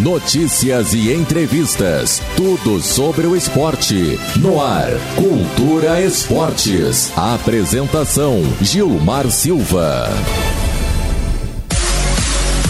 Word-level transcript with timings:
Notícias 0.00 0.94
e 0.94 1.12
entrevistas. 1.12 2.22
Tudo 2.34 2.80
sobre 2.80 3.26
o 3.26 3.36
esporte. 3.36 4.18
No 4.36 4.58
ar, 4.58 4.88
Cultura 5.14 6.00
Esportes. 6.00 7.12
Apresentação: 7.14 8.40
Gilmar 8.62 9.30
Silva. 9.30 10.08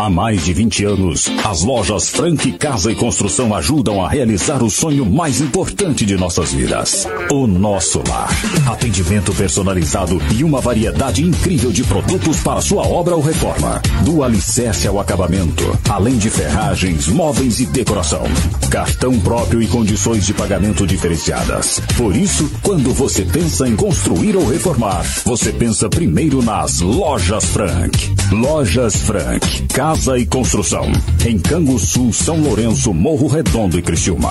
Há 0.00 0.08
mais 0.08 0.46
de 0.46 0.54
20 0.54 0.84
anos, 0.86 1.30
as 1.44 1.62
lojas 1.62 2.08
Frank 2.08 2.52
Casa 2.52 2.90
e 2.90 2.94
Construção 2.94 3.54
ajudam 3.54 4.02
a 4.02 4.08
realizar 4.08 4.62
o 4.62 4.70
sonho 4.70 5.04
mais 5.04 5.42
importante 5.42 6.06
de 6.06 6.16
nossas 6.16 6.54
vidas: 6.54 7.06
o 7.30 7.46
nosso 7.46 8.02
lar. 8.08 8.30
Atendimento 8.66 9.30
personalizado 9.34 10.18
e 10.34 10.42
uma 10.42 10.58
variedade 10.58 11.22
incrível 11.22 11.70
de 11.70 11.84
produtos 11.84 12.40
para 12.40 12.62
sua 12.62 12.88
obra 12.88 13.14
ou 13.14 13.20
reforma. 13.20 13.82
Do 14.02 14.24
alicerce 14.24 14.88
ao 14.88 14.98
acabamento, 14.98 15.78
além 15.90 16.16
de 16.16 16.30
ferragens, 16.30 17.06
móveis 17.06 17.60
e 17.60 17.66
decoração. 17.66 18.22
Cartão 18.70 19.20
próprio 19.20 19.60
e 19.60 19.66
condições 19.66 20.24
de 20.24 20.32
pagamento 20.32 20.86
diferenciadas. 20.86 21.78
Por 21.98 22.16
isso, 22.16 22.50
quando 22.62 22.94
você 22.94 23.22
pensa 23.22 23.68
em 23.68 23.76
construir 23.76 24.34
ou 24.34 24.48
reformar, 24.48 25.04
você 25.26 25.52
pensa 25.52 25.90
primeiro 25.90 26.42
nas 26.42 26.80
Lojas 26.80 27.44
Frank. 27.44 28.14
Lojas 28.30 28.96
Frank. 28.96 29.66
Casa 29.74 30.16
e 30.16 30.24
Construção. 30.24 30.84
Em 31.26 31.38
Canguçu, 31.38 32.12
São 32.12 32.40
Lourenço, 32.40 32.94
Morro 32.94 33.26
Redondo 33.26 33.78
e 33.78 33.82
Criciúma. 33.82 34.30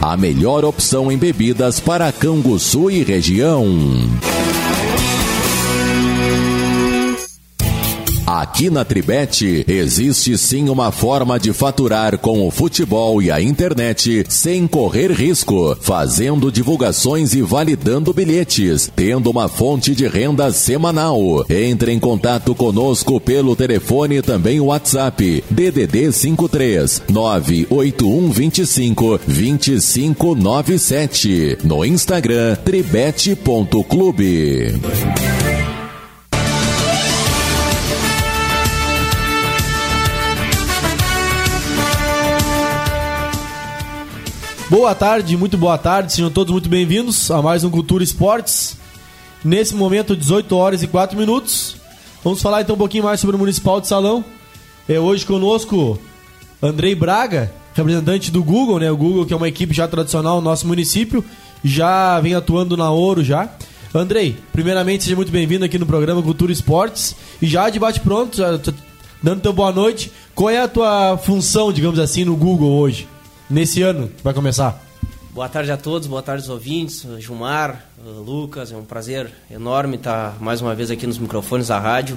a 0.00 0.16
melhor 0.16 0.64
opção 0.64 1.10
em 1.10 1.18
bebidas 1.18 1.80
para 1.80 2.10
Canguçu 2.12 2.90
e 2.90 3.02
região. 3.02 3.66
Aqui 8.36 8.68
na 8.68 8.84
Tribete 8.84 9.64
existe 9.66 10.36
sim 10.36 10.68
uma 10.68 10.92
forma 10.92 11.40
de 11.40 11.54
faturar 11.54 12.18
com 12.18 12.46
o 12.46 12.50
futebol 12.50 13.22
e 13.22 13.30
a 13.30 13.40
internet 13.40 14.26
sem 14.28 14.66
correr 14.66 15.10
risco, 15.10 15.74
fazendo 15.80 16.52
divulgações 16.52 17.32
e 17.32 17.40
validando 17.40 18.12
bilhetes, 18.12 18.92
tendo 18.94 19.30
uma 19.30 19.48
fonte 19.48 19.94
de 19.94 20.06
renda 20.06 20.52
semanal. 20.52 21.46
Entre 21.48 21.92
em 21.92 21.98
contato 21.98 22.54
conosco 22.54 23.18
pelo 23.18 23.56
telefone 23.56 24.20
também 24.20 24.60
o 24.60 24.66
WhatsApp 24.66 25.42
DDD 25.50 26.12
53 26.12 27.04
98125 27.08 29.18
2597 29.26 31.56
no 31.64 31.82
Instagram 31.86 32.54
tribete.clube. 32.56 34.74
Boa 44.68 44.96
tarde, 44.96 45.36
muito 45.36 45.56
boa 45.56 45.78
tarde, 45.78 46.12
sejam 46.12 46.28
todos 46.28 46.52
muito 46.52 46.68
bem-vindos 46.68 47.30
a 47.30 47.40
mais 47.40 47.62
um 47.62 47.70
Cultura 47.70 48.02
Esportes. 48.02 48.76
Nesse 49.44 49.76
momento, 49.76 50.16
18 50.16 50.56
horas 50.56 50.82
e 50.82 50.88
4 50.88 51.16
minutos. 51.16 51.76
Vamos 52.24 52.42
falar 52.42 52.62
então 52.62 52.74
um 52.74 52.78
pouquinho 52.78 53.04
mais 53.04 53.20
sobre 53.20 53.36
o 53.36 53.38
Municipal 53.38 53.80
de 53.80 53.86
Salão. 53.86 54.24
É 54.88 54.98
hoje 54.98 55.24
conosco 55.24 55.96
Andrei 56.60 56.96
Braga, 56.96 57.52
representante 57.74 58.32
do 58.32 58.42
Google, 58.42 58.80
né? 58.80 58.90
O 58.90 58.96
Google 58.96 59.24
que 59.24 59.32
é 59.32 59.36
uma 59.36 59.46
equipe 59.46 59.72
já 59.72 59.86
tradicional 59.86 60.38
no 60.38 60.42
nosso 60.42 60.66
município, 60.66 61.24
já 61.62 62.18
vem 62.18 62.34
atuando 62.34 62.76
na 62.76 62.90
Ouro 62.90 63.22
já. 63.22 63.48
Andrei, 63.94 64.36
primeiramente 64.52 65.04
seja 65.04 65.14
muito 65.14 65.30
bem-vindo 65.30 65.64
aqui 65.64 65.78
no 65.78 65.86
programa 65.86 66.20
Cultura 66.20 66.50
Esportes 66.50 67.14
e 67.40 67.46
já 67.46 67.70
de 67.70 67.78
bate 67.78 68.00
pronto, 68.00 68.42
dando 69.22 69.42
teu 69.42 69.52
boa 69.52 69.70
noite. 69.70 70.10
Qual 70.34 70.50
é 70.50 70.60
a 70.60 70.66
tua 70.66 71.16
função, 71.18 71.72
digamos 71.72 72.00
assim, 72.00 72.24
no 72.24 72.34
Google 72.34 72.72
hoje? 72.72 73.06
Nesse 73.48 73.82
ano 73.82 74.10
vai 74.22 74.34
começar? 74.34 74.82
Boa 75.32 75.48
tarde 75.48 75.70
a 75.70 75.76
todos, 75.76 76.08
boa 76.08 76.22
tarde 76.22 76.42
aos 76.42 76.48
ouvintes, 76.48 77.06
Gilmar, 77.18 77.84
Lucas, 78.24 78.72
é 78.72 78.76
um 78.76 78.84
prazer 78.84 79.30
enorme 79.50 79.96
estar 79.96 80.36
mais 80.40 80.62
uma 80.62 80.74
vez 80.74 80.90
aqui 80.90 81.06
nos 81.06 81.18
microfones 81.18 81.68
da 81.68 81.78
rádio. 81.78 82.16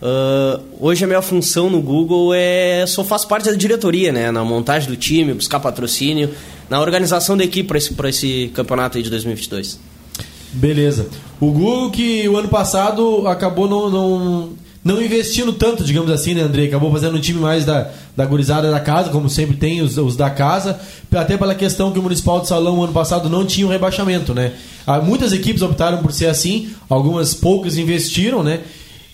Uh, 0.00 0.62
hoje 0.78 1.02
a 1.02 1.08
minha 1.08 1.22
função 1.22 1.68
no 1.68 1.80
Google 1.80 2.32
é 2.34 2.84
só 2.86 3.02
faço 3.02 3.26
parte 3.26 3.46
da 3.46 3.56
diretoria, 3.56 4.12
né, 4.12 4.30
na 4.30 4.44
montagem 4.44 4.88
do 4.88 4.96
time, 4.96 5.34
buscar 5.34 5.58
patrocínio, 5.58 6.32
na 6.70 6.80
organização 6.80 7.36
da 7.36 7.42
equipe 7.42 7.66
para 7.66 7.78
esse, 7.78 7.94
esse 8.04 8.52
campeonato 8.54 8.96
aí 8.96 9.02
de 9.02 9.10
2022. 9.10 9.80
Beleza. 10.52 11.08
O 11.40 11.50
Google 11.50 11.90
que 11.90 12.28
o 12.28 12.36
ano 12.36 12.48
passado 12.48 13.26
acabou 13.26 13.68
não, 13.68 13.90
não 13.90 14.52
não 14.86 15.02
investindo 15.02 15.52
tanto, 15.52 15.82
digamos 15.82 16.12
assim, 16.12 16.32
né, 16.32 16.42
André? 16.42 16.66
Acabou 16.66 16.92
fazendo 16.92 17.16
um 17.16 17.20
time 17.20 17.40
mais 17.40 17.64
da, 17.64 17.90
da 18.16 18.24
gurizada 18.24 18.70
da 18.70 18.78
casa, 18.78 19.10
como 19.10 19.28
sempre 19.28 19.56
tem 19.56 19.82
os, 19.82 19.98
os 19.98 20.14
da 20.14 20.30
casa, 20.30 20.78
até 21.12 21.36
pela 21.36 21.56
questão 21.56 21.90
que 21.90 21.98
o 21.98 22.02
Municipal 22.02 22.40
de 22.40 22.46
Salão, 22.46 22.80
ano 22.80 22.92
passado, 22.92 23.28
não 23.28 23.44
tinha 23.44 23.66
um 23.66 23.70
rebaixamento, 23.70 24.32
né? 24.32 24.52
Ah, 24.86 25.00
muitas 25.00 25.32
equipes 25.32 25.60
optaram 25.60 25.98
por 25.98 26.12
ser 26.12 26.26
assim, 26.26 26.70
algumas 26.88 27.34
poucas 27.34 27.76
investiram, 27.76 28.44
né? 28.44 28.60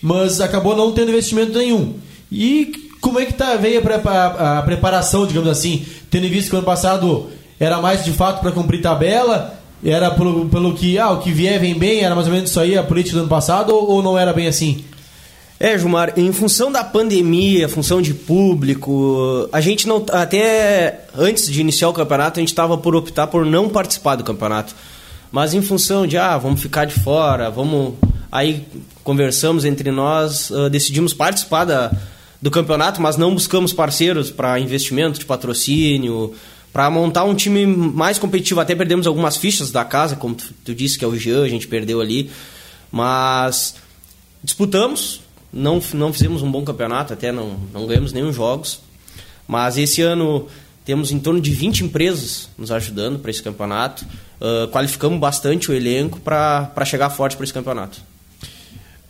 Mas 0.03 0.43
acabou 0.43 0.77
não 0.77 0.93
tendo 0.93 1.09
investimento 1.09 1.57
nenhum. 1.57 1.95
E 2.31 2.91
como 3.01 3.19
é 3.19 3.25
que 3.25 3.33
tá, 3.33 3.57
veio 3.57 3.81
a, 3.81 4.11
a, 4.11 4.59
a 4.59 4.63
preparação, 4.63 5.27
digamos 5.27 5.49
assim, 5.49 5.87
tendo 6.11 6.29
visto 6.29 6.51
que 6.51 6.55
o 6.55 6.59
ano 6.59 6.67
passado 6.67 7.31
era 7.59 7.81
mais 7.81 8.05
de 8.05 8.13
fato 8.13 8.43
para 8.43 8.53
cumprir 8.53 8.83
tabela, 8.83 9.59
era 9.83 10.11
pelo, 10.11 10.51
pelo 10.51 10.75
que, 10.75 10.99
ah, 10.99 11.13
o 11.13 11.21
que 11.21 11.33
vier 11.33 11.59
vem 11.59 11.75
bem, 11.75 12.01
era 12.01 12.15
mais 12.15 12.27
ou 12.27 12.35
menos 12.35 12.51
isso 12.51 12.61
aí, 12.61 12.77
a 12.77 12.83
política 12.83 13.17
do 13.17 13.21
ano 13.21 13.31
passado, 13.31 13.75
ou, 13.75 13.91
ou 13.93 14.03
não 14.03 14.19
era 14.19 14.35
bem 14.35 14.47
assim? 14.47 14.85
É, 15.63 15.79
Gilmar, 15.79 16.15
em 16.17 16.33
função 16.33 16.73
da 16.73 16.83
pandemia, 16.83 17.69
função 17.69 18.03
de 18.03 18.13
público, 18.13 19.49
a 19.53 19.61
gente 19.61 19.87
não. 19.87 20.05
Até 20.11 21.05
antes 21.17 21.47
de 21.47 21.61
iniciar 21.61 21.89
o 21.89 21.93
campeonato, 21.93 22.41
a 22.41 22.43
gente 22.43 22.49
estava 22.49 22.77
por 22.77 22.97
optar 22.97 23.29
por 23.29 23.47
não 23.47 23.69
participar 23.69 24.17
do 24.17 24.25
campeonato. 24.25 24.75
Mas 25.31 25.55
em 25.55 25.63
função 25.63 26.05
de, 26.05 26.19
ah, 26.19 26.37
vamos 26.37 26.61
ficar 26.61 26.85
de 26.85 26.95
fora, 26.95 27.49
vamos. 27.49 27.95
Aí 28.33 28.67
conversamos 29.05 29.65
entre 29.65 29.93
nós, 29.93 30.51
uh, 30.51 30.69
decidimos 30.69 31.15
participar 31.15 31.65
da, 31.65 31.93
do 32.41 32.51
campeonato, 32.51 33.01
mas 33.01 33.17
não 33.17 33.33
buscamos 33.33 33.73
parceiros 33.73 34.33
para 34.33 34.59
investimento 34.59 35.21
de 35.21 35.25
patrocínio, 35.25 36.35
para 36.73 36.91
montar 36.91 37.23
um 37.23 37.37
time 37.37 37.65
mais 37.65 38.19
competitivo. 38.19 38.59
Até 38.59 38.75
perdemos 38.75 39.07
algumas 39.07 39.37
fichas 39.37 39.71
da 39.71 39.85
casa, 39.85 40.17
como 40.17 40.35
tu, 40.35 40.53
tu 40.65 40.75
disse, 40.75 40.99
que 40.99 41.05
é 41.05 41.09
o 41.09 41.17
Jean, 41.17 41.45
a 41.45 41.49
gente 41.49 41.69
perdeu 41.69 42.01
ali. 42.01 42.33
Mas 42.91 43.77
disputamos, 44.43 45.21
não, 45.53 45.83
não 45.95 46.13
fizemos 46.13 46.43
um 46.43 46.51
bom 46.51 46.65
campeonato, 46.65 47.13
até 47.13 47.31
não, 47.31 47.57
não 47.73 47.87
ganhamos 47.87 48.13
nenhum 48.13 48.33
jogos. 48.33 48.81
Mas 49.47 49.77
esse 49.77 50.01
ano 50.01 50.47
temos 50.85 51.13
em 51.13 51.19
torno 51.19 51.41
de 51.41 51.51
20 51.51 51.85
empresas 51.85 52.49
nos 52.57 52.71
ajudando 52.71 53.19
para 53.19 53.31
esse 53.31 53.43
campeonato. 53.43 54.05
Uh, 54.41 54.69
qualificamos 54.69 55.21
bastante 55.21 55.71
o 55.71 55.75
elenco 55.75 56.19
para 56.21 56.85
chegar 56.85 57.11
forte 57.11 57.37
para 57.37 57.45
esse 57.45 57.53
campeonato. 57.53 58.01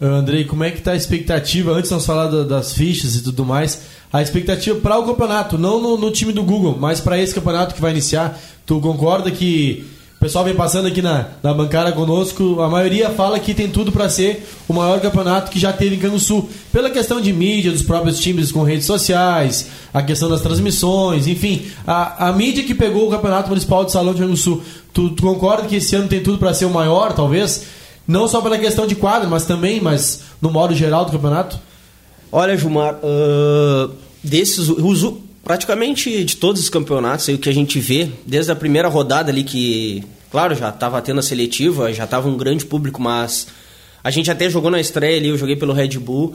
Andrei, 0.00 0.44
como 0.44 0.64
é 0.64 0.70
que 0.72 0.78
está 0.78 0.92
a 0.92 0.96
expectativa, 0.96 1.70
antes 1.70 1.88
nós 1.88 2.04
falar 2.04 2.26
da, 2.26 2.42
das 2.42 2.74
fichas 2.74 3.14
e 3.14 3.22
tudo 3.22 3.44
mais, 3.44 3.82
a 4.12 4.20
expectativa 4.20 4.76
para 4.80 4.98
o 4.98 5.06
campeonato, 5.06 5.56
não 5.56 5.80
no, 5.80 5.96
no 5.96 6.10
time 6.10 6.32
do 6.32 6.42
Google, 6.42 6.76
mas 6.76 7.00
para 7.00 7.16
esse 7.16 7.32
campeonato 7.32 7.72
que 7.72 7.80
vai 7.80 7.92
iniciar, 7.92 8.36
tu 8.66 8.80
concorda 8.80 9.30
que 9.30 9.86
pessoal 10.22 10.44
vem 10.44 10.54
passando 10.54 10.86
aqui 10.86 11.02
na, 11.02 11.26
na 11.42 11.52
bancada 11.52 11.90
conosco, 11.90 12.60
a 12.60 12.68
maioria 12.68 13.10
fala 13.10 13.40
que 13.40 13.52
tem 13.52 13.68
tudo 13.68 13.90
para 13.90 14.08
ser 14.08 14.46
o 14.68 14.72
maior 14.72 15.00
campeonato 15.00 15.50
que 15.50 15.58
já 15.58 15.72
teve 15.72 15.96
em 15.96 16.18
Sul 16.20 16.48
Pela 16.72 16.90
questão 16.90 17.20
de 17.20 17.32
mídia, 17.32 17.72
dos 17.72 17.82
próprios 17.82 18.20
times 18.20 18.52
com 18.52 18.62
redes 18.62 18.86
sociais, 18.86 19.68
a 19.92 20.00
questão 20.00 20.28
das 20.28 20.40
transmissões, 20.40 21.26
enfim, 21.26 21.66
a, 21.84 22.28
a 22.28 22.32
mídia 22.32 22.62
que 22.62 22.72
pegou 22.72 23.08
o 23.08 23.10
Campeonato 23.10 23.48
Municipal 23.48 23.84
de 23.84 23.90
Salão 23.90 24.14
de 24.14 24.36
Sul 24.36 24.62
Tu, 24.94 25.10
tu 25.10 25.22
concorda 25.22 25.66
que 25.66 25.76
esse 25.76 25.96
ano 25.96 26.06
tem 26.06 26.22
tudo 26.22 26.38
para 26.38 26.54
ser 26.54 26.66
o 26.66 26.70
maior, 26.70 27.12
talvez? 27.14 27.64
Não 28.06 28.28
só 28.28 28.40
pela 28.40 28.58
questão 28.58 28.86
de 28.86 28.94
quadro, 28.94 29.28
mas 29.28 29.44
também, 29.44 29.80
mas 29.80 30.22
no 30.40 30.50
modo 30.50 30.72
geral 30.72 31.04
do 31.04 31.10
campeonato? 31.10 31.58
Olha, 32.30 32.56
Gilmar, 32.56 32.94
uh, 33.02 33.90
desses, 34.22 34.68
os, 34.68 35.02
praticamente 35.42 36.24
de 36.24 36.36
todos 36.36 36.62
os 36.62 36.68
campeonatos 36.68 37.28
aí, 37.28 37.34
o 37.34 37.38
que 37.38 37.48
a 37.48 37.54
gente 37.54 37.80
vê, 37.80 38.08
desde 38.26 38.52
a 38.52 38.56
primeira 38.56 38.88
rodada 38.88 39.30
ali 39.30 39.44
que, 39.44 40.04
claro, 40.30 40.54
já 40.54 40.68
estava 40.68 41.00
tendo 41.02 41.20
a 41.20 41.22
seletiva, 41.22 41.92
já 41.92 42.04
estava 42.04 42.28
um 42.28 42.36
grande 42.36 42.64
público, 42.64 43.00
mas 43.02 43.48
a 44.02 44.10
gente 44.10 44.30
até 44.30 44.48
jogou 44.48 44.70
na 44.70 44.80
estreia 44.80 45.18
ali, 45.18 45.28
eu 45.28 45.38
joguei 45.38 45.56
pelo 45.56 45.72
Red 45.72 45.98
Bull, 45.98 46.34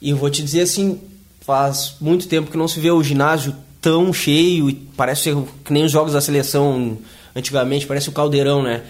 e 0.00 0.12
vou 0.12 0.30
te 0.30 0.42
dizer 0.42 0.62
assim, 0.62 1.00
faz 1.40 1.96
muito 2.00 2.28
tempo 2.28 2.50
que 2.50 2.56
não 2.56 2.68
se 2.68 2.80
vê 2.80 2.90
o 2.90 3.02
ginásio 3.02 3.54
tão 3.80 4.12
cheio, 4.12 4.74
parece 4.96 5.22
ser 5.22 5.36
que 5.64 5.72
nem 5.72 5.84
os 5.84 5.92
jogos 5.92 6.12
da 6.12 6.20
seleção 6.20 6.98
antigamente, 7.34 7.86
parece 7.86 8.08
o 8.08 8.12
caldeirão, 8.12 8.62
né? 8.62 8.82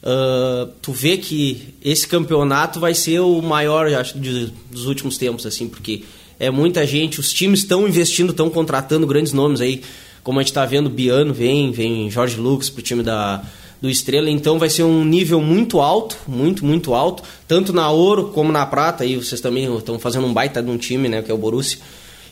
Uh, 0.00 0.66
tu 0.80 0.92
vê 0.92 1.16
que 1.16 1.74
esse 1.84 2.06
campeonato 2.06 2.78
vai 2.78 2.94
ser 2.94 3.18
o 3.18 3.42
maior, 3.42 3.92
acho, 3.92 4.16
dos 4.16 4.86
últimos 4.86 5.18
tempos, 5.18 5.44
assim, 5.44 5.68
porque 5.68 6.04
é 6.38 6.50
muita 6.50 6.86
gente, 6.86 7.20
os 7.20 7.32
times 7.32 7.60
estão 7.60 7.86
investindo, 7.86 8.30
estão 8.30 8.48
contratando 8.48 9.06
grandes 9.06 9.32
nomes 9.32 9.60
aí, 9.60 9.82
como 10.22 10.38
a 10.38 10.42
gente 10.42 10.50
está 10.50 10.64
vendo, 10.64 10.90
Biano 10.90 11.32
vem, 11.32 11.72
vem 11.72 12.10
Jorge 12.10 12.36
Lucas 12.36 12.68
pro 12.68 12.82
time 12.82 13.02
da, 13.02 13.42
do 13.80 13.88
Estrela, 13.88 14.30
então 14.30 14.58
vai 14.58 14.68
ser 14.68 14.82
um 14.82 15.04
nível 15.04 15.40
muito 15.40 15.80
alto, 15.80 16.16
muito, 16.26 16.64
muito 16.64 16.94
alto, 16.94 17.22
tanto 17.46 17.72
na 17.72 17.90
ouro 17.90 18.28
como 18.28 18.52
na 18.52 18.66
prata, 18.66 19.04
aí 19.04 19.16
vocês 19.16 19.40
também 19.40 19.74
estão 19.76 19.98
fazendo 19.98 20.26
um 20.26 20.32
baita 20.32 20.62
de 20.62 20.70
um 20.70 20.76
time, 20.76 21.08
né, 21.08 21.22
que 21.22 21.30
é 21.30 21.34
o 21.34 21.38
Borussia. 21.38 21.78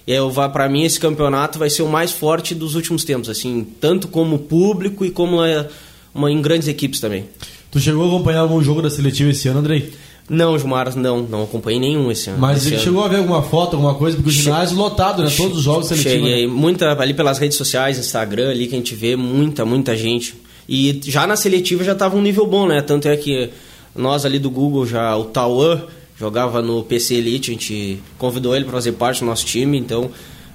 E 0.07 0.15
para 0.53 0.69
mim 0.69 0.85
esse 0.85 1.01
campeonato 1.01 1.59
vai 1.59 1.69
ser 1.69 1.83
o 1.83 1.89
mais 1.89 2.13
forte 2.13 2.55
dos 2.55 2.77
últimos 2.77 3.03
tempos, 3.03 3.29
assim, 3.29 3.67
tanto 3.81 4.07
como 4.07 4.39
público 4.39 5.05
e 5.05 5.11
como 5.11 5.43
é, 5.43 5.69
uma, 6.15 6.31
em 6.31 6.41
grandes 6.41 6.69
equipes 6.69 7.01
também. 7.01 7.25
Tu 7.73 7.81
chegou 7.81 8.05
a 8.05 8.07
acompanhar 8.07 8.41
algum 8.41 8.63
jogo 8.63 8.81
da 8.81 8.89
seletiva 8.89 9.31
esse 9.31 9.49
ano, 9.49 9.59
Andrei? 9.59 9.93
Não, 10.29 10.59
Gilmar, 10.59 10.97
não, 10.97 11.23
não 11.23 11.45
acompanhei 11.45 11.79
nenhum 11.79 12.11
esse 12.11 12.31
ano. 12.31 12.41
Mas 12.41 12.67
ele 12.67 12.79
chegou 12.79 13.05
a 13.05 13.09
ver 13.09 13.19
alguma 13.19 13.43
foto, 13.43 13.77
alguma 13.77 13.95
coisa, 13.95 14.17
porque 14.17 14.31
o 14.31 14.33
ginásio 14.33 14.77
lotado, 14.77 15.23
né? 15.23 15.31
Todos 15.37 15.59
os 15.59 15.63
jogos 15.63 15.87
seletivos. 15.87 16.19
Cheguei, 16.19 16.47
muita 16.49 17.01
ali 17.01 17.15
pelas 17.15 17.39
redes 17.39 17.57
sociais, 17.57 17.99
Instagram 17.99 18.51
ali 18.51 18.67
que 18.67 18.75
a 18.75 18.79
gente 18.79 18.95
vê 18.95 19.15
muita, 19.15 19.65
muita 19.65 19.97
gente. 19.97 20.35
E 20.69 21.01
já 21.05 21.27
na 21.27 21.37
seletiva 21.37 21.85
já 21.85 21.95
tava 21.95 22.17
um 22.17 22.23
nível 22.23 22.45
bom, 22.45 22.67
né? 22.67 22.83
Tanto 22.83 23.07
é 23.07 23.17
que 23.17 23.51
nós 23.95 24.25
ali 24.25 24.39
do 24.39 24.51
Google 24.51 24.85
já 24.85 25.17
o 25.17 25.27
Tauan 25.27 25.83
jogava 26.19 26.61
no 26.61 26.83
PC 26.83 27.15
Elite, 27.15 27.51
a 27.51 27.55
gente 27.55 28.03
convidou 28.19 28.57
ele 28.57 28.65
para 28.65 28.75
fazer 28.75 28.93
parte 28.93 29.21
do 29.21 29.27
nosso 29.27 29.45
time, 29.45 29.79
então 29.79 30.11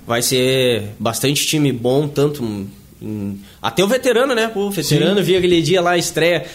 vai 0.06 0.22
ser 0.22 0.90
bastante 1.00 1.46
time 1.46 1.72
bom, 1.72 2.08
tanto 2.08 2.44
em... 3.02 3.40
até 3.62 3.84
o 3.84 3.88
veterano, 3.88 4.34
né? 4.34 4.52
O 4.54 4.70
veterano 4.70 5.20
Sim. 5.20 5.24
vi 5.24 5.36
aquele 5.38 5.62
dia 5.62 5.80
lá 5.80 5.92
a 5.92 5.98
estreia 5.98 6.46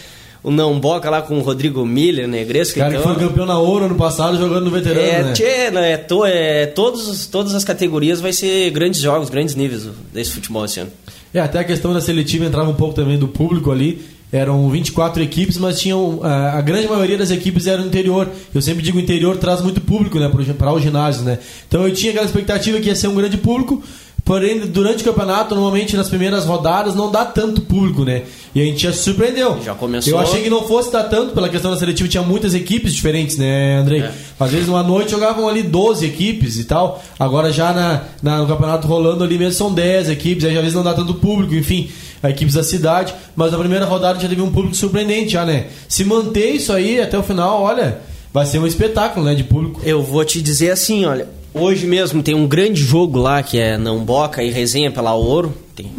o 0.43 0.51
Não 0.51 0.79
Boca 0.79 1.09
lá 1.09 1.21
com 1.21 1.37
o 1.37 1.41
Rodrigo 1.41 1.85
Miller, 1.85 2.27
Negresco. 2.27 2.79
Cara 2.79 2.91
então, 2.93 3.01
que 3.01 3.19
foi 3.19 3.27
campeão 3.27 3.45
na 3.45 3.57
Ouro 3.57 3.85
ano 3.85 3.95
passado 3.95 4.37
jogando 4.37 4.65
no 4.65 4.71
veterano, 4.71 4.99
é, 5.07 5.23
né? 5.23 5.33
Tchê, 5.33 5.71
né, 5.71 5.91
é, 5.91 5.97
to, 5.97 6.25
é, 6.25 6.65
todos, 6.67 7.27
todas 7.27 7.53
as 7.55 7.63
categorias 7.63 8.21
vai 8.21 8.33
ser 8.33 8.69
grandes 8.71 9.01
jogos, 9.01 9.29
grandes 9.29 9.55
níveis 9.55 9.87
desse 10.13 10.31
futebol 10.31 10.65
esse 10.65 10.79
ano. 10.79 10.91
É, 11.33 11.39
até 11.39 11.59
a 11.59 11.63
questão 11.63 11.93
da 11.93 12.01
seletiva 12.01 12.45
entrava 12.45 12.69
um 12.69 12.75
pouco 12.75 12.93
também 12.93 13.17
do 13.17 13.27
público 13.27 13.71
ali. 13.71 14.01
Eram 14.29 14.69
24 14.69 15.23
equipes, 15.23 15.57
mas 15.57 15.79
tinham 15.79 16.19
a, 16.21 16.57
a 16.57 16.61
grande 16.61 16.85
maioria 16.87 17.17
das 17.17 17.31
equipes 17.31 17.65
era 17.65 17.81
no 17.81 17.87
interior. 17.87 18.29
Eu 18.53 18.61
sempre 18.61 18.83
digo 18.83 18.99
interior 18.99 19.37
traz 19.37 19.61
muito 19.61 19.79
público, 19.79 20.19
né, 20.19 20.29
para 20.57 20.73
o 20.73 20.79
ginásio, 20.81 21.23
né? 21.23 21.39
Então 21.65 21.87
eu 21.87 21.93
tinha 21.93 22.11
aquela 22.11 22.25
expectativa 22.25 22.77
que 22.79 22.87
ia 22.87 22.95
ser 22.95 23.07
um 23.07 23.15
grande 23.15 23.37
público, 23.37 23.81
Porém, 24.27 24.59
durante 24.59 25.03
o 25.03 25.05
campeonato, 25.05 25.55
normalmente 25.55 25.95
nas 25.95 26.09
primeiras 26.09 26.43
rodadas, 26.43 26.93
não 26.93 27.09
dá 27.09 27.23
tanto 27.23 27.61
público, 27.61 28.03
né? 28.03 28.23
E 28.53 28.61
a 28.61 28.65
gente 28.65 28.83
já 28.83 28.91
se 28.91 28.99
surpreendeu. 28.99 29.57
Já 29.63 29.73
começou. 29.73 30.11
Eu 30.11 30.19
achei 30.19 30.43
que 30.43 30.49
não 30.49 30.67
fosse 30.67 30.91
dar 30.91 31.05
tanto 31.05 31.33
pela 31.33 31.47
questão 31.47 31.71
da 31.71 31.77
seletiva, 31.77 32.09
tinha 32.09 32.23
muitas 32.23 32.53
equipes 32.53 32.93
diferentes, 32.93 33.37
né, 33.37 33.77
Andrei? 33.77 34.01
É. 34.01 34.11
Às 34.37 34.51
vezes, 34.51 34.67
numa 34.67 34.83
noite 34.83 35.11
jogavam 35.11 35.47
ali 35.47 35.63
12 35.63 36.05
equipes 36.05 36.59
e 36.59 36.65
tal. 36.65 37.01
Agora, 37.17 37.53
já 37.53 37.71
na, 37.71 38.03
na, 38.21 38.39
no 38.39 38.47
campeonato 38.47 38.85
rolando 38.85 39.23
ali 39.23 39.37
mesmo 39.37 39.53
são 39.53 39.73
10 39.73 40.09
equipes, 40.09 40.43
aí 40.43 40.55
às 40.57 40.61
vezes 40.61 40.75
não 40.75 40.83
dá 40.83 40.93
tanto 40.93 41.13
público, 41.13 41.55
enfim, 41.55 41.89
equipes 42.21 42.55
da 42.55 42.63
cidade. 42.63 43.15
Mas 43.33 43.53
na 43.53 43.57
primeira 43.57 43.85
rodada 43.85 44.19
já 44.19 44.27
teve 44.27 44.41
um 44.41 44.51
público 44.51 44.75
surpreendente, 44.75 45.31
já, 45.31 45.45
né? 45.45 45.67
Se 45.87 46.03
manter 46.03 46.51
isso 46.51 46.73
aí 46.73 46.99
até 46.99 47.17
o 47.17 47.23
final, 47.23 47.61
olha, 47.61 48.01
vai 48.33 48.45
ser 48.45 48.59
um 48.59 48.67
espetáculo, 48.67 49.25
né, 49.25 49.35
de 49.35 49.45
público. 49.45 49.79
Eu 49.85 50.03
vou 50.03 50.25
te 50.25 50.41
dizer 50.41 50.71
assim, 50.71 51.05
olha, 51.05 51.36
Hoje 51.53 51.87
mesmo 51.87 52.21
tem 52.21 52.35
um 52.35 52.47
grande 52.47 52.81
jogo 52.81 53.19
lá 53.19 53.41
que 53.41 53.57
é 53.57 53.77
Namboca 53.77 54.43
e 54.43 54.51
Resenha 54.51 54.91
pela 54.91 55.13
Ouro. 55.13 55.55
Tem, 55.75 55.91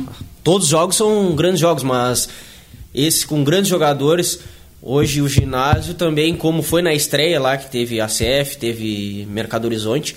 todos 0.45 0.65
os 0.65 0.71
jogos 0.71 0.97
são 0.97 1.35
grandes 1.35 1.61
jogos, 1.61 1.83
mas 1.83 2.29
esse 2.95 3.27
com 3.27 3.43
grandes 3.43 3.69
jogadores. 3.69 4.41
Hoje 4.81 5.21
o 5.21 5.29
ginásio 5.29 5.95
também, 5.95 6.37
como 6.37 6.63
foi 6.63 6.83
na 6.83 6.95
estreia 6.95 7.41
lá 7.41 7.57
que 7.57 7.69
teve 7.69 8.01
a 8.01 8.07
CF, 8.07 8.57
teve 8.59 9.27
Mercado 9.29 9.65
Horizonte, 9.65 10.15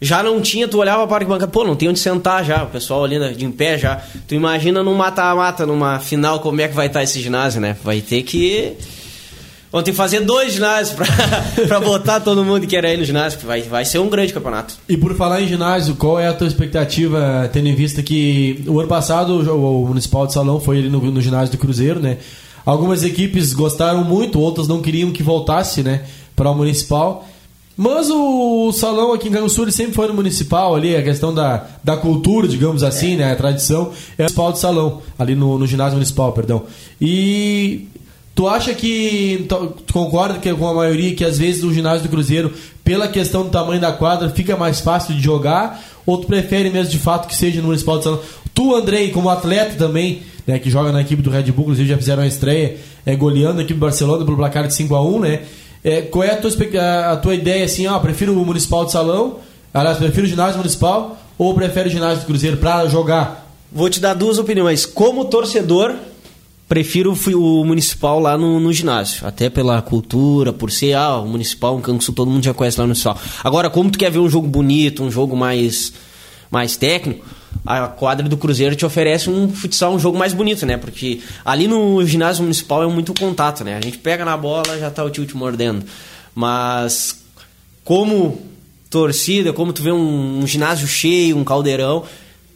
já 0.00 0.22
não 0.22 0.40
tinha, 0.40 0.66
tu 0.66 0.78
olhava 0.78 1.06
para 1.06 1.16
a 1.16 1.18
arquibancada, 1.18 1.52
pô, 1.52 1.62
não 1.62 1.76
tem 1.76 1.90
onde 1.90 1.98
sentar 1.98 2.42
já, 2.42 2.64
o 2.64 2.68
pessoal 2.68 3.04
ali 3.04 3.34
de 3.34 3.44
em 3.44 3.52
pé 3.52 3.76
já. 3.76 4.02
Tu 4.26 4.34
imagina 4.34 4.82
num 4.82 4.94
mata-mata, 4.94 5.66
numa 5.66 6.00
final, 6.00 6.40
como 6.40 6.62
é 6.62 6.68
que 6.68 6.74
vai 6.74 6.86
estar 6.86 7.02
esse 7.02 7.20
ginásio, 7.20 7.60
né? 7.60 7.76
Vai 7.84 8.00
ter 8.00 8.22
que 8.22 8.78
Vão 9.72 9.82
ter 9.82 9.92
que 9.92 9.96
fazer 9.96 10.20
dois 10.20 10.52
ginásios 10.52 10.96
para 11.68 11.78
botar 11.80 12.18
todo 12.18 12.44
mundo 12.44 12.66
que 12.66 12.76
era 12.76 12.88
aí 12.88 12.96
no 12.96 13.04
ginásio, 13.04 13.38
vai, 13.44 13.62
vai 13.62 13.84
ser 13.84 14.00
um 14.00 14.08
grande 14.08 14.32
campeonato. 14.32 14.74
E 14.88 14.96
por 14.96 15.14
falar 15.14 15.40
em 15.40 15.46
ginásio, 15.46 15.94
qual 15.94 16.18
é 16.18 16.26
a 16.26 16.34
tua 16.34 16.48
expectativa, 16.48 17.48
tendo 17.52 17.68
em 17.68 17.74
vista 17.74 18.02
que 18.02 18.64
o 18.66 18.80
ano 18.80 18.88
passado 18.88 19.34
o, 19.48 19.82
o 19.82 19.86
Municipal 19.86 20.26
de 20.26 20.32
Salão 20.32 20.58
foi 20.58 20.78
ali 20.78 20.88
no, 20.88 21.00
no 21.00 21.20
ginásio 21.20 21.52
do 21.52 21.58
Cruzeiro, 21.58 22.00
né? 22.00 22.18
Algumas 22.66 23.04
equipes 23.04 23.52
gostaram 23.52 24.02
muito, 24.02 24.40
outras 24.40 24.66
não 24.66 24.82
queriam 24.82 25.12
que 25.12 25.22
voltasse, 25.22 25.82
né, 25.82 26.02
para 26.34 26.50
o 26.50 26.54
Municipal. 26.54 27.26
Mas 27.76 28.10
o 28.10 28.72
salão 28.72 29.14
aqui 29.14 29.28
em 29.28 29.32
Canguçu 29.32 29.70
sempre 29.72 29.94
foi 29.94 30.06
no 30.06 30.12
municipal 30.12 30.74
ali, 30.74 30.94
a 30.94 31.02
questão 31.02 31.32
da, 31.32 31.66
da 31.82 31.96
cultura, 31.96 32.46
digamos 32.46 32.82
assim, 32.82 33.14
é. 33.14 33.16
né? 33.16 33.32
A 33.32 33.36
tradição 33.36 33.92
é 34.18 34.22
o 34.22 34.24
municipal 34.24 34.52
de 34.52 34.58
salão, 34.58 35.00
ali 35.18 35.34
no, 35.34 35.58
no 35.58 35.66
ginásio 35.66 35.94
municipal, 35.94 36.30
perdão. 36.32 36.64
E 37.00 37.88
Tu 38.34 38.48
acha 38.48 38.72
que. 38.74 39.46
Tu 39.86 39.92
concorda 39.92 40.38
que, 40.38 40.52
com 40.54 40.68
a 40.68 40.74
maioria 40.74 41.14
que 41.14 41.24
às 41.24 41.38
vezes 41.38 41.62
o 41.62 41.72
ginásio 41.72 42.02
do 42.02 42.08
Cruzeiro, 42.08 42.52
pela 42.84 43.08
questão 43.08 43.42
do 43.42 43.50
tamanho 43.50 43.80
da 43.80 43.92
quadra, 43.92 44.30
fica 44.30 44.56
mais 44.56 44.80
fácil 44.80 45.14
de 45.14 45.20
jogar? 45.20 45.82
Ou 46.06 46.18
tu 46.18 46.26
prefere 46.26 46.70
mesmo 46.70 46.90
de 46.90 46.98
fato 46.98 47.28
que 47.28 47.34
seja 47.34 47.60
no 47.60 47.66
Municipal 47.66 47.98
de 47.98 48.04
Salão? 48.04 48.20
Tu, 48.54 48.74
Andrei, 48.74 49.10
como 49.10 49.28
atleta 49.28 49.76
também, 49.76 50.22
né, 50.46 50.58
que 50.58 50.70
joga 50.70 50.90
na 50.90 51.00
equipe 51.00 51.22
do 51.22 51.30
Red 51.30 51.44
Bull, 51.52 51.64
inclusive 51.64 51.88
já 51.88 51.96
fizeram 51.96 52.22
a 52.22 52.26
estreia, 52.26 52.76
é, 53.06 53.14
goleando 53.14 53.60
a 53.60 53.62
equipe 53.62 53.78
do 53.78 53.84
Barcelona 53.84 54.24
pelo 54.24 54.36
placar 54.36 54.66
de 54.66 54.74
5 54.74 54.94
a 54.94 55.02
1 55.02 55.20
né? 55.20 55.40
É, 55.82 56.02
qual 56.02 56.24
é 56.24 56.32
a 56.32 56.36
tua, 56.36 56.50
a, 57.12 57.16
tua 57.16 57.34
ideia 57.34 57.64
assim, 57.64 57.86
ó, 57.86 57.98
prefiro 57.98 58.38
o 58.38 58.44
Municipal 58.44 58.84
de 58.84 58.92
Salão, 58.92 59.36
aliás, 59.72 59.98
prefiro 59.98 60.26
o 60.26 60.28
ginásio 60.28 60.58
municipal 60.58 61.16
ou 61.38 61.54
prefere 61.54 61.88
o 61.88 61.92
ginásio 61.92 62.20
do 62.20 62.26
Cruzeiro 62.26 62.58
para 62.58 62.86
jogar? 62.86 63.48
Vou 63.72 63.88
te 63.88 64.00
dar 64.00 64.14
duas 64.14 64.36
opiniões. 64.36 64.84
Como 64.84 65.26
torcedor, 65.26 65.94
prefiro 66.70 67.12
o 67.34 67.64
municipal 67.64 68.20
lá 68.20 68.38
no, 68.38 68.60
no, 68.60 68.72
ginásio. 68.72 69.26
Até 69.26 69.50
pela 69.50 69.82
cultura, 69.82 70.52
por 70.52 70.70
ser, 70.70 70.92
ah, 70.92 71.16
o 71.16 71.26
municipal, 71.26 71.76
um 71.76 71.80
canso 71.80 72.12
todo 72.12 72.30
mundo 72.30 72.44
já 72.44 72.54
conhece 72.54 72.78
lá 72.78 72.84
no 72.84 72.90
municipal. 72.90 73.18
Agora, 73.42 73.68
como 73.68 73.90
tu 73.90 73.98
quer 73.98 74.08
ver 74.08 74.20
um 74.20 74.30
jogo 74.30 74.46
bonito, 74.46 75.02
um 75.02 75.10
jogo 75.10 75.36
mais, 75.36 75.92
mais 76.48 76.76
técnico, 76.76 77.26
a 77.66 77.88
quadra 77.88 78.28
do 78.28 78.36
Cruzeiro 78.36 78.76
te 78.76 78.86
oferece 78.86 79.28
um 79.28 79.52
futsal, 79.52 79.92
um 79.92 79.98
jogo 79.98 80.16
mais 80.16 80.32
bonito, 80.32 80.64
né? 80.64 80.76
Porque 80.76 81.20
ali 81.44 81.66
no 81.66 82.06
ginásio 82.06 82.44
municipal 82.44 82.84
é 82.84 82.86
muito 82.86 83.12
contato, 83.14 83.64
né? 83.64 83.76
A 83.76 83.80
gente 83.80 83.98
pega 83.98 84.24
na 84.24 84.36
bola, 84.36 84.78
já 84.78 84.92
tá 84.92 85.02
o 85.02 85.10
tio 85.10 85.26
te 85.26 85.36
mordendo. 85.36 85.84
Mas 86.32 87.20
como 87.82 88.40
torcida, 88.88 89.52
como 89.52 89.72
tu 89.72 89.82
vê 89.82 89.90
um, 89.90 90.38
um 90.38 90.46
ginásio 90.46 90.86
cheio, 90.86 91.36
um 91.36 91.42
caldeirão, 91.42 92.04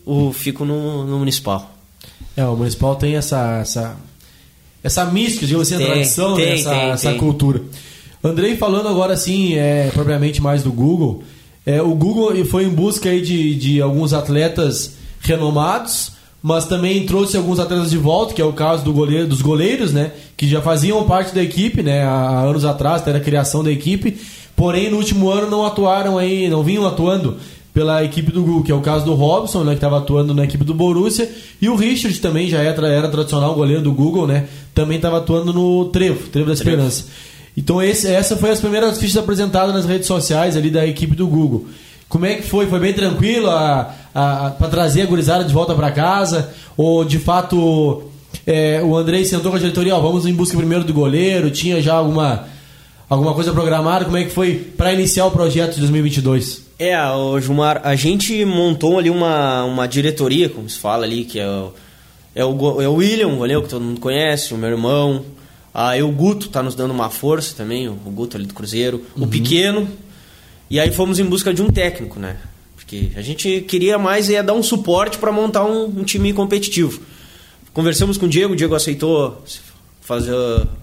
o 0.06 0.32
fico 0.32 0.64
no, 0.64 1.04
no 1.04 1.18
municipal. 1.18 1.73
É, 2.36 2.44
o 2.44 2.56
municipal 2.56 2.96
tem 2.96 3.16
essa 3.16 3.58
essa, 3.60 3.96
essa 4.82 5.04
mística, 5.06 5.46
digamos 5.46 5.70
assim, 5.70 5.82
a 5.82 5.86
tradição, 5.86 6.36
tem, 6.36 6.46
né? 6.46 6.54
essa, 6.54 6.70
tem, 6.70 6.80
essa 6.90 7.14
cultura. 7.14 7.62
Andrei 8.22 8.56
falando 8.56 8.88
agora 8.88 9.12
assim, 9.12 9.54
é, 9.54 9.90
propriamente 9.92 10.40
mais 10.40 10.62
do 10.62 10.72
Google. 10.72 11.22
É, 11.66 11.80
o 11.80 11.94
Google 11.94 12.44
foi 12.44 12.64
em 12.64 12.70
busca 12.70 13.08
aí 13.08 13.20
de, 13.20 13.54
de 13.54 13.80
alguns 13.80 14.12
atletas 14.12 14.96
renomados, 15.20 16.12
mas 16.42 16.66
também 16.66 17.06
trouxe 17.06 17.36
alguns 17.36 17.58
atletas 17.58 17.90
de 17.90 17.96
volta, 17.96 18.34
que 18.34 18.42
é 18.42 18.44
o 18.44 18.52
caso 18.52 18.84
do 18.84 18.92
goleiro, 18.92 19.26
dos 19.26 19.40
goleiros, 19.40 19.92
né? 19.92 20.12
Que 20.36 20.46
já 20.46 20.60
faziam 20.60 21.02
parte 21.04 21.34
da 21.34 21.42
equipe, 21.42 21.82
né? 21.82 22.02
Há 22.02 22.40
anos 22.40 22.64
atrás, 22.64 23.00
até 23.00 23.14
a 23.14 23.20
criação 23.20 23.64
da 23.64 23.70
equipe. 23.70 24.18
Porém, 24.54 24.90
no 24.90 24.98
último 24.98 25.30
ano 25.30 25.50
não 25.50 25.64
atuaram 25.64 26.18
aí, 26.18 26.48
não 26.48 26.62
vinham 26.62 26.86
atuando 26.86 27.38
pela 27.74 28.04
equipe 28.04 28.30
do 28.30 28.44
Google, 28.44 28.62
que 28.62 28.70
é 28.70 28.74
o 28.74 28.80
caso 28.80 29.04
do 29.04 29.14
Robson, 29.14 29.64
né, 29.64 29.72
que 29.72 29.78
estava 29.78 29.98
atuando 29.98 30.32
na 30.32 30.44
equipe 30.44 30.62
do 30.62 30.72
Borussia, 30.72 31.28
e 31.60 31.68
o 31.68 31.74
Richard 31.74 32.16
também 32.20 32.48
já 32.48 32.62
era, 32.62 32.86
era 32.86 33.08
tradicional 33.08 33.52
goleiro 33.52 33.82
do 33.82 33.92
Google, 33.92 34.28
né? 34.28 34.46
Também 34.72 34.96
estava 34.96 35.18
atuando 35.18 35.52
no 35.52 35.86
Trevo, 35.86 36.28
Trevo 36.28 36.46
da 36.46 36.54
Esperança. 36.54 37.06
Então 37.56 37.82
esse, 37.82 38.06
essa 38.06 38.36
foi 38.36 38.50
as 38.50 38.60
primeiras 38.60 38.98
fichas 38.98 39.16
apresentadas 39.16 39.74
nas 39.74 39.86
redes 39.86 40.06
sociais 40.06 40.56
ali 40.56 40.70
da 40.70 40.86
equipe 40.86 41.16
do 41.16 41.26
Google. 41.26 41.66
Como 42.08 42.24
é 42.26 42.34
que 42.34 42.42
foi? 42.42 42.66
Foi 42.68 42.78
bem 42.78 42.92
tranquilo 42.92 43.48
para 43.48 44.68
trazer 44.70 45.02
a 45.02 45.06
gurizada 45.06 45.44
de 45.44 45.52
volta 45.52 45.74
para 45.74 45.90
casa? 45.90 46.50
Ou 46.76 47.04
de 47.04 47.18
fato 47.18 48.04
é, 48.46 48.80
o 48.84 48.96
Andrei 48.96 49.24
sentou 49.24 49.50
com 49.50 49.56
a 49.56 49.60
diretoria, 49.60 49.96
ó, 49.96 50.00
vamos 50.00 50.26
em 50.26 50.32
busca 50.32 50.56
primeiro 50.56 50.84
do 50.84 50.92
goleiro, 50.92 51.50
tinha 51.50 51.82
já 51.82 51.94
alguma, 51.94 52.44
alguma 53.08 53.34
coisa 53.34 53.52
programada? 53.52 54.04
Como 54.04 54.16
é 54.16 54.24
que 54.24 54.30
foi 54.30 54.54
para 54.54 54.92
iniciar 54.92 55.26
o 55.26 55.32
projeto 55.32 55.74
de 55.74 55.80
2022? 55.80 56.63
É, 56.84 57.10
o 57.10 57.40
Gilmar, 57.40 57.80
a 57.82 57.96
gente 57.96 58.44
montou 58.44 58.98
ali 58.98 59.08
uma, 59.08 59.64
uma 59.64 59.88
diretoria, 59.88 60.50
como 60.50 60.68
se 60.68 60.78
fala 60.78 61.04
ali, 61.04 61.24
que 61.24 61.40
é 61.40 61.48
o, 61.48 61.72
é 62.34 62.44
o, 62.44 62.82
é 62.82 62.86
o 62.86 62.94
William, 62.96 63.34
goleiro 63.36 63.62
que 63.62 63.70
todo 63.70 63.82
mundo 63.82 64.00
conhece, 64.00 64.52
o 64.52 64.58
meu 64.58 64.68
irmão. 64.68 65.24
Aí 65.72 66.02
o 66.02 66.10
Guto 66.10 66.50
tá 66.50 66.62
nos 66.62 66.74
dando 66.74 66.90
uma 66.90 67.08
força 67.08 67.54
também, 67.56 67.88
o 67.88 67.94
Guto 67.94 68.36
ali 68.36 68.44
do 68.44 68.52
Cruzeiro. 68.52 69.02
Uhum. 69.16 69.24
O 69.24 69.26
Pequeno. 69.26 69.88
E 70.68 70.78
aí 70.78 70.92
fomos 70.92 71.18
em 71.18 71.24
busca 71.24 71.54
de 71.54 71.62
um 71.62 71.70
técnico, 71.70 72.20
né? 72.20 72.36
Porque 72.76 73.12
a 73.16 73.22
gente 73.22 73.62
queria 73.62 73.96
mais 73.98 74.28
ia 74.28 74.42
dar 74.42 74.52
um 74.52 74.62
suporte 74.62 75.16
para 75.16 75.32
montar 75.32 75.64
um, 75.64 75.86
um, 75.86 76.04
time 76.04 76.34
competitivo. 76.34 77.00
Conversamos 77.72 78.18
com 78.18 78.26
o 78.26 78.28
Diego, 78.28 78.52
o 78.52 78.56
Diego 78.56 78.74
aceitou 78.74 79.42
fazer, 80.02 80.34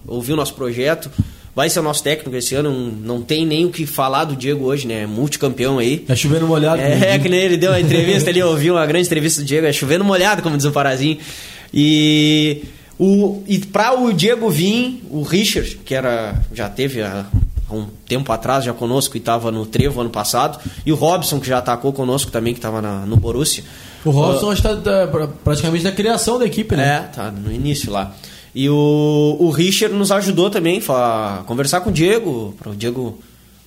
ouvir 0.04 0.32
o 0.32 0.36
nosso 0.36 0.54
projeto 0.54 1.08
vai 1.54 1.68
ser 1.68 1.80
o 1.80 1.82
nosso 1.82 2.02
técnico 2.02 2.34
esse 2.36 2.54
ano. 2.54 2.70
Não 3.02 3.22
tem 3.22 3.46
nem 3.46 3.64
o 3.64 3.70
que 3.70 3.86
falar 3.86 4.24
do 4.24 4.36
Diego 4.36 4.64
hoje, 4.64 4.86
né? 4.86 5.06
Multicampeão 5.06 5.78
aí. 5.78 6.04
É 6.08 6.16
chovendo 6.16 6.46
molhado. 6.46 6.80
É, 6.80 7.14
é 7.14 7.18
que 7.20 7.28
nem 7.28 7.40
ele 7.40 7.56
deu 7.56 7.70
uma 7.70 7.80
entrevista 7.80 8.30
ali, 8.30 8.40
eu 8.40 8.48
ouvi 8.48 8.70
uma 8.70 8.84
grande 8.86 9.06
entrevista 9.06 9.40
do 9.40 9.46
Diego. 9.46 9.66
É 9.66 9.72
chovendo 9.72 10.04
molhado, 10.04 10.42
como 10.42 10.56
diz 10.56 10.66
o 10.66 10.72
Parazinho. 10.72 11.18
E, 11.72 12.64
o, 12.98 13.42
e 13.46 13.58
para 13.58 13.98
o 13.98 14.12
Diego 14.12 14.48
vir, 14.50 15.02
o 15.10 15.22
Richard, 15.22 15.76
que 15.84 15.94
era 15.94 16.34
já 16.52 16.68
teve 16.68 17.02
há 17.02 17.26
um 17.70 17.86
tempo 18.06 18.30
atrás 18.32 18.64
já 18.64 18.72
conosco 18.72 19.16
e 19.16 19.18
estava 19.18 19.50
no 19.50 19.64
Trevo 19.64 20.00
ano 20.00 20.10
passado, 20.10 20.58
e 20.84 20.92
o 20.92 20.94
Robson, 20.94 21.40
que 21.40 21.48
já 21.48 21.58
atacou 21.58 21.92
conosco 21.92 22.30
também, 22.30 22.52
que 22.52 22.58
estava 22.58 22.82
no 22.82 23.16
Borussia. 23.16 23.64
O 24.04 24.10
Robson 24.10 24.48
uh, 24.48 24.52
está 24.52 24.76
praticamente 25.44 25.84
da 25.84 25.92
criação 25.92 26.38
da 26.38 26.44
equipe, 26.44 26.76
né? 26.76 26.96
É, 26.96 26.98
tá 27.00 27.30
no 27.30 27.52
início 27.52 27.90
lá. 27.90 28.14
E 28.54 28.68
o, 28.68 29.36
o 29.38 29.50
Richard 29.50 29.94
nos 29.94 30.12
ajudou 30.12 30.50
também 30.50 30.82
a 30.88 31.42
conversar 31.46 31.80
com 31.80 31.90
o 31.90 31.92
Diego, 31.92 32.54
para 32.58 32.70
o 32.70 32.76
Diego 32.76 33.18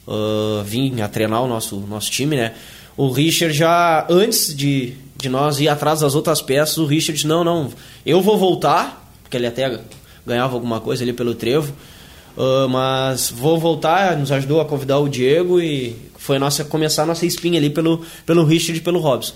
uh, 0.08 0.64
vir 0.64 1.02
a 1.02 1.08
treinar 1.08 1.44
o 1.44 1.48
nosso, 1.48 1.78
nosso 1.82 2.12
time, 2.12 2.36
né? 2.36 2.54
O 2.96 3.10
Richard 3.12 3.56
já, 3.56 4.06
antes 4.10 4.56
de, 4.56 4.94
de 5.18 5.28
nós 5.28 5.60
ir 5.60 5.68
atrás 5.68 6.00
das 6.02 6.16
outras 6.16 6.42
peças, 6.42 6.78
o 6.78 6.86
Richard 6.86 7.14
disse, 7.14 7.28
não, 7.28 7.44
não, 7.44 7.70
eu 8.06 8.22
vou 8.22 8.38
voltar, 8.38 9.12
porque 9.24 9.36
ele 9.36 9.48
até 9.48 9.80
ganhava 10.26 10.54
alguma 10.54 10.80
coisa 10.80 11.04
ali 11.04 11.14
pelo 11.14 11.34
trevo, 11.34 11.74
uh, 12.38 12.70
mas 12.70 13.32
vou 13.32 13.60
voltar, 13.60 14.16
nos 14.16 14.32
ajudou 14.32 14.62
a 14.62 14.66
convidar 14.66 15.00
o 15.00 15.10
Diego 15.10 15.60
e 15.60 15.96
foi 16.16 16.40
nossa, 16.40 16.64
começar 16.64 17.04
a 17.04 17.06
nossa 17.08 17.26
espinha 17.26 17.60
ali 17.60 17.70
pelo, 17.70 18.06
pelo 18.26 18.46
Richard 18.46 18.80
e 18.80 18.84
pelo 18.84 19.00
Robson. 19.00 19.34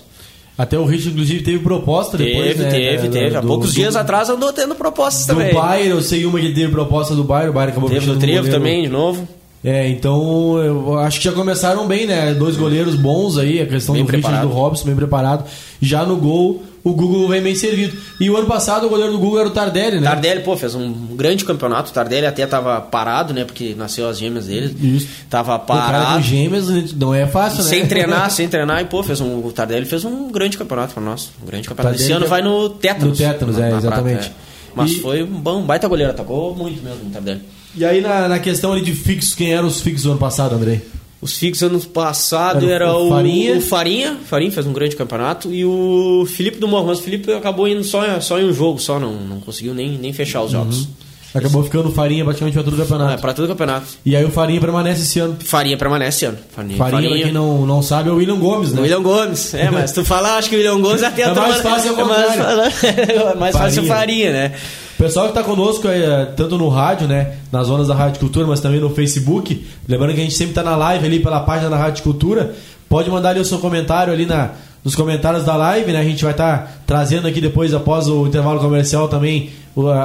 Até 0.60 0.78
o 0.78 0.84
Richard, 0.84 1.12
inclusive, 1.12 1.42
teve 1.42 1.58
proposta 1.60 2.18
teve, 2.18 2.32
depois, 2.32 2.58
né? 2.58 2.68
Teve, 2.68 3.06
é, 3.06 3.10
teve. 3.10 3.34
Há 3.34 3.40
poucos 3.40 3.70
do, 3.70 3.76
dias 3.76 3.96
atrás 3.96 4.28
andou 4.28 4.52
tendo 4.52 4.74
propostas 4.74 5.24
também. 5.24 5.48
Do 5.48 5.54
Bayern, 5.54 5.88
eu 5.88 6.02
sei 6.02 6.26
uma 6.26 6.38
que 6.38 6.52
teve 6.52 6.70
proposta 6.70 7.14
do 7.14 7.24
Bayern, 7.24 7.48
o 7.48 7.54
Bayern 7.54 7.72
acabou 7.72 7.88
Teve 7.88 8.04
do 8.04 8.18
Trevo 8.18 8.50
também, 8.50 8.82
de 8.82 8.90
novo. 8.90 9.26
É, 9.62 9.88
então 9.88 10.58
eu 10.58 10.98
acho 10.98 11.18
que 11.18 11.24
já 11.24 11.32
começaram 11.32 11.86
bem, 11.86 12.06
né? 12.06 12.32
Dois 12.32 12.56
goleiros 12.56 12.94
bons 12.94 13.36
aí, 13.36 13.60
a 13.60 13.66
questão 13.66 13.94
bem 13.94 14.04
do 14.04 14.06
preparado. 14.06 14.32
Richard 14.32 14.52
e 14.52 14.56
do 14.56 14.60
Robson, 14.60 14.84
bem 14.86 14.96
preparado. 14.96 15.44
Já 15.82 16.06
no 16.06 16.16
gol, 16.16 16.62
o 16.82 16.94
Google 16.94 17.28
vem 17.28 17.42
bem 17.42 17.54
servido. 17.54 17.96
E 18.18 18.30
o 18.30 18.36
ano 18.38 18.46
passado 18.46 18.86
o 18.86 18.88
goleiro 18.88 19.12
do 19.12 19.18
Google 19.18 19.40
era 19.40 19.48
o 19.48 19.50
Tardelli, 19.50 20.00
né? 20.00 20.08
Tardelli, 20.08 20.42
pô, 20.42 20.56
fez 20.56 20.74
um 20.74 20.90
grande 21.14 21.44
campeonato. 21.44 21.90
O 21.90 21.92
Tardelli 21.92 22.26
até 22.26 22.46
tava 22.46 22.80
parado, 22.80 23.34
né? 23.34 23.44
Porque 23.44 23.74
nasceu 23.76 24.08
as 24.08 24.18
gêmeas 24.18 24.46
dele. 24.46 24.74
Isso. 24.96 25.08
Tava 25.28 25.58
parado. 25.58 26.22
Gêmeas 26.22 26.94
não 26.94 27.14
é 27.14 27.26
fácil, 27.26 27.62
né? 27.62 27.68
Sem 27.68 27.86
treinar, 27.86 28.30
sem 28.32 28.48
treinar. 28.48 28.80
E, 28.80 28.86
pô, 28.86 29.02
fez 29.02 29.20
um, 29.20 29.44
o 29.44 29.52
Tardelli 29.52 29.84
fez 29.84 30.06
um 30.06 30.32
grande 30.32 30.56
campeonato 30.56 30.94
pra 30.94 31.02
nós. 31.02 31.30
Um 31.42 31.46
grande 31.46 31.68
campeonato. 31.68 31.98
Tardelli 31.98 32.12
Esse 32.12 32.16
ano 32.16 32.26
vai 32.26 32.40
no 32.40 32.70
Tétanos. 32.70 33.18
No 33.18 33.26
Tétanos, 33.26 33.58
é, 33.58 33.76
exatamente. 33.76 34.20
Prata, 34.20 34.30
é. 34.30 34.50
Mas 34.74 34.92
e... 34.92 35.00
foi 35.00 35.22
um 35.22 35.38
bom, 35.38 35.62
baita 35.62 35.86
goleiro. 35.86 36.12
Atacou 36.12 36.56
muito 36.56 36.82
mesmo 36.82 37.08
o 37.08 37.10
Tardelli. 37.10 37.42
E 37.76 37.84
aí, 37.84 38.00
na, 38.00 38.28
na 38.28 38.38
questão 38.38 38.72
ali 38.72 38.82
de 38.82 38.94
fixos, 38.94 39.34
quem 39.34 39.52
eram 39.52 39.68
os 39.68 39.80
fixos 39.80 40.04
do 40.04 40.10
ano 40.10 40.18
passado, 40.18 40.54
Andrei? 40.54 40.80
Os 41.20 41.36
fixos 41.36 41.62
ano 41.62 41.78
passado 41.80 42.64
era, 42.64 42.86
era 42.86 42.96
o, 42.96 43.10
Farinha. 43.10 43.56
o 43.56 43.60
Farinha. 43.60 44.16
Farinha 44.24 44.50
fez 44.50 44.66
um 44.66 44.72
grande 44.72 44.96
campeonato. 44.96 45.52
E 45.52 45.64
o 45.64 46.26
Felipe 46.26 46.58
do 46.58 46.66
Morro. 46.66 46.86
Mas 46.86 46.98
o 46.98 47.02
Felipe 47.02 47.30
acabou 47.32 47.68
indo 47.68 47.84
só, 47.84 48.20
só 48.20 48.40
em 48.40 48.46
um 48.46 48.52
jogo, 48.52 48.78
só 48.78 48.98
não, 48.98 49.12
não 49.12 49.38
conseguiu 49.40 49.74
nem, 49.74 49.98
nem 49.98 50.12
fechar 50.12 50.42
os 50.42 50.50
jogos. 50.50 50.84
Uhum. 50.84 50.86
Acabou 51.32 51.62
ficando 51.62 51.92
Farinha 51.92 52.24
praticamente 52.24 52.54
para 52.54 52.64
todo 52.64 52.74
o 52.74 52.76
campeonato. 52.76 53.12
É, 53.12 53.16
para 53.16 53.34
todo 53.34 53.44
o 53.44 53.48
campeonato. 53.48 53.86
E 54.04 54.16
aí 54.16 54.24
o 54.24 54.30
Farinha 54.30 54.60
permanece 54.60 55.02
esse 55.02 55.20
ano. 55.20 55.36
Farinha 55.38 55.76
permanece 55.76 56.16
esse 56.16 56.24
ano. 56.24 56.38
Farinha, 56.50 56.76
Farinha, 56.76 57.02
Farinha. 57.02 57.24
quem 57.24 57.32
não, 57.32 57.64
não 57.66 57.82
sabe, 57.82 58.08
é 58.08 58.12
o 58.12 58.16
William 58.16 58.38
Gomes, 58.38 58.72
né? 58.72 58.80
O 58.80 58.82
William 58.82 59.02
Gomes, 59.02 59.54
é, 59.54 59.70
mas 59.70 59.92
tu 59.92 60.04
fala, 60.04 60.38
acho 60.38 60.48
que 60.48 60.56
o 60.56 60.58
William 60.58 60.80
Gomes 60.80 61.04
até 61.04 61.22
é 61.22 61.32
mais 61.32 61.60
fácil 61.60 62.00
é 62.00 62.04
mais, 62.04 62.84
é 62.84 63.34
mais 63.36 63.56
fácil 63.56 63.84
Farinha, 63.84 64.32
né? 64.32 64.52
O 65.00 65.02
pessoal 65.02 65.32
que 65.32 65.38
está 65.38 65.42
conosco, 65.42 65.88
é, 65.88 66.26
tanto 66.26 66.58
no 66.58 66.68
rádio, 66.68 67.08
né, 67.08 67.36
nas 67.50 67.68
zonas 67.68 67.88
da 67.88 67.94
Rádio 67.94 68.20
Cultura, 68.20 68.46
mas 68.46 68.60
também 68.60 68.78
no 68.78 68.90
Facebook, 68.90 69.66
lembrando 69.88 70.12
que 70.12 70.20
a 70.20 70.22
gente 70.22 70.34
sempre 70.34 70.50
está 70.50 70.62
na 70.62 70.76
live 70.76 71.06
ali 71.06 71.20
pela 71.20 71.40
página 71.40 71.70
da 71.70 71.78
Rádio 71.78 72.02
Cultura, 72.02 72.54
pode 72.86 73.08
mandar 73.08 73.30
ali 73.30 73.40
o 73.40 73.44
seu 73.46 73.58
comentário 73.60 74.12
ali 74.12 74.26
na, 74.26 74.50
nos 74.84 74.94
comentários 74.94 75.42
da 75.42 75.56
live, 75.56 75.90
né? 75.90 76.00
A 76.00 76.04
gente 76.04 76.22
vai 76.22 76.32
estar 76.32 76.58
tá 76.58 76.72
trazendo 76.86 77.26
aqui 77.26 77.40
depois, 77.40 77.72
após 77.72 78.08
o 78.08 78.26
intervalo 78.26 78.60
comercial, 78.60 79.08
também 79.08 79.48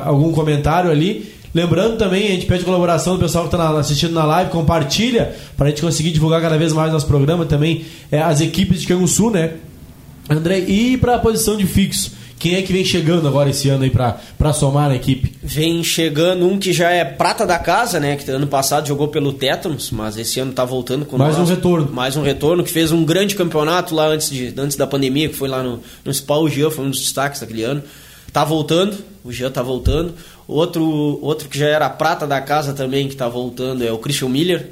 algum 0.06 0.32
comentário 0.32 0.90
ali. 0.90 1.30
Lembrando 1.54 1.98
também, 1.98 2.28
a 2.28 2.32
gente 2.32 2.46
pede 2.46 2.64
colaboração 2.64 3.16
do 3.16 3.20
pessoal 3.20 3.50
que 3.50 3.54
está 3.54 3.78
assistindo 3.78 4.14
na 4.14 4.24
live, 4.24 4.50
compartilha 4.50 5.36
para 5.58 5.68
a 5.68 5.70
gente 5.72 5.82
conseguir 5.82 6.12
divulgar 6.12 6.42
cada 6.42 6.58
vez 6.58 6.72
mais 6.72 6.94
nosso 6.94 7.06
programa 7.06 7.46
também, 7.46 7.84
é, 8.10 8.22
as 8.22 8.40
equipes 8.40 8.80
de 8.80 8.88
Canguçu, 8.88 9.30
né? 9.30 9.56
André, 10.30 10.60
e 10.60 10.96
para 10.96 11.16
a 11.16 11.20
posição 11.20 11.58
de 11.58 11.66
fixo. 11.66 12.24
Quem 12.38 12.56
é 12.56 12.62
que 12.62 12.74
vem 12.74 12.84
chegando 12.84 13.28
agora 13.28 13.50
esse 13.50 13.70
ano 13.70 13.84
aí 13.84 13.90
para 13.90 14.54
somar 14.54 14.90
na 14.90 14.96
equipe? 14.96 15.34
Vem 15.42 15.84
chegando 15.84 16.46
um 16.46 16.60
que 16.60 16.74
já 16.74 16.92
é 16.92 17.06
prata 17.06 17.46
da 17.46 17.58
casa, 17.58 18.00
né? 18.00 18.16
Que 18.18 18.30
ano 18.30 18.48
passado 18.48 18.88
jogou 18.88 19.08
pelo 19.08 19.34
Tétanos, 19.34 19.90
mas 19.90 20.18
esse 20.18 20.40
ano 20.40 20.52
tá 20.52 20.66
voltando 20.66 21.06
com 21.06 21.18
Mais 21.18 21.38
nós. 21.38 21.50
um 21.50 21.54
retorno. 21.54 21.92
Mais 21.92 22.18
um 22.18 22.22
retorno, 22.22 22.64
que 22.64 22.72
fez 22.72 22.92
um 22.92 23.06
grande 23.06 23.36
campeonato 23.36 23.96
lá 23.96 24.08
antes, 24.08 24.30
de, 24.30 24.54
antes 24.58 24.76
da 24.76 24.86
pandemia, 24.86 25.30
que 25.30 25.36
foi 25.36 25.48
lá 25.48 25.64
no, 25.64 25.80
no 26.04 26.14
Spa, 26.14 26.36
o 26.36 26.50
Jean, 26.50 26.70
foi 26.70 26.86
um 26.86 26.90
dos 26.90 27.00
destaques 27.00 27.40
daquele 27.40 27.64
ano. 27.64 27.82
Tá 28.34 28.44
voltando, 28.44 28.98
o 29.24 29.32
Jean 29.32 29.50
tá 29.50 29.64
voltando. 29.64 30.14
Outro, 30.48 30.84
outro 31.22 31.48
que 31.48 31.58
já 31.58 31.68
era 31.68 31.90
prata 31.90 32.28
da 32.28 32.42
casa 32.42 32.74
também, 32.74 33.08
que 33.08 33.16
tá 33.16 33.30
voltando, 33.30 33.84
é 33.84 33.92
o 33.92 33.98
Christian 33.98 34.30
Miller. 34.30 34.72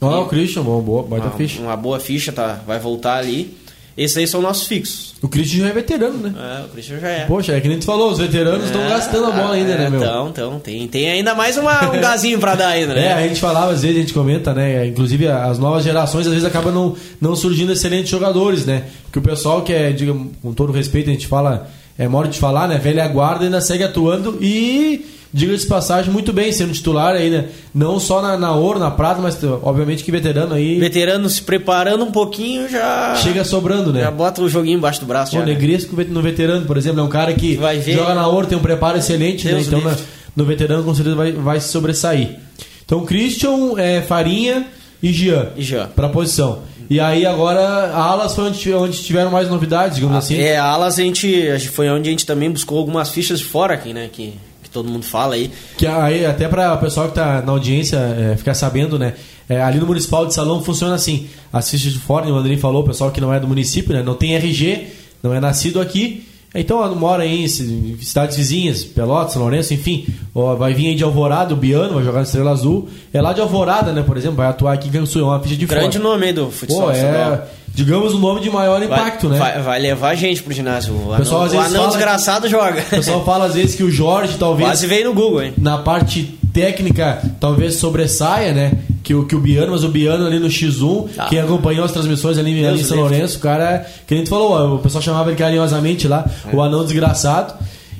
Ah, 0.00 0.18
o 0.18 0.26
Christian, 0.26 0.62
boa, 0.62 0.82
boa 0.82 1.02
baita 1.04 1.26
uma, 1.26 1.36
ficha. 1.36 1.60
Uma 1.60 1.76
boa 1.76 2.00
ficha, 2.00 2.32
tá, 2.32 2.60
vai 2.66 2.80
voltar 2.80 3.18
ali. 3.18 3.56
Esses 3.96 4.16
aí 4.16 4.26
são 4.26 4.40
nossos 4.40 4.66
fixos. 4.66 5.14
O 5.22 5.28
Christian 5.28 5.64
já 5.64 5.68
é 5.68 5.72
veterano, 5.72 6.18
né? 6.18 6.34
É, 6.36 6.64
o 6.64 6.68
Christian 6.68 6.98
já 6.98 7.08
é. 7.08 7.24
Poxa, 7.26 7.52
é 7.52 7.60
que 7.60 7.68
nem 7.68 7.78
tu 7.78 7.84
falou, 7.84 8.10
os 8.10 8.18
veteranos 8.18 8.64
estão 8.64 8.82
é, 8.82 8.88
gastando 8.88 9.26
a 9.26 9.30
bola 9.30 9.54
ainda, 9.54 9.76
né, 9.76 9.90
meu? 9.90 10.00
Então, 10.00 10.28
então, 10.28 10.60
tem, 10.60 10.88
tem 10.88 11.10
ainda 11.10 11.34
mais 11.34 11.56
uma, 11.56 11.90
um 11.90 12.00
gazinho 12.00 12.38
pra 12.38 12.54
dar 12.54 12.68
ainda, 12.68 12.94
né? 12.94 13.06
É, 13.06 13.12
a 13.12 13.28
gente 13.28 13.40
falava, 13.40 13.72
às 13.72 13.82
vezes 13.82 13.96
a 13.96 14.00
gente 14.00 14.14
comenta, 14.14 14.54
né? 14.54 14.86
Inclusive 14.86 15.28
as 15.28 15.58
novas 15.58 15.84
gerações 15.84 16.26
às 16.26 16.32
vezes 16.32 16.46
acabam 16.46 16.72
não, 16.72 16.96
não 17.20 17.36
surgindo 17.36 17.72
excelentes 17.72 18.10
jogadores, 18.10 18.64
né? 18.64 18.84
Porque 19.04 19.18
o 19.18 19.22
pessoal 19.22 19.62
que 19.62 19.72
é, 19.72 19.92
diga, 19.92 20.14
com 20.42 20.52
todo 20.54 20.72
respeito, 20.72 21.10
a 21.10 21.12
gente 21.12 21.26
fala 21.26 21.68
é 21.98 22.08
modo 22.08 22.28
de 22.28 22.38
falar, 22.38 22.68
né? 22.68 22.78
Velha 22.78 23.06
guarda 23.08 23.44
ainda 23.44 23.60
segue 23.60 23.84
atuando 23.84 24.38
e 24.40 25.04
diga-se 25.32 25.62
de 25.62 25.68
passagem, 25.68 26.12
muito 26.12 26.32
bem 26.32 26.52
sendo 26.52 26.72
titular 26.72 27.14
aí, 27.14 27.30
né? 27.30 27.46
Não 27.74 27.98
só 27.98 28.20
na, 28.20 28.36
na 28.36 28.52
ouro, 28.54 28.78
na 28.78 28.90
prata, 28.90 29.20
mas 29.20 29.38
obviamente 29.62 30.04
que 30.04 30.10
veterano 30.10 30.54
aí. 30.54 30.78
Veterano 30.78 31.28
se 31.28 31.42
preparando 31.42 32.04
um 32.04 32.10
pouquinho 32.12 32.68
já. 32.68 33.14
Chega 33.16 33.44
sobrando, 33.44 33.92
né? 33.92 34.00
Já 34.02 34.10
bota 34.10 34.42
o 34.42 34.48
joguinho 34.48 34.76
embaixo 34.78 35.00
do 35.00 35.06
braço. 35.06 35.32
O 35.36 35.40
já, 35.40 35.46
né? 35.46 35.52
Negresco 35.52 35.96
no 36.08 36.20
veterano, 36.22 36.66
por 36.66 36.76
exemplo, 36.76 37.00
é 37.00 37.02
um 37.02 37.08
cara 37.08 37.32
que 37.32 37.56
ver. 37.56 37.94
joga 37.94 38.14
na 38.14 38.26
ouro, 38.26 38.46
tem 38.46 38.58
um 38.58 38.62
preparo 38.62 38.98
excelente, 38.98 39.46
né? 39.46 39.54
Deus 39.54 39.66
Então 39.66 39.80
na- 39.80 39.96
no 40.36 40.44
veterano 40.44 40.82
com 40.84 40.94
certeza 40.94 41.16
vai, 41.16 41.32
vai 41.32 41.60
se 41.60 41.68
sobressair. 41.68 42.36
Então 42.84 43.04
Christian, 43.06 43.78
é, 43.78 44.02
Farinha 44.02 44.66
e 45.02 45.12
Jean. 45.12 45.48
E 45.56 45.62
Jean. 45.62 45.86
Pra 45.94 46.08
posição. 46.08 46.60
E 46.90 47.00
aí 47.00 47.24
agora 47.24 47.60
a 47.60 48.02
Alas 48.02 48.34
foi 48.34 48.44
onde, 48.44 48.74
onde 48.74 49.02
tiveram 49.02 49.30
mais 49.30 49.48
novidades, 49.48 49.94
digamos 49.96 50.16
assim. 50.16 50.36
É, 50.36 50.58
alas 50.58 50.98
a 50.98 51.02
gente, 51.02 51.48
a 51.48 51.56
gente 51.56 51.70
foi 51.70 51.88
onde 51.88 52.08
a 52.08 52.12
gente 52.12 52.26
também 52.26 52.50
buscou 52.50 52.76
algumas 52.78 53.08
fichas 53.10 53.38
de 53.38 53.46
fora 53.46 53.72
aqui, 53.72 53.94
né? 53.94 54.10
Que 54.12 54.34
todo 54.72 54.88
mundo 54.88 55.04
fala 55.04 55.34
aí. 55.34 55.50
Que 55.76 55.86
aí, 55.86 56.24
até 56.26 56.48
para 56.48 56.74
o 56.74 56.78
pessoal 56.78 57.08
que 57.08 57.14
tá 57.14 57.42
na 57.42 57.52
audiência 57.52 57.96
é, 57.96 58.36
ficar 58.36 58.54
sabendo, 58.54 58.98
né? 58.98 59.14
é, 59.48 59.60
ali 59.62 59.78
no 59.78 59.86
Municipal 59.86 60.24
de 60.26 60.32
Salão 60.34 60.62
funciona 60.62 60.94
assim. 60.94 61.26
As 61.52 61.68
fichas 61.70 61.92
de 61.92 61.98
fora, 61.98 62.26
o 62.26 62.34
Andrei 62.36 62.56
falou, 62.56 62.82
o 62.82 62.86
pessoal 62.86 63.10
que 63.10 63.20
não 63.20 63.32
é 63.34 63.38
do 63.38 63.46
município, 63.46 63.92
né? 63.94 64.02
Não 64.02 64.14
tem 64.14 64.34
RG, 64.34 64.86
não 65.22 65.34
é 65.34 65.40
nascido 65.40 65.80
aqui. 65.80 66.26
Então 66.54 66.94
mora 66.94 67.22
aí 67.22 67.44
em 67.44 67.48
ci- 67.48 67.62
em 67.64 67.96
cidades 68.04 68.36
vizinhas, 68.36 68.84
Pelotas, 68.84 69.32
São 69.32 69.40
Lourenço, 69.42 69.72
enfim. 69.72 70.06
ó, 70.34 70.54
vai 70.54 70.74
vir 70.74 70.88
aí 70.88 70.94
de 70.94 71.02
Alvorada, 71.02 71.54
o 71.54 71.56
Biano, 71.56 71.94
vai 71.94 72.04
jogar 72.04 72.18
na 72.18 72.24
Estrela 72.24 72.50
Azul. 72.50 72.88
É 73.12 73.22
lá 73.22 73.32
de 73.32 73.40
Alvorada, 73.40 73.90
né? 73.92 74.02
Por 74.02 74.16
exemplo, 74.18 74.36
vai 74.36 74.46
atuar 74.48 74.74
aqui 74.74 74.88
em 74.88 74.98
é 74.98 75.22
uma 75.22 75.40
ficha 75.40 75.56
de 75.56 75.64
Grande 75.66 75.96
fora. 75.98 76.10
nome 76.10 76.26
aí 76.26 76.32
do 76.34 76.50
futsal. 76.50 76.82
Pô, 76.82 76.90
é, 76.90 77.42
digamos, 77.74 78.14
um 78.14 78.18
nome 78.18 78.40
de 78.40 78.50
maior 78.50 78.78
Vai, 78.80 78.86
impacto, 78.86 79.28
né? 79.28 79.38
vai, 79.38 79.62
vai 79.62 79.80
levar 79.80 80.10
a 80.10 80.14
gente 80.14 80.42
pro 80.42 80.52
ginásio. 80.52 80.94
O 80.94 81.16
pessoal 81.16 81.42
anão, 81.42 81.46
às 81.46 81.52
o 81.52 81.56
vezes 81.56 81.66
anão 81.66 81.80
fala 81.84 81.88
desgraçado 81.96 82.48
joga. 82.48 82.80
O 82.80 82.90
pessoal 82.90 83.24
fala 83.24 83.44
às 83.46 83.54
vezes 83.54 83.74
que 83.74 83.82
o 83.82 83.90
Jorge 83.90 84.36
talvez 84.38 84.68
Quase 84.68 84.86
veio 84.86 85.06
no 85.06 85.14
Google, 85.14 85.42
hein? 85.42 85.54
na 85.58 85.78
parte 85.78 86.38
técnica 86.52 87.22
talvez 87.40 87.76
sobressaia, 87.76 88.52
né? 88.52 88.72
Que 89.02 89.14
o, 89.14 89.24
que 89.26 89.34
o 89.34 89.40
Biano, 89.40 89.72
mas 89.72 89.82
o 89.84 89.88
Biano 89.88 90.26
ali 90.26 90.38
no 90.38 90.48
X1, 90.48 91.08
Ah. 91.18 91.26
quem 91.28 91.40
acompanhou 91.40 91.84
as 91.84 91.90
transmissões 91.92 92.38
ali, 92.38 92.50
ali 92.50 92.60
em 92.72 92.74
Deus 92.76 92.86
São. 92.86 92.98
Lourenço, 92.98 93.38
o 93.38 93.40
cara, 93.40 93.86
que 94.06 94.14
a 94.14 94.16
gente 94.16 94.28
falou, 94.30 94.52
ó, 94.52 94.74
o 94.76 94.78
pessoal 94.78 95.02
chamava 95.02 95.30
ele 95.30 95.38
carinhosamente 95.38 96.06
lá, 96.06 96.24
É. 96.52 96.54
o 96.54 96.60
anão 96.62 96.84
desgraçado. 96.84 97.54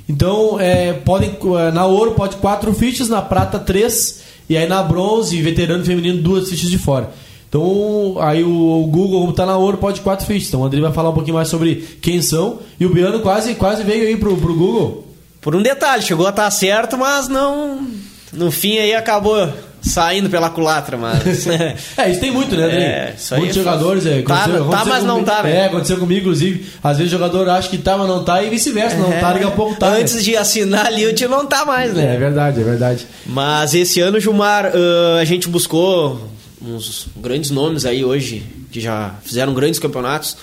Então, 0.07 0.57
é, 0.59 0.93
podem, 0.93 1.35
é, 1.59 1.71
na 1.71 1.85
ouro 1.85 2.11
pode 2.11 2.35
quatro 2.37 2.73
fichas, 2.73 3.09
na 3.09 3.21
prata 3.21 3.57
três, 3.57 4.21
e 4.49 4.55
aí 4.55 4.67
na 4.67 4.83
bronze, 4.83 5.41
veterano 5.41 5.83
feminino, 5.83 6.21
duas 6.21 6.49
fichas 6.49 6.69
de 6.69 6.77
fora. 6.77 7.09
Então, 7.53 8.15
aí 8.19 8.43
o, 8.43 8.87
Google, 8.89 9.21
como 9.21 9.31
tá 9.33 9.45
na 9.45 9.55
ouro, 9.55 9.77
pode 9.77 10.01
quatro 10.01 10.25
fichas. 10.25 10.47
Então, 10.47 10.61
o 10.61 10.65
André 10.65 10.81
vai 10.81 10.91
falar 10.91 11.11
um 11.11 11.13
pouquinho 11.13 11.35
mais 11.35 11.47
sobre 11.49 11.75
quem 12.01 12.19
são. 12.19 12.57
E 12.79 12.85
o 12.85 12.89
Biano 12.89 13.19
quase, 13.19 13.53
quase 13.53 13.83
veio 13.83 14.07
aí 14.07 14.17
pro, 14.17 14.35
pro 14.37 14.55
Google. 14.55 15.07
Por 15.39 15.55
um 15.55 15.61
detalhe, 15.61 16.01
chegou 16.01 16.25
a 16.25 16.31
estar 16.31 16.49
certo, 16.49 16.97
mas 16.97 17.27
não. 17.27 17.85
No 18.31 18.49
fim 18.49 18.79
aí 18.79 18.95
acabou 18.95 19.47
saindo 19.83 20.31
pela 20.31 20.49
culatra, 20.49 20.97
mas. 20.97 21.45
É, 21.95 22.09
isso 22.09 22.19
tem 22.21 22.31
muito, 22.31 22.55
né, 22.55 22.63
André? 22.63 22.77
É, 22.83 23.13
isso 23.15 23.35
aí 23.35 23.39
Muitos 23.41 23.57
é 23.57 23.59
jogadores. 23.59 24.05
É, 24.07 24.21
Tá, 24.23 24.33
aconteceu- 24.35 24.53
tá, 24.53 24.61
aconteceu 24.61 24.93
mas 24.93 25.03
não 25.03 25.15
comigo- 25.17 25.31
tá, 25.31 25.43
né? 25.43 25.55
É, 25.57 25.65
aconteceu 25.65 25.97
comigo, 25.97 26.21
inclusive. 26.21 26.65
Às 26.83 26.97
vezes 26.97 27.13
o 27.13 27.15
jogador 27.17 27.47
acha 27.49 27.69
que 27.69 27.77
tá, 27.77 27.95
mas 27.95 28.07
não 28.07 28.23
tá, 28.23 28.41
e 28.41 28.49
vice-versa. 28.49 28.97
Não 28.97 29.11
tá, 29.11 29.31
daqui 29.33 29.45
a 29.45 29.51
pouco 29.51 29.75
tá. 29.75 29.91
né? 29.91 29.99
Antes 29.99 30.23
de 30.23 30.35
assinar 30.35 30.87
ali, 30.87 31.05
o 31.05 31.13
time 31.13 31.29
não 31.29 31.45
tá 31.45 31.65
mais, 31.65 31.91
É, 31.91 31.93
né? 32.01 32.15
é 32.15 32.17
verdade, 32.17 32.61
é 32.61 32.63
verdade. 32.63 33.05
Mas 33.27 33.75
esse 33.75 33.99
ano, 33.99 34.19
Gilmar, 34.19 34.71
ãh, 34.73 35.19
a 35.21 35.25
gente 35.25 35.47
buscou 35.47 36.19
uns 36.63 37.07
grandes 37.17 37.49
nomes 37.51 37.85
aí 37.85 38.03
hoje, 38.05 38.43
que 38.71 38.79
já 38.79 39.15
fizeram 39.23 39.53
grandes 39.53 39.79
campeonatos. 39.79 40.37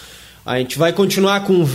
A 0.45 0.59
gente 0.59 0.79
vai 0.79 0.93
continuar 0.93 1.41
com. 1.45 1.67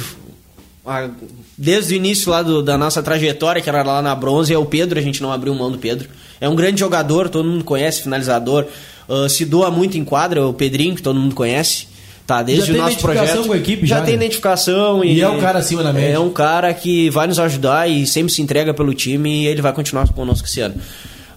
a- 0.86 1.10
desde 1.58 1.94
o 1.94 1.98
início 1.98 2.30
lá 2.30 2.44
do- 2.44 2.62
da 2.62 2.78
nossa 2.78 3.02
trajetória, 3.02 3.60
que 3.62 3.68
era 3.68 3.82
lá 3.82 4.02
na 4.04 4.14
bronze, 4.14 4.54
é 4.54 4.58
o 4.58 4.66
Pedro, 4.66 5.00
a 5.00 5.02
gente 5.02 5.20
não 5.22 5.32
abriu 5.32 5.54
mão 5.56 5.72
do 5.72 5.80
Pedro. 5.80 6.08
É 6.40 6.48
um 6.48 6.56
grande 6.56 6.80
jogador, 6.80 7.28
todo 7.30 7.48
mundo 7.48 7.64
conhece, 7.64 8.04
finalizador. 8.04 8.66
ãh, 9.10 9.30
se 9.30 9.46
doa 9.46 9.70
muito 9.72 9.98
em 9.98 10.04
quadra, 10.06 10.46
o 10.48 10.54
Pedrinho, 10.54 10.96
que 10.96 11.02
todo 11.02 11.20
mundo 11.20 11.34
conhece. 11.36 11.88
Tá, 12.28 12.42
desde 12.42 12.66
Já 12.66 12.72
o 12.72 12.74
tem 12.74 12.82
nosso 12.82 12.94
identificação 12.94 13.26
projeto. 13.28 13.48
com 13.48 13.54
a 13.54 13.58
equipe 13.58 13.86
já, 13.86 13.98
já, 13.98 14.02
tem 14.04 14.18
né? 14.18 14.24
identificação. 14.26 15.04
E 15.06 15.22
é 15.22 15.30
um 15.30 15.40
cara 15.40 15.60
acima 15.60 15.84
da 15.84 15.94
média. 15.94 16.14
É 16.16 16.20
um 16.20 16.32
cara 16.32 16.74
que 16.74 17.08
vai 17.12 17.28
nos 17.28 17.38
ajudar 17.38 17.88
e 17.88 18.08
sempre 18.08 18.34
se 18.34 18.42
entrega 18.42 18.74
pelo 18.74 18.94
time 18.96 19.44
e 19.44 19.48
ele 19.48 19.62
vai 19.62 19.72
continuar 19.74 20.08
conosco 20.12 20.48
esse 20.48 20.60
ano. 20.60 20.74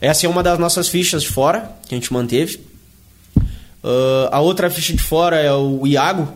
Essa 0.01 0.25
é 0.25 0.29
uma 0.31 0.43
das 0.43 0.59
nossas 0.59 0.89
fichas 0.89 1.23
de 1.23 1.29
fora 1.29 1.71
que 1.87 1.95
a 1.95 1.99
gente 1.99 2.11
manteve. 2.11 2.59
Ah, 3.83 4.29
a 4.33 4.41
outra 4.41 4.69
ficha 4.71 4.93
de 4.93 5.03
fora 5.03 5.37
é 5.37 5.53
o 5.53 5.87
Iago, 5.87 6.29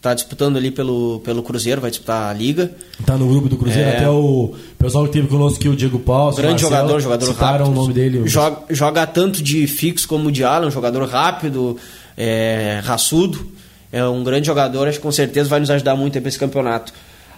tá 0.00 0.14
disputando 0.14 0.56
ali 0.56 0.70
pelo, 0.70 1.20
pelo 1.24 1.42
Cruzeiro, 1.42 1.80
vai 1.80 1.90
disputar 1.90 2.30
a 2.30 2.32
liga. 2.32 2.72
Tá 3.04 3.16
no 3.18 3.28
grupo 3.28 3.48
do 3.48 3.56
Cruzeiro, 3.56 3.88
É. 3.88 3.96
até 3.96 4.08
o 4.08 4.54
pessoal 4.78 5.04
que 5.06 5.12
teve 5.12 5.28
conosco 5.28 5.58
aqui, 5.58 5.68
o 5.68 5.76
Diego 5.76 5.98
Paulo. 5.98 6.34
Grande 6.34 6.62
Marcelo, 6.62 6.70
jogador, 6.70 7.00
jogador 7.00 7.26
citaram 7.26 7.64
rápido. 7.66 7.72
o 7.72 7.74
nome 7.82 7.92
dele. 7.94 8.22
Joga, 8.26 8.62
joga 8.70 9.06
tanto 9.06 9.42
de 9.42 9.66
fixo 9.66 10.08
como 10.08 10.32
de 10.32 10.42
ala, 10.42 10.66
um 10.66 10.70
jogador 10.70 11.06
rápido, 11.08 11.76
é, 12.16 12.80
raçudo. 12.82 13.46
É 13.92 14.04
um 14.04 14.22
grande 14.22 14.46
jogador, 14.46 14.86
acho 14.88 14.98
que 14.98 15.02
com 15.02 15.10
certeza 15.12 15.48
vai 15.48 15.58
nos 15.60 15.68
ajudar 15.68 15.96
muito 15.96 16.14
aí 16.16 16.20
pra 16.22 16.28
esse 16.28 16.38
campeonato. 16.38 16.92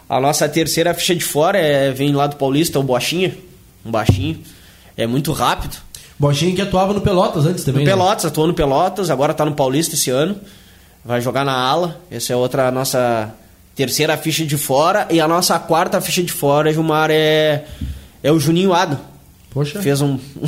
A 0.09 0.21
nossa 0.21 0.47
terceira 0.49 0.93
ficha 0.93 1.17
de 1.17 1.25
fora 1.25 1.59
é, 1.59 1.91
vem 1.91 2.13
lá 2.13 2.27
do 2.27 2.37
Paulista, 2.37 2.79
o 2.79 2.83
Bochinha, 2.83 3.35
um 3.85 3.91
baixinho. 3.91 4.39
É 4.97 5.07
muito 5.07 5.33
rápido. 5.33 5.75
Bochinha 6.23 6.55
que 6.55 6.63
atuava 6.63 6.95
no 6.95 7.01
Pelotas 7.01 7.45
antes 7.47 7.65
também. 7.65 7.85
No 7.85 7.91
né? 7.91 7.97
Pelotas, 7.97 8.27
atuou 8.27 8.47
no 8.47 8.55
Pelotas, 8.55 9.11
agora 9.11 9.35
tá 9.35 9.45
no 9.45 9.55
Paulista 9.55 9.97
esse 9.97 10.09
ano. 10.09 10.37
Vai 11.05 11.21
jogar 11.21 11.45
na 11.45 11.53
ala. 11.53 12.01
Essa 12.09 12.33
é 12.33 12.37
outra 12.37 12.71
nossa 12.71 13.35
terceira 13.75 14.17
ficha 14.17 14.47
de 14.47 14.57
fora. 14.57 15.09
E 15.11 15.21
a 15.21 15.27
nossa 15.27 15.59
quarta 15.59 16.01
ficha 16.01 16.23
de 16.23 16.31
fora, 16.31 16.73
Gilmar, 16.73 17.11
é, 17.11 17.65
é 18.23 18.31
o 18.31 18.39
Juninho 18.39 18.73
Ado. 18.73 18.97
Poxa. 19.53 19.83
Fez 19.83 20.01
um. 20.01 20.17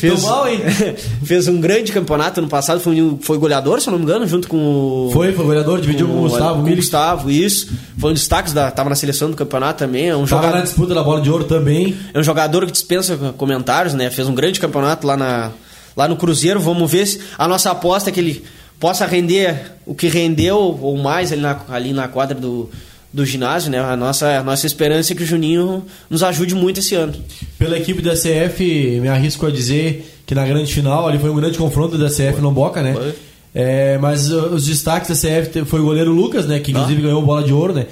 Tô 0.00 0.20
mal, 0.22 0.48
hein? 0.48 0.60
fez 1.24 1.46
um 1.48 1.60
grande 1.60 1.92
campeonato 1.92 2.40
ano 2.40 2.48
passado, 2.48 2.80
foi, 2.80 3.00
um- 3.02 3.18
foi 3.20 3.36
goleador, 3.38 3.80
se 3.80 3.88
eu 3.88 3.92
não 3.92 3.98
me 3.98 4.04
engano, 4.04 4.26
junto 4.26 4.48
com 4.48 4.56
o. 4.56 5.10
Foi, 5.12 5.32
foi 5.32 5.44
goleador, 5.44 5.80
dividiu 5.80 6.06
com 6.08 6.18
o 6.18 6.20
Gustavo 6.22 6.62
com 6.62 6.70
o. 6.70 6.74
Gustavo, 6.76 7.30
isso. 7.30 7.68
Foi 7.98 8.10
um 8.10 8.14
destaque, 8.14 8.50
da, 8.52 8.70
tava 8.70 8.88
na 8.88 8.96
seleção 8.96 9.30
do 9.30 9.36
campeonato 9.36 9.78
também. 9.80 10.08
É 10.08 10.16
um, 10.16 10.24
Tava 10.26 10.42
jogador, 10.42 10.56
na 10.58 10.62
disputa 10.64 10.94
da 10.94 11.02
bola 11.02 11.20
de 11.20 11.30
ouro 11.30 11.44
também. 11.44 11.96
é 12.14 12.18
um 12.18 12.22
jogador 12.22 12.64
que 12.64 12.72
dispensa 12.72 13.16
comentários, 13.36 13.92
né? 13.94 14.10
Fez 14.10 14.26
um 14.26 14.34
grande 14.34 14.58
campeonato 14.58 15.06
lá, 15.06 15.16
na, 15.16 15.50
lá 15.96 16.08
no 16.08 16.16
Cruzeiro. 16.16 16.60
Vamos 16.60 16.90
ver 16.90 17.06
se 17.06 17.20
a 17.36 17.46
nossa 17.46 17.70
aposta 17.70 18.08
é 18.08 18.12
que 18.12 18.20
ele 18.20 18.44
possa 18.80 19.04
render 19.04 19.72
o 19.84 19.94
que 19.94 20.06
rendeu 20.08 20.56
ou 20.80 20.96
mais 20.96 21.30
ali 21.32 21.42
na, 21.42 21.60
ali 21.68 21.92
na 21.92 22.08
quadra 22.08 22.38
do, 22.38 22.70
do 23.12 23.24
ginásio, 23.24 23.70
né? 23.70 23.78
A 23.78 23.96
nossa, 23.96 24.38
a 24.38 24.42
nossa 24.42 24.66
esperança 24.66 25.12
é 25.12 25.16
que 25.16 25.22
o 25.22 25.26
Juninho 25.26 25.84
nos 26.10 26.22
ajude 26.22 26.54
muito 26.54 26.80
esse 26.80 26.94
ano. 26.94 27.14
Pela 27.58 27.78
equipe 27.78 28.02
da 28.02 28.12
CF, 28.12 29.00
me 29.00 29.08
arrisco 29.08 29.46
a 29.46 29.50
dizer 29.50 30.20
que 30.26 30.34
na 30.34 30.46
grande 30.46 30.72
final 30.72 31.08
ali 31.08 31.18
foi 31.18 31.30
um 31.30 31.36
grande 31.36 31.56
confronto 31.56 31.96
da 31.96 32.08
CF 32.08 32.40
no 32.40 32.50
Boca, 32.50 32.82
né? 32.82 32.92
Foi. 32.94 33.14
É, 33.54 33.98
mas 33.98 34.30
uh, 34.30 34.54
os 34.54 34.66
destaques 34.66 35.08
da 35.08 35.14
CF 35.14 35.64
foi 35.64 35.80
o 35.80 35.84
goleiro 35.84 36.12
Lucas, 36.12 36.46
né? 36.46 36.60
Que 36.60 36.70
inclusive 36.70 37.00
ganhou 37.00 37.22
bola 37.22 37.42
de 37.42 37.52
ouro, 37.52 37.72
né? 37.72 37.86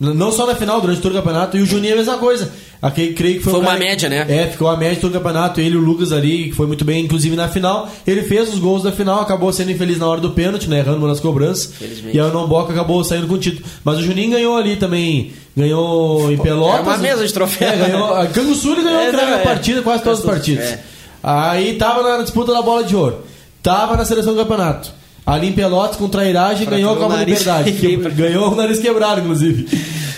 Não 0.00 0.32
só 0.32 0.46
na 0.46 0.54
final, 0.56 0.80
durante 0.80 1.00
todo 1.00 1.12
o 1.12 1.14
campeonato, 1.14 1.56
e 1.56 1.62
o 1.62 1.66
Juninho 1.66 1.92
é 1.92 1.94
a 1.94 1.98
mesma 1.98 2.18
coisa. 2.18 2.50
Aqui, 2.82 3.12
creio 3.12 3.36
que 3.36 3.44
foi, 3.44 3.52
Foi 3.52 3.60
uma 3.60 3.68
cara- 3.74 3.78
média, 3.78 4.08
né? 4.08 4.26
É, 4.28 4.48
ficou 4.48 4.66
a 4.68 4.76
média 4.76 4.96
de 4.96 5.00
todo 5.00 5.10
o 5.12 5.14
campeonato. 5.14 5.60
Ele 5.60 5.76
e 5.76 5.78
o 5.78 5.80
Lucas 5.80 6.10
ali, 6.10 6.48
que 6.48 6.52
foi 6.56 6.66
muito 6.66 6.84
bem, 6.84 7.04
inclusive 7.04 7.36
na 7.36 7.46
final. 7.46 7.88
Ele 8.04 8.22
fez 8.22 8.52
os 8.52 8.58
gols 8.58 8.82
da 8.82 8.90
final, 8.90 9.20
acabou 9.20 9.52
sendo 9.52 9.70
infeliz 9.70 9.98
na 9.98 10.08
hora 10.08 10.20
do 10.20 10.30
pênalti, 10.32 10.68
né? 10.68 10.80
Errando 10.80 11.06
nas 11.06 11.20
cobranças. 11.20 11.72
Felizmente. 11.78 12.16
E 12.16 12.20
aí 12.20 12.26
o 12.28 12.32
Não 12.32 12.48
Boca 12.48 12.72
acabou 12.72 13.04
saindo 13.04 13.28
com 13.28 13.34
o 13.34 13.38
título. 13.38 13.64
Mas 13.84 13.98
o 13.98 14.02
Juninho 14.02 14.32
ganhou 14.32 14.56
ali 14.56 14.74
também. 14.74 15.30
Ganhou 15.56 16.32
em 16.32 16.36
Pelotas. 16.38 16.80
É 16.80 16.82
uma 16.82 16.96
mesa 16.98 17.24
de 17.24 17.32
troféu. 17.32 17.68
É, 17.68 17.76
ganhou. 17.76 18.14
A 18.14 18.26
Canguçu 18.26 18.72
ele 18.72 18.82
ganhou 18.82 19.00
É, 19.00 19.10
a 19.16 19.38
é. 19.38 19.42
partida, 19.44 19.80
quase 19.82 20.02
todas 20.02 20.18
as 20.18 20.24
partidas. 20.26 20.64
é. 20.64 20.80
Aí 21.22 21.74
tava 21.74 22.02
na 22.02 22.22
disputa 22.24 22.52
da 22.52 22.62
bola 22.62 22.82
de 22.82 22.96
ouro. 22.96 23.18
Tava 23.62 23.96
na 23.96 24.04
seleção 24.04 24.34
do 24.34 24.40
campeonato. 24.40 24.90
Ali 25.24 25.46
em 25.46 25.52
Pelotas 25.52 25.96
com 25.96 26.08
trairagem 26.08 26.68
ganhou 26.68 26.94
a 26.94 26.96
Copa. 26.96 27.16
Liberdade. 27.18 27.70
que- 27.78 27.96
ganhou 27.96 28.50
o 28.50 28.56
nariz 28.56 28.80
quebrado, 28.80 29.20
inclusive. 29.20 29.68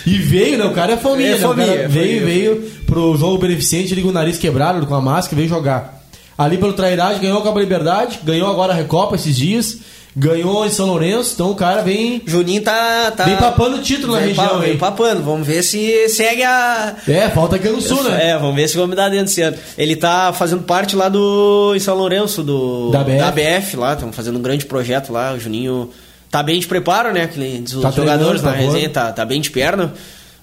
E 0.05 0.17
veio, 0.17 0.57
né? 0.57 0.65
O 0.65 0.71
cara 0.73 0.93
é 0.93 0.97
fominha, 0.97 1.29
É 1.29 1.37
né? 1.39 1.45
O 1.45 1.49
fominha, 1.49 1.67
cara 1.67 1.79
é 1.81 1.87
veio, 1.87 2.19
fominha. 2.21 2.25
veio 2.25 2.71
pro 2.85 3.17
jogo 3.17 3.37
beneficente 3.39 3.93
ali 3.93 4.01
com 4.01 4.09
o 4.09 4.13
nariz 4.13 4.37
quebrado, 4.37 4.85
com 4.85 4.95
a 4.95 5.01
máscara, 5.01 5.35
veio 5.37 5.49
jogar. 5.49 6.01
Ali 6.37 6.57
pelo 6.57 6.73
trairagem 6.73 7.21
ganhou 7.21 7.39
a 7.39 7.41
Copa 7.41 7.59
Liberdade, 7.59 8.19
ganhou 8.23 8.49
agora 8.49 8.73
a 8.73 8.75
Recopa 8.75 9.15
esses 9.15 9.35
dias, 9.37 9.77
ganhou 10.13 10.65
em 10.65 10.69
São 10.69 10.87
Lourenço, 10.87 11.31
então 11.33 11.49
o 11.51 11.55
cara 11.55 11.81
vem. 11.81 12.21
Juninho 12.25 12.61
tá. 12.61 13.09
tá 13.11 13.23
Vem 13.23 13.37
papando 13.37 13.81
título 13.81 14.13
na 14.13 14.19
região, 14.19 14.47
pa- 14.49 14.57
Vem 14.57 14.77
papando. 14.77 15.23
Vamos 15.23 15.47
ver 15.47 15.63
se 15.63 16.07
segue 16.09 16.43
a. 16.43 16.93
É, 17.07 17.29
falta 17.29 17.55
aqui 17.55 17.69
no 17.69 17.81
sul, 17.81 18.03
né? 18.03 18.31
É, 18.31 18.37
vamos 18.37 18.55
ver 18.55 18.67
se 18.67 18.75
vamos 18.75 18.95
dar 18.97 19.07
dentro 19.09 19.25
esse 19.25 19.41
ano. 19.41 19.57
Ele 19.77 19.95
tá 19.95 20.33
fazendo 20.33 20.63
parte 20.63 20.93
lá 20.95 21.07
do. 21.09 21.73
em 21.75 21.79
São 21.79 21.95
Lourenço, 21.95 22.43
do. 22.43 22.91
Da 22.91 23.03
BF. 23.03 23.31
BF 23.33 23.77
lá, 23.77 23.93
estamos 23.93 24.15
fazendo 24.15 24.37
um 24.37 24.41
grande 24.41 24.65
projeto 24.65 25.13
lá. 25.13 25.33
O 25.33 25.39
Juninho 25.39 25.89
tá 26.35 26.43
bem 26.43 26.59
de 26.59 26.67
preparo, 26.67 27.13
né? 27.13 27.27
Que 27.27 27.39
nem 27.39 27.63
diz 27.63 27.73
os 27.73 27.81
Tá 27.81 27.91
jogadores 27.91 28.41
na 28.41 28.51
tá 28.51 28.57
resenha, 28.57 28.89
tá, 28.89 29.11
tá 29.13 29.23
bem 29.23 29.39
de 29.39 29.49
perna. 29.49 29.93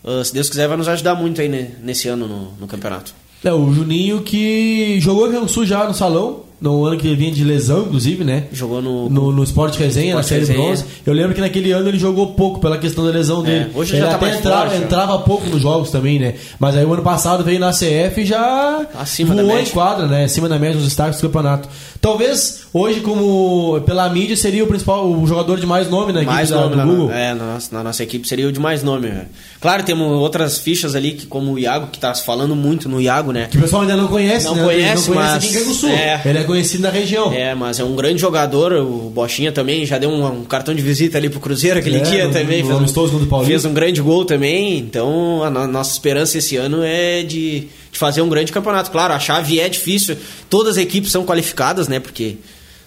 Ah, 0.02 0.24
se 0.24 0.32
Deus 0.32 0.48
quiser, 0.48 0.66
vai 0.66 0.78
nos 0.78 0.88
ajudar 0.88 1.14
muito 1.14 1.40
aí 1.40 1.50
né, 1.50 1.72
nesse 1.82 2.08
ano 2.08 2.26
no, 2.26 2.52
no 2.52 2.66
campeonato. 2.66 3.14
É, 3.44 3.52
o 3.52 3.70
Juninho 3.72 4.22
que 4.22 4.98
jogou 5.00 5.48
Sul 5.48 5.66
já 5.66 5.84
no 5.84 5.92
salão, 5.92 6.44
no 6.62 6.84
ano 6.86 6.96
que 6.96 7.06
ele 7.08 7.16
vinha 7.16 7.32
de 7.32 7.42
lesão, 7.44 7.82
inclusive, 7.82 8.22
né? 8.24 8.44
Jogou 8.52 8.80
no. 8.80 9.10
No, 9.10 9.32
no 9.32 9.42
Sport 9.44 9.76
Resenha, 9.76 10.14
na 10.14 10.22
série 10.22 10.40
Resenha. 10.40 10.58
bronze. 10.60 10.84
Eu 11.04 11.12
lembro 11.12 11.34
que 11.34 11.40
naquele 11.40 11.72
ano 11.72 11.88
ele 11.88 11.98
jogou 11.98 12.28
pouco 12.28 12.60
pela 12.60 12.78
questão 12.78 13.04
da 13.04 13.10
lesão 13.10 13.42
dele. 13.42 13.70
hoje 13.74 13.92
ele 13.94 14.02
já 14.02 14.08
tá 14.10 14.14
até 14.16 14.26
mais 14.26 14.38
entrava, 14.38 14.70
forte, 14.70 14.84
entrava 14.84 15.18
pouco 15.18 15.46
nos 15.50 15.60
jogos 15.60 15.90
também, 15.90 16.18
né? 16.18 16.34
Mas 16.58 16.76
aí 16.76 16.84
o 16.84 16.92
ano 16.94 17.02
passado 17.02 17.42
veio 17.44 17.58
na 17.60 17.70
CF 17.72 18.20
e 18.20 18.24
já 18.24 18.86
Acima 18.98 19.34
da 19.34 19.42
voou 19.42 19.54
em 19.54 19.58
média. 19.58 19.72
quadra, 19.72 20.06
né? 20.06 20.24
Acima 20.24 20.48
da 20.48 20.58
média 20.58 20.76
nos 20.76 20.84
destaques 20.84 21.20
do 21.20 21.28
campeonato. 21.28 21.68
Talvez 22.00 22.62
hoje, 22.72 23.00
como 23.00 23.80
pela 23.86 24.08
mídia, 24.08 24.36
seria 24.36 24.64
o 24.64 24.66
principal, 24.66 25.08
o 25.08 25.26
jogador 25.26 25.58
de 25.60 25.66
mais 25.66 25.88
nome 25.88 26.12
na 26.12 26.20
equipe 26.20 26.34
mais 26.34 26.50
da- 26.50 26.56
nome 26.56 26.70
do 26.70 26.76
na, 26.76 26.84
Google. 26.84 27.10
é, 27.12 27.34
na, 27.34 27.54
nossa, 27.54 27.68
na 27.76 27.82
nossa 27.84 28.02
equipe 28.02 28.26
seria 28.26 28.48
o 28.48 28.52
de 28.52 28.58
mais 28.58 28.82
nome. 28.82 29.08
né? 29.08 29.26
Claro, 29.60 29.82
temos 29.84 30.06
outras 30.08 30.58
fichas 30.58 30.94
ali, 30.94 31.12
que, 31.12 31.26
como 31.26 31.52
o 31.52 31.58
Iago, 31.58 31.86
que 31.92 31.98
tá 31.98 32.12
falando 32.14 32.56
muito 32.56 32.88
no 32.88 33.00
Iago, 33.00 33.30
né? 33.32 33.46
Que 33.50 33.56
o 33.56 33.60
pessoal 33.60 33.82
ainda 33.82 33.96
não 33.96 34.08
conhece, 34.08 34.46
Não 34.46 34.56
né? 34.56 34.64
conhece, 34.64 35.08
não 35.08 35.14
conhece 35.16 35.32
mas- 35.34 35.44
aqui 35.44 35.54
em 35.56 35.58
Canguçu. 35.60 35.86
é. 35.86 36.20
Ele 36.24 36.38
é 36.38 36.44
conhecido 36.52 36.82
na 36.82 36.90
região. 36.90 37.32
É, 37.32 37.54
mas 37.54 37.78
é 37.80 37.84
um 37.84 37.94
grande 37.96 38.20
jogador. 38.20 38.72
O 38.72 39.10
Bochinha 39.10 39.50
também 39.52 39.84
já 39.86 39.98
deu 39.98 40.10
um, 40.10 40.40
um 40.40 40.44
cartão 40.44 40.74
de 40.74 40.82
visita 40.82 41.18
ali 41.18 41.28
pro 41.28 41.40
Cruzeiro 41.40 41.78
aquele 41.78 41.98
É, 41.98 42.00
dia 42.00 42.26
no- 42.26 42.32
também. 42.32 42.62
no 42.62 42.68
fez, 42.88 43.12
um, 43.32 43.44
fez 43.44 43.64
um 43.64 43.72
grande 43.72 44.00
gol 44.00 44.24
também. 44.24 44.78
Então, 44.78 45.42
a 45.42 45.50
no- 45.50 45.66
nossa 45.66 45.92
esperança 45.92 46.38
esse 46.38 46.56
ano 46.56 46.82
é 46.82 47.22
de, 47.22 47.68
de 47.90 47.98
fazer 47.98 48.22
um 48.22 48.28
grande 48.28 48.52
campeonato. 48.52 48.90
Claro, 48.90 49.12
a 49.14 49.18
chave 49.18 49.58
é 49.60 49.68
difícil. 49.68 50.16
Todas 50.48 50.76
as 50.76 50.82
equipes 50.82 51.10
são 51.10 51.24
qualificadas, 51.24 51.88
né? 51.88 51.98
Porque 52.00 52.36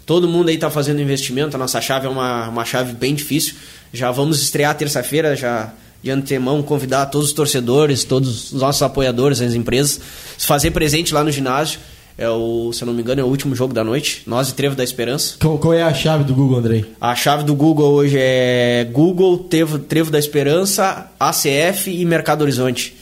todo 0.05 0.27
mundo 0.27 0.49
aí 0.49 0.57
tá 0.57 0.69
fazendo 0.69 1.01
investimento. 1.01 1.55
A 1.55 1.59
nossa 1.59 1.81
chave 1.81 2.05
é 2.05 2.09
uma, 2.09 2.47
uma 2.49 2.63
chave 2.65 2.93
bem 2.93 3.13
difícil. 3.15 3.55
Já 3.93 4.11
vamos 4.11 4.41
estrear 4.41 4.75
terça-feira, 4.75 5.35
já 5.35 5.71
de 6.03 6.11
antemão 6.11 6.61
convidar 6.61 7.07
todos 7.07 7.29
os 7.29 7.33
torcedores, 7.33 8.03
todos 8.03 8.51
os 8.53 8.61
nossos 8.61 8.81
apoiadores, 8.83 9.41
as 9.41 9.55
empresas, 9.55 9.99
se 10.37 10.45
fazer 10.45 10.69
presente 10.69 11.11
lá 11.11 11.23
no 11.23 11.31
ginásio. 11.31 11.79
É 12.17 12.29
o, 12.29 12.71
se 12.71 12.81
eu 12.81 12.85
não 12.85 12.93
me 12.93 13.01
engano, 13.01 13.19
é 13.19 13.23
o 13.23 13.27
último 13.27 13.53
jogo 13.55 13.73
da 13.73 13.83
noite. 13.83 14.23
Nós 14.25 14.49
e 14.49 14.53
Trevo 14.53 14.73
da 14.75 14.83
Esperança. 14.85 15.35
Qual, 15.39 15.57
qual 15.57 15.73
é 15.73 15.83
a 15.83 15.93
chave 15.93 16.23
do 16.23 16.33
Google, 16.33 16.57
Andrei? 16.59 16.85
A 17.01 17.13
chave 17.13 17.43
do 17.43 17.53
Google 17.53 17.91
hoje 17.91 18.15
é 18.17 18.87
Google, 18.89 19.37
Trevo, 19.39 19.79
Trevo 19.79 20.09
da 20.09 20.17
Esperança, 20.17 21.11
ACF 21.19 21.89
e 21.91 22.05
Mercado 22.05 22.41
Horizonte. 22.43 22.95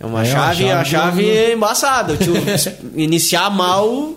É 0.00 0.04
uma 0.04 0.26
É, 0.26 0.34
uma 0.34 0.42
chave, 0.52 0.64
a 0.70 0.84
chave 0.84 0.90
chave 0.90 1.22
do- 1.22 1.30
é 1.30 1.52
embaçada. 1.52 2.16
Tio, 2.16 2.34
iniciar 3.00 3.48
mal, 3.48 4.14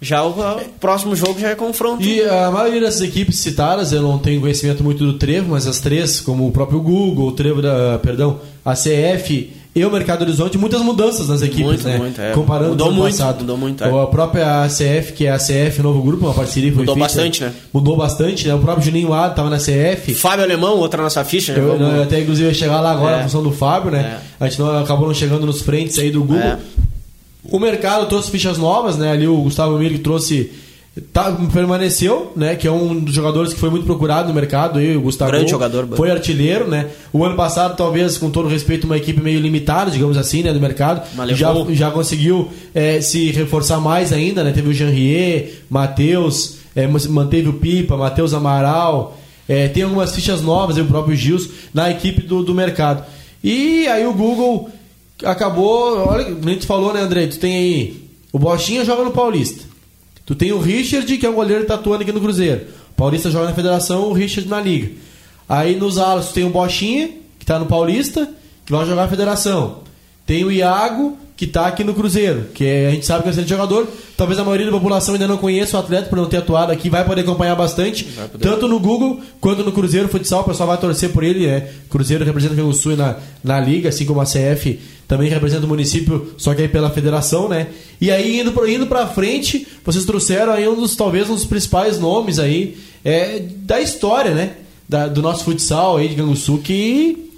já 0.00 0.24
o, 0.24 0.34
próximo 0.80 1.14
jogo 1.14 1.38
já 1.38 1.50
é 1.50 1.54
confronto. 1.54 2.02
E 2.02 2.22
a 2.24 2.50
maioria 2.50 2.80
dessas 2.80 3.02
equipes 3.02 3.38
citadas, 3.38 3.92
eu 3.92 4.00
não 4.00 4.18
tenho 4.18 4.40
conhecimento 4.40 4.82
muito 4.82 5.04
do 5.04 5.18
Trevo, 5.18 5.50
mas 5.50 5.66
as 5.66 5.78
três, 5.78 6.20
como 6.20 6.48
o 6.48 6.52
próprio 6.52 6.80
Google, 6.80 7.28
o 7.28 7.32
Trevo 7.32 7.60
da, 7.60 7.98
perdão, 7.98 8.40
a 8.64 8.72
CF 8.74 9.52
e 9.74 9.84
o 9.86 9.90
Mercado 9.90 10.22
Horizonte, 10.22 10.58
muitas 10.58 10.82
mudanças 10.82 11.28
nas 11.28 11.40
equipes, 11.40 11.64
Muito, 11.64 11.84
né? 11.84 11.96
muito, 11.96 12.20
é. 12.20 12.32
Comparando 12.32 12.70
Mudou 12.70 12.88
com 12.88 12.92
o 12.92 12.96
muito, 12.98 13.12
passado. 13.16 13.40
mudou 13.40 13.56
muito, 13.56 13.82
é. 13.82 14.02
A 14.02 14.06
própria 14.06 14.64
ACF, 14.64 15.12
que 15.14 15.24
é 15.26 15.30
a 15.32 15.38
CF 15.38 15.80
Novo 15.82 16.02
Grupo, 16.02 16.26
uma 16.26 16.34
parceria 16.34 16.68
que 16.68 16.74
foi 16.76 16.82
Mudou 16.84 16.94
feita, 16.94 17.08
bastante, 17.08 17.42
né? 17.42 17.52
Mudou 17.72 17.96
bastante, 17.96 18.46
né? 18.48 18.54
O 18.54 18.58
próprio 18.58 18.84
Juninho 18.84 19.14
Ado 19.14 19.30
estava 19.30 19.48
na 19.48 19.56
CF. 19.56 20.12
Fábio 20.14 20.44
Alemão, 20.44 20.76
outra 20.76 21.02
nossa 21.02 21.24
ficha. 21.24 21.54
já 21.54 21.60
Eu, 21.60 21.78
vamos- 21.78 21.94
eu 21.94 22.02
até 22.02 22.20
inclusive 22.20 22.48
ia 22.48 22.54
chegar 22.54 22.80
lá 22.82 22.92
agora 22.92 23.16
É. 23.16 23.20
a 23.20 23.22
função 23.22 23.42
do 23.42 23.50
Fábio, 23.50 23.90
né? 23.90 24.18
A 24.38 24.46
gente 24.48 24.60
não, 24.60 24.78
acabou 24.82 25.06
não 25.06 25.14
chegando 25.14 25.46
nos 25.46 25.62
frentes 25.62 25.98
aí 25.98 26.10
do 26.10 26.20
Google. 26.20 26.38
É. 26.38 26.58
O 27.44 27.58
mercado 27.58 28.06
trouxe 28.06 28.30
fichas 28.30 28.58
novas, 28.58 28.96
né? 28.98 29.10
Ali 29.10 29.26
o 29.26 29.36
Gustavo 29.38 29.78
Mir 29.78 29.90
que 29.92 29.98
trouxe. 30.00 30.50
Tá, 31.10 31.32
permaneceu, 31.50 32.32
né? 32.36 32.54
Que 32.54 32.68
é 32.68 32.70
um 32.70 33.00
dos 33.00 33.14
jogadores 33.14 33.54
que 33.54 33.58
foi 33.58 33.70
muito 33.70 33.86
procurado 33.86 34.28
no 34.28 34.34
mercado. 34.34 34.78
Aí, 34.78 34.94
o 34.94 35.00
Gustavo 35.00 35.30
Grande 35.30 35.50
jogador, 35.50 35.86
Foi 35.96 36.10
artilheiro, 36.10 36.68
né? 36.68 36.90
O 37.10 37.24
ano 37.24 37.34
passado, 37.34 37.74
talvez, 37.76 38.18
com 38.18 38.30
todo 38.30 38.46
respeito, 38.46 38.84
uma 38.84 38.98
equipe 38.98 39.18
meio 39.22 39.40
limitada, 39.40 39.90
digamos 39.90 40.18
assim, 40.18 40.42
né? 40.42 40.52
Do 40.52 40.60
mercado. 40.60 41.02
Já, 41.34 41.50
já 41.70 41.90
conseguiu 41.90 42.50
eh, 42.74 43.00
se 43.00 43.30
reforçar 43.30 43.80
mais 43.80 44.12
ainda, 44.12 44.44
né? 44.44 44.52
Teve 44.52 44.68
o 44.68 44.74
Jean-Rier, 44.74 45.62
Matheus, 45.70 46.56
eh, 46.76 46.86
manteve 46.86 47.48
o 47.48 47.54
Pipa, 47.54 47.96
Matheus 47.96 48.34
Amaral. 48.34 49.16
eh, 49.48 49.68
tem 49.68 49.84
algumas 49.84 50.14
fichas 50.14 50.42
novas, 50.42 50.76
aí 50.76 50.82
o 50.82 50.86
próprio 50.86 51.16
Gils, 51.16 51.48
na 51.72 51.90
equipe 51.90 52.20
do, 52.20 52.42
do 52.42 52.54
mercado. 52.54 53.02
E 53.42 53.86
aí 53.88 54.06
o 54.06 54.12
Google 54.12 54.68
acabou. 55.24 56.06
Olha, 56.06 56.26
a 56.26 56.50
gente 56.50 56.66
falou, 56.66 56.92
né, 56.92 57.00
André? 57.00 57.26
Tu 57.28 57.38
tem 57.38 57.54
aí. 57.56 58.02
O 58.30 58.38
Bochinha 58.38 58.84
joga 58.84 59.04
no 59.04 59.10
Paulista. 59.10 59.71
Tu 60.24 60.34
tem 60.34 60.52
o 60.52 60.58
Richard, 60.58 61.18
que 61.18 61.26
é 61.26 61.30
um 61.30 61.34
goleiro 61.34 61.62
que 61.62 61.68
tá 61.68 61.74
atuando 61.74 62.02
aqui 62.02 62.12
no 62.12 62.20
Cruzeiro. 62.20 62.66
O 62.90 62.94
Paulista 62.94 63.30
joga 63.30 63.46
na 63.46 63.54
Federação, 63.54 64.08
o 64.08 64.12
Richard 64.12 64.48
na 64.48 64.60
Liga. 64.60 64.92
Aí 65.48 65.76
nos 65.76 65.98
alas 65.98 66.28
tu 66.28 66.34
tem 66.34 66.44
o 66.44 66.50
Bochinha, 66.50 67.10
que 67.38 67.44
tá 67.44 67.58
no 67.58 67.66
Paulista, 67.66 68.28
que 68.64 68.72
vai 68.72 68.86
jogar 68.86 69.02
na 69.02 69.08
Federação. 69.08 69.80
Tem 70.24 70.44
o 70.44 70.52
Iago, 70.52 71.18
que 71.36 71.46
tá 71.46 71.66
aqui 71.66 71.82
no 71.82 71.92
Cruzeiro, 71.94 72.46
que 72.54 72.64
é- 72.64 72.88
a 72.88 72.90
gente 72.90 73.04
sabe 73.06 73.22
que 73.22 73.28
é 73.28 73.30
um 73.30 73.32
excelente 73.32 73.48
jogador. 73.48 73.88
Talvez 74.16 74.38
a 74.38 74.44
maioria 74.44 74.66
da 74.66 74.72
população 74.72 75.14
ainda 75.14 75.26
não 75.26 75.36
conheça 75.38 75.76
o 75.76 75.80
atleta 75.80 76.08
por 76.08 76.16
não 76.16 76.26
ter 76.26 76.36
atuado 76.36 76.70
aqui, 76.70 76.88
vai 76.88 77.04
poder 77.04 77.22
acompanhar 77.22 77.56
bastante, 77.56 78.06
tanto 78.38 78.68
no 78.68 78.78
Google 78.78 79.20
quanto 79.40 79.64
no 79.64 79.72
Cruzeiro 79.72 80.08
Futsal. 80.08 80.42
O 80.42 80.44
pessoal 80.44 80.68
vai 80.68 80.78
torcer 80.78 81.10
por 81.10 81.24
ele, 81.24 81.46
né? 81.46 81.68
Cruzeiro 81.90 82.24
representa 82.24 82.52
o 82.54 82.56
Rio 82.56 82.72
Sul 82.72 82.96
na, 82.96 83.16
na 83.42 83.58
Liga, 83.58 83.88
assim 83.88 84.04
como 84.04 84.20
a 84.20 84.24
CF 84.24 84.78
também 85.08 85.28
representa 85.28 85.66
o 85.66 85.68
município, 85.68 86.32
só 86.38 86.54
que 86.54 86.62
aí 86.62 86.68
pela 86.68 86.88
federação, 86.90 87.48
né? 87.48 87.66
E 88.00 88.10
aí, 88.10 88.40
indo, 88.40 88.52
pro- 88.52 88.68
indo 88.68 88.86
pra 88.86 89.06
frente, 89.06 89.66
vocês 89.84 90.04
trouxeram 90.06 90.52
aí 90.52 90.66
um 90.68 90.76
dos, 90.76 90.94
talvez, 90.96 91.28
um 91.28 91.34
dos 91.34 91.44
principais 91.44 91.98
nomes 91.98 92.38
aí 92.38 92.76
é, 93.04 93.42
da 93.58 93.80
história, 93.80 94.30
né? 94.32 94.52
Da- 94.88 95.08
do 95.08 95.20
nosso 95.20 95.44
futsal 95.44 95.96
aí 95.96 96.08
de 96.08 96.14
Canguçu, 96.14 96.58
que, 96.58 97.30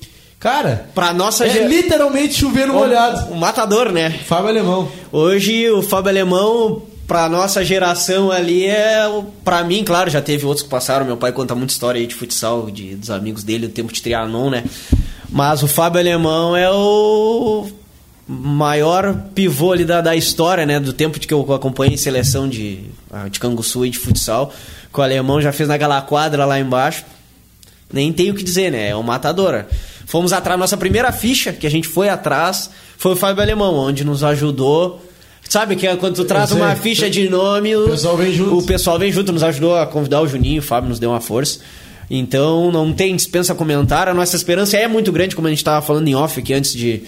cara, 0.44 0.86
Pra 0.94 1.12
nossa 1.14 1.46
é 1.46 1.66
literalmente 1.66 2.34
chover 2.34 2.66
no 2.66 2.74
molhado. 2.74 3.32
O 3.32 3.34
matador, 3.36 3.90
né? 3.90 4.10
Fábio 4.10 4.48
Alemão. 4.48 4.88
Hoje 5.10 5.70
o 5.70 5.80
Fábio 5.82 6.10
Alemão, 6.10 6.82
pra 7.08 7.28
nossa 7.30 7.64
geração 7.64 8.30
ali, 8.30 8.66
é. 8.66 9.08
o- 9.08 9.22
Pra 9.42 9.64
mim, 9.64 9.82
claro, 9.82 10.10
já 10.10 10.20
teve 10.20 10.44
outros 10.44 10.62
que 10.62 10.68
passaram. 10.68 11.06
Meu 11.06 11.16
pai 11.16 11.32
conta 11.32 11.54
muita 11.54 11.72
história 11.72 11.98
aí 11.98 12.06
de 12.06 12.14
futsal, 12.14 12.70
de, 12.70 12.94
dos 12.94 13.10
amigos 13.10 13.42
dele, 13.42 13.66
do 13.68 13.72
tempo 13.72 13.90
de 13.90 14.02
Trianon, 14.02 14.50
né? 14.50 14.64
Mas 15.30 15.62
o 15.62 15.66
Fábio 15.66 15.98
Alemão 15.98 16.54
é 16.54 16.70
o 16.70 17.66
maior 18.28 19.14
pivô 19.34 19.72
ali 19.72 19.84
da, 19.84 20.00
da 20.02 20.14
história, 20.14 20.64
né? 20.66 20.78
Do 20.78 20.92
tempo 20.92 21.18
de 21.18 21.26
que 21.26 21.32
eu 21.34 21.52
acompanhei 21.54 21.96
seleção 21.96 22.46
de, 22.48 22.80
ah, 23.10 23.28
de 23.28 23.40
Canguçu 23.40 23.84
e 23.86 23.90
de 23.90 23.98
futsal. 23.98 24.52
Que 24.92 25.00
o 25.00 25.02
alemão 25.02 25.40
já 25.40 25.52
fez 25.52 25.68
naquela 25.68 26.00
quadra 26.02 26.44
lá 26.44 26.60
embaixo. 26.60 27.02
Nem 27.92 28.12
tem 28.12 28.30
o 28.30 28.34
que 28.34 28.42
dizer, 28.44 28.70
né? 28.70 28.88
É 28.90 28.94
uma 28.94 29.02
matadora. 29.04 29.66
Fomos 30.06 30.32
atrás, 30.32 30.58
nossa 30.58 30.76
primeira 30.76 31.10
ficha 31.12 31.52
que 31.52 31.66
a 31.66 31.70
gente 31.70 31.88
foi 31.88 32.08
atrás 32.08 32.70
foi 32.96 33.12
o 33.12 33.16
Fábio 33.16 33.42
Alemão, 33.42 33.74
onde 33.74 34.04
nos 34.04 34.22
ajudou. 34.22 35.04
Sabe 35.48 35.76
que 35.76 35.86
é 35.86 35.94
quando 35.96 36.16
tu 36.16 36.24
traz 36.24 36.52
uma 36.52 36.74
ficha 36.74 37.08
de 37.08 37.28
nome, 37.28 37.76
o 37.76 37.90
pessoal 37.90 38.16
vem 38.16 38.32
junto. 38.32 38.58
O 38.58 38.62
pessoal 38.62 38.98
vem 38.98 39.12
junto, 39.12 39.32
nos 39.32 39.42
ajudou 39.42 39.76
a 39.76 39.86
convidar 39.86 40.20
o 40.20 40.26
Juninho, 40.26 40.60
o 40.60 40.64
Fábio 40.64 40.88
nos 40.88 40.98
deu 40.98 41.10
uma 41.10 41.20
força. 41.20 41.60
Então 42.10 42.70
não 42.70 42.92
tem 42.92 43.14
dispensa 43.14 43.54
comentar. 43.54 44.08
A 44.08 44.14
nossa 44.14 44.36
esperança 44.36 44.76
é 44.76 44.86
muito 44.86 45.10
grande, 45.12 45.34
como 45.34 45.46
a 45.46 45.50
gente 45.50 45.58
estava 45.58 45.84
falando 45.84 46.08
em 46.08 46.14
off 46.14 46.38
aqui 46.38 46.52
antes 46.52 46.72
de, 46.72 47.02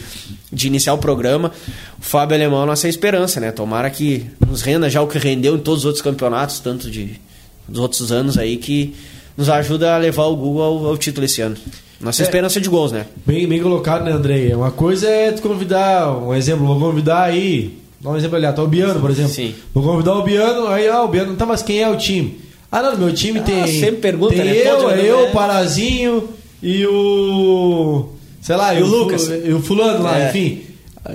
de 0.53 0.67
iniciar 0.67 0.95
o 0.95 0.99
programa. 0.99 1.53
O 1.99 2.05
Fábio 2.05 2.37
Alemão 2.37 2.61
é 2.61 2.63
a 2.63 2.67
nossa 2.67 2.89
esperança, 2.89 3.41
né? 3.41 3.53
Tomara 3.53 3.91
que 3.91 4.27
nos 4.47 4.63
renda 4.63 4.89
já 4.89 5.01
o 5.03 5.07
que 5.07 5.19
rendeu 5.19 5.57
em 5.57 5.61
todos 5.61 5.81
os 5.81 5.87
outros 5.87 6.03
campeonatos, 6.03 6.61
tanto 6.61 6.91
de 6.91 7.21
dos 7.69 7.81
outros 7.81 8.13
anos 8.13 8.39
aí, 8.39 8.57
que 8.59 8.95
nos 9.37 9.49
ajuda 9.49 9.95
a 9.95 9.99
levar 9.99 10.25
o 10.27 10.37
Google 10.37 10.63
ao, 10.63 10.87
ao 10.87 10.97
título 10.97 11.27
esse 11.27 11.41
ano. 11.41 11.57
Nossa 12.01 12.23
É. 12.23 12.25
esperança 12.25 12.59
é 12.59 12.63
de 12.63 12.69
gols, 12.69 12.93
né? 12.93 13.07
Bem, 13.25 13.47
bem 13.47 13.61
colocado, 13.61 14.05
né, 14.05 14.13
Andrei? 14.13 14.53
Uma 14.55 14.71
coisa 14.71 15.09
é 15.09 15.33
tu 15.33 15.41
convidar, 15.43 16.11
um 16.19 16.35
exemplo, 16.35 16.67
vou 16.67 16.79
convidar 16.79 17.23
aí, 17.23 17.79
dá 18.01 18.11
um 18.11 18.17
exemplo 18.17 18.37
aleatório, 18.37 18.69
o 18.69 18.71
Biano, 18.71 19.01
por 19.01 19.11
exemplo. 19.11 19.33
Sim. 19.33 19.55
Vou 19.73 19.83
convidar 19.83 20.15
o 20.15 20.23
Biano, 20.23 20.69
aí, 20.69 20.89
ah, 20.89 21.03
o 21.03 21.09
Biano, 21.09 21.35
tá, 21.37 21.47
mas 21.47 21.63
quem 21.63 21.83
é 21.83 21.89
o 21.89 21.97
time? 21.97 22.39
Ah, 22.71 22.83
não, 22.83 22.97
meu 22.99 23.13
time 23.15 23.41
tem. 23.41 23.67
sempre 23.81 23.97
pergunta, 24.01 24.35
tem 24.35 24.45
né? 24.45 24.57
eu, 24.57 24.91
é 24.91 25.01
eu, 25.09 25.23
né? 25.23 25.29
o 25.29 25.33
Parazinho 25.33 26.29
e 26.63 26.85
o. 26.87 28.09
Sei 28.43 28.57
lá, 28.57 28.75
E 28.75 28.83
o 28.83 28.87
Lucas. 28.87 29.29
E 29.29 29.53
o 29.53 29.61
Fulano 29.63 30.03
lá, 30.03 30.19
É. 30.21 30.29
enfim. 30.29 30.63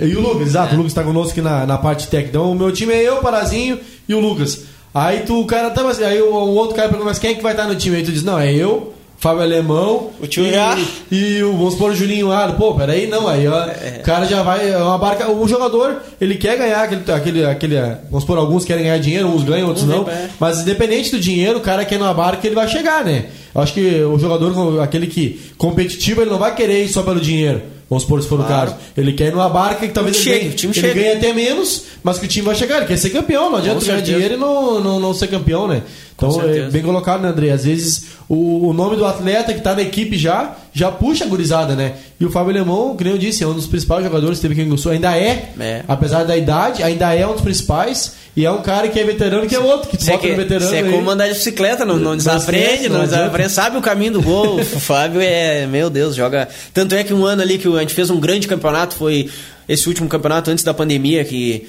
E 0.00 0.16
o 0.16 0.20
Lucas, 0.20 0.48
exato, 0.48 0.74
o 0.74 0.78
Lucas 0.78 0.94
tá 0.94 1.02
conosco 1.04 1.32
aqui 1.32 1.42
na, 1.42 1.66
na 1.66 1.78
parte 1.78 2.08
técnica. 2.08 2.30
Então, 2.38 2.50
o 2.50 2.54
meu 2.54 2.72
time 2.72 2.92
é 2.94 3.06
eu, 3.06 3.16
o 3.18 3.20
Parazinho 3.20 3.78
e 4.08 4.14
o 4.14 4.20
Lucas. 4.20 4.64
Aí 4.94 5.20
tu, 5.20 5.40
o 5.40 5.46
cara 5.46 5.70
tá, 5.70 5.82
mas 5.84 6.02
aí 6.02 6.20
o, 6.20 6.32
o 6.34 6.54
outro 6.54 6.74
cara 6.74 6.88
pergunta, 6.88 7.08
mas 7.08 7.18
quem 7.18 7.30
é 7.30 7.34
que 7.34 7.42
vai 7.42 7.52
estar 7.52 7.66
no 7.68 7.74
time? 7.76 7.96
Aí 7.96 8.02
tu 8.02 8.10
diz, 8.12 8.22
não, 8.22 8.38
é 8.38 8.52
eu, 8.52 8.92
Fábio 9.22 9.42
Alemão. 9.42 10.10
O 10.20 10.26
tio 10.26 10.44
e, 10.44 10.50
já- 10.50 10.76
E 11.10 11.40
o, 11.44 11.52
vamos 11.56 11.74
supor 11.74 11.92
o 11.92 11.94
Juninho 11.94 12.32
Aro. 12.32 12.54
Pô, 12.54 12.74
peraí, 12.74 13.06
não, 13.06 13.28
aí 13.28 13.46
ó, 13.46 13.66
o 13.66 14.02
cara 14.02 14.26
já 14.26 14.42
vai. 14.42 14.68
É 14.68 14.76
uma 14.78 14.98
barca. 14.98 15.30
O 15.30 15.46
jogador, 15.46 16.02
ele 16.20 16.34
quer 16.34 16.58
ganhar 16.58 16.82
aquele, 16.82 17.12
aquele, 17.12 17.44
aquele. 17.46 17.76
Vamos 18.10 18.22
supor, 18.24 18.36
alguns 18.36 18.64
querem 18.64 18.82
ganhar 18.82 18.98
dinheiro, 18.98 19.28
uns 19.28 19.44
ganham, 19.44 19.68
outros 19.68 19.86
não. 19.86 20.08
é. 20.08 20.28
Mas 20.40 20.60
independente 20.62 21.12
do 21.12 21.20
dinheiro, 21.20 21.58
o 21.58 21.62
cara 21.62 21.84
quer 21.84 21.94
ir 21.94 21.98
numa 21.98 22.12
barca, 22.12 22.44
ele 22.44 22.56
vai 22.56 22.66
chegar, 22.66 23.04
né? 23.04 23.26
Eu 23.54 23.60
acho 23.60 23.72
que 23.72 24.02
o 24.02 24.18
jogador, 24.18 24.80
aquele 24.80 25.06
que 25.06 25.40
competitivo, 25.56 26.22
ele 26.22 26.30
não 26.30 26.38
vai 26.38 26.52
querer 26.56 26.82
ir 26.84 26.88
só 26.88 27.02
pelo 27.04 27.20
dinheiro. 27.20 27.62
Vamos 27.92 28.04
supor, 28.04 28.22
se 28.22 28.28
for 28.28 28.38
Claro. 28.38 28.70
o 28.70 28.72
caso. 28.72 28.76
Ele 28.96 29.12
quer 29.12 29.26
ir 29.28 29.32
numa 29.32 29.50
barca 29.50 29.86
que 29.86 29.92
talvez 29.92 30.16
ele, 30.26 30.38
ganhe, 30.38 30.50
time 30.54 30.72
ele 30.76 30.94
ganhe 30.94 31.12
até 31.12 31.32
menos, 31.34 31.82
mas 32.02 32.18
que 32.18 32.24
o 32.24 32.28
time 32.28 32.46
vai 32.46 32.54
chegar. 32.54 32.78
Ele 32.78 32.86
quer 32.86 32.96
ser 32.96 33.10
campeão, 33.10 33.50
não 33.50 33.58
adianta 33.58 33.84
ganhar 33.84 34.00
dinheiro 34.00 34.34
e 34.34 34.36
não, 34.38 34.80
não, 34.80 34.98
não 34.98 35.12
ser 35.12 35.26
campeão, 35.28 35.68
né? 35.68 35.82
Então, 36.16 36.40
é 36.42 36.70
bem 36.70 36.82
colocado, 36.82 37.20
né, 37.20 37.28
André? 37.28 37.50
Às 37.50 37.64
vezes 37.64 38.04
o, 38.28 38.68
o 38.68 38.72
nome 38.72 38.96
do 38.96 39.04
atleta 39.04 39.52
que 39.52 39.60
tá 39.60 39.74
na 39.74 39.82
equipe 39.82 40.16
já, 40.16 40.56
já 40.72 40.90
puxa 40.90 41.24
a 41.24 41.26
gurizada, 41.26 41.74
né? 41.74 41.94
E 42.18 42.24
o 42.24 42.30
Fábio 42.30 42.50
Alemão, 42.50 42.96
que 42.96 43.02
nem 43.04 43.12
eu 43.12 43.18
disse, 43.18 43.42
é 43.44 43.46
um 43.46 43.52
dos 43.54 43.66
principais 43.66 44.04
jogadores 44.04 44.38
que 44.38 44.48
teve 44.48 44.60
aqui 44.60 44.70
no 44.70 44.78
Sul. 44.78 44.92
Ainda 44.92 45.14
é, 45.16 45.50
É. 45.60 45.82
apesar 45.88 46.24
da 46.24 46.36
idade, 46.36 46.82
ainda 46.82 47.12
é 47.14 47.26
um 47.26 47.32
dos 47.32 47.42
principais. 47.42 48.14
E 48.34 48.46
é 48.46 48.50
um 48.50 48.62
cara 48.62 48.88
que 48.88 48.98
é 48.98 49.04
veterano 49.04 49.46
que 49.46 49.54
é 49.54 49.58
outro, 49.58 49.90
que 49.90 50.02
Você 50.02 50.12
bota 50.12 50.26
no 50.26 50.36
veterano. 50.36 50.74
é 50.74 50.78
aí. 50.78 50.90
como 50.90 51.10
andar 51.10 51.28
de 51.28 51.34
bicicleta, 51.34 51.84
não, 51.84 51.98
não 51.98 52.16
desaprende, 52.16 52.88
não, 52.88 52.98
não 52.98 53.04
desaprende, 53.04 53.50
sabe 53.50 53.76
o 53.76 53.82
caminho 53.82 54.14
do 54.14 54.22
gol. 54.22 54.56
o 54.60 54.64
Fábio 54.64 55.20
é, 55.20 55.66
meu 55.66 55.90
Deus, 55.90 56.16
joga. 56.16 56.48
Tanto 56.72 56.94
é 56.94 57.04
que 57.04 57.12
um 57.12 57.26
ano 57.26 57.42
ali 57.42 57.58
que 57.58 57.68
a 57.68 57.80
gente 57.80 57.92
fez 57.92 58.08
um 58.08 58.18
grande 58.18 58.48
campeonato, 58.48 58.94
foi 58.94 59.28
esse 59.68 59.86
último 59.86 60.08
campeonato 60.08 60.50
antes 60.50 60.64
da 60.64 60.72
pandemia, 60.72 61.24
que 61.24 61.68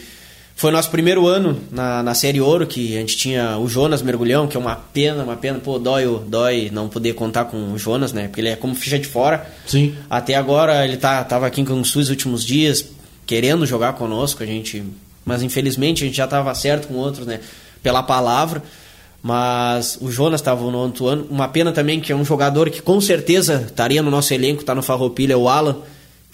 foi 0.55 0.71
nosso 0.71 0.89
primeiro 0.89 1.27
ano 1.27 1.59
na, 1.71 2.03
na 2.03 2.13
Série 2.13 2.39
Ouro, 2.39 2.65
que 2.65 2.95
a 2.95 2.99
gente 2.99 3.17
tinha 3.17 3.57
o 3.57 3.67
Jonas 3.67 4.01
Mergulhão, 4.01 4.47
que 4.47 4.55
é 4.55 4.59
uma 4.59 4.75
pena, 4.75 5.23
uma 5.23 5.35
pena, 5.35 5.59
pô, 5.59 5.79
dói, 5.79 6.05
dói 6.27 6.69
não 6.71 6.87
poder 6.87 7.13
contar 7.13 7.45
com 7.45 7.73
o 7.73 7.77
Jonas, 7.77 8.13
né? 8.13 8.27
Porque 8.27 8.39
ele 8.39 8.49
é 8.49 8.55
como 8.55 8.75
ficha 8.75 8.97
de 8.97 9.07
fora. 9.07 9.45
Sim. 9.65 9.95
Até 10.09 10.35
agora 10.35 10.85
ele 10.85 10.97
tá, 10.97 11.23
tava 11.23 11.47
aqui 11.47 11.59
em 11.59 11.65
Canguçu 11.65 11.99
os 11.99 12.09
últimos 12.09 12.45
dias, 12.45 12.85
querendo 13.25 13.65
jogar 13.65 13.93
conosco, 13.93 14.43
a 14.43 14.45
gente. 14.45 14.83
Mas 15.25 15.41
infelizmente 15.41 16.03
a 16.03 16.07
gente 16.07 16.17
já 16.17 16.25
estava 16.25 16.53
certo 16.53 16.87
com 16.87 16.95
outros, 16.95 17.25
né? 17.25 17.39
Pela 17.81 18.03
palavra. 18.03 18.61
Mas 19.21 19.97
o 20.01 20.11
Jonas 20.11 20.41
estava 20.41 20.61
no 20.69 20.77
outro 20.77 21.07
ano. 21.07 21.25
Uma 21.29 21.47
pena 21.47 21.71
também 21.71 22.01
que 22.01 22.11
é 22.11 22.15
um 22.15 22.25
jogador 22.25 22.69
que 22.69 22.81
com 22.81 22.99
certeza 22.99 23.63
estaria 23.65 24.01
no 24.01 24.11
nosso 24.11 24.33
elenco, 24.33 24.65
tá 24.65 24.75
no 24.75 24.81
Farroupilha, 24.81 25.33
é 25.33 25.37
o 25.37 25.47
Alan, 25.47 25.77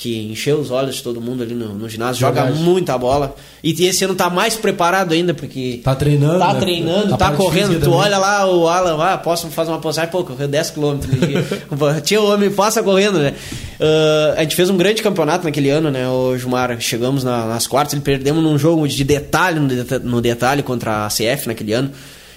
que 0.02 0.18
encheu 0.32 0.58
os 0.62 0.72
olhos 0.72 0.96
de 0.96 1.04
todo 1.04 1.20
mundo 1.20 1.44
ali 1.44 1.54
no, 1.54 1.74
no 1.74 1.90
ginásio, 1.90 2.22
joga 2.22 2.44
Verdade. 2.44 2.64
muita 2.64 2.98
bola. 2.98 3.36
E 3.62 3.74
esse 3.86 4.06
ano 4.06 4.16
tá 4.16 4.30
mais 4.30 4.56
preparado 4.56 5.14
ainda, 5.14 5.34
porque 5.34 5.82
Tá 5.84 5.94
treinando. 5.94 6.40
Tá 6.40 6.54
né? 6.54 6.60
treinando, 6.62 7.14
A 7.16 7.18
tá 7.18 7.32
correndo. 7.34 7.74
Tu 7.74 7.80
também. 7.82 7.96
olha 8.00 8.18
lá 8.18 8.50
o 8.50 8.66
Alan, 8.70 8.98
ah, 9.04 9.18
posso 9.18 9.48
fazer 9.50 9.72
uma 9.72 9.80
postagem? 9.80 10.10
Pô, 10.10 10.24
correu 10.24 10.48
10km. 10.48 11.02
Tinha 12.02 12.22
o 12.22 12.32
homem, 12.32 12.50
passa 12.50 12.82
correndo, 12.82 13.20
né? 13.20 13.34
Ah, 13.78 14.36
a 14.38 14.42
gente 14.44 14.56
fez 14.56 14.70
um 14.70 14.78
grande 14.78 15.02
campeonato 15.02 15.44
naquele 15.44 15.70
ano, 15.70 15.92
né, 15.92 16.08
o 16.08 16.38
Gilmar? 16.38 16.80
Chegamos 16.80 17.26
na- 17.26 17.46
nas 17.48 17.68
quartas, 17.68 17.92
ele 17.94 18.02
perdemos 18.02 18.42
num 18.42 18.58
jogo 18.58 18.88
de 18.88 19.04
detalhe, 19.04 19.60
no, 19.60 19.68
deta- 19.68 20.00
no 20.00 20.22
detalhe 20.22 20.64
contra 20.64 21.06
a 21.06 21.10
CF 21.10 21.46
naquele 21.48 21.74
ano. 21.74 21.92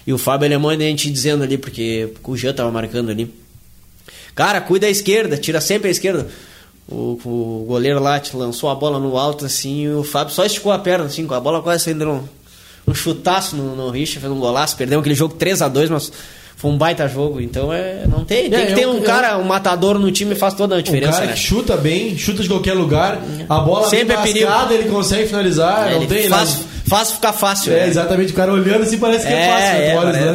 E 0.04 0.12
o 0.12 0.18
Fábio 0.18 0.46
Alemão, 0.46 0.72
né, 0.72 0.86
a 0.86 0.88
gente 0.88 1.08
dizendo 1.08 1.44
ali, 1.44 1.56
porque 1.56 2.08
o 2.24 2.36
Jean 2.36 2.52
tava 2.52 2.72
marcando 2.72 3.08
ali. 3.10 3.32
Cara, 4.34 4.60
cuida 4.60 4.86
da 4.86 4.90
esquerda, 4.90 5.36
tira 5.36 5.60
sempre 5.60 5.86
a 5.86 5.90
esquerda. 5.92 6.26
O, 6.88 7.18
o 7.24 7.64
goleiro 7.66 8.00
lá 8.02 8.18
te 8.20 8.36
lançou 8.36 8.68
a 8.68 8.74
bola 8.74 8.98
no 8.98 9.16
alto, 9.16 9.46
assim, 9.46 9.82
e 9.84 9.88
o 9.94 10.02
Fábio 10.04 10.34
só 10.34 10.44
esticou 10.44 10.72
a 10.72 10.78
perna, 10.78 11.04
assim, 11.06 11.26
com 11.26 11.32
a 11.34 11.40
bola 11.40 11.62
quase 11.62 11.84
saindo 11.84 12.08
um, 12.10 12.20
um 12.86 12.94
chutaço 12.94 13.56
no, 13.56 13.74
no 13.76 13.88
Richard, 13.90 14.20
fez 14.20 14.32
um 14.32 14.38
golaço, 14.38 14.76
perdeu 14.76 15.00
aquele 15.00 15.14
jogo 15.14 15.34
3 15.34 15.62
a 15.62 15.68
2 15.68 15.88
mas 15.88 16.12
foi 16.56 16.70
um 16.70 16.76
baita 16.76 17.08
jogo, 17.08 17.40
então 17.40 17.72
é. 17.72 18.04
Não 18.06 18.24
tem. 18.24 18.48
Tem 18.50 18.60
É, 18.60 18.66
que 18.66 18.74
ter 18.74 18.86
um 18.86 18.96
eu- 18.98 19.02
cara, 19.02 19.38
um 19.38 19.42
matador 19.44 19.98
no 19.98 20.12
time 20.12 20.34
faz 20.34 20.54
toda 20.54 20.74
a 20.76 20.78
Um 20.78 20.82
diferença, 20.82 21.12
cara 21.12 21.26
né? 21.26 21.32
que 21.32 21.38
chuta 21.38 21.76
bem, 21.76 22.16
chuta 22.18 22.42
de 22.42 22.48
qualquer 22.48 22.74
lugar, 22.74 23.20
a 23.48 23.58
bola 23.60 23.88
Sempre 23.88 24.14
é 24.14 24.22
perigo. 24.22 24.48
mascada, 24.50 24.74
ele 24.74 24.88
consegue 24.90 25.26
finalizar, 25.28 25.90
não 25.90 25.96
Ele 25.96 26.06
tem 26.06 26.28
faz, 26.28 26.50
nada. 26.54 26.64
faz 26.88 27.12
ficar 27.12 27.32
fácil. 27.32 27.72
É, 27.72 27.80
né? 27.80 27.88
exatamente, 27.88 28.32
o 28.32 28.36
cara 28.36 28.52
olhando 28.52 28.82
assim 28.82 28.98
parece 28.98 29.26
que 29.26 29.32
é, 29.32 29.46
É, 29.46 29.94
fácil, 29.94 30.12
né? 30.12 30.32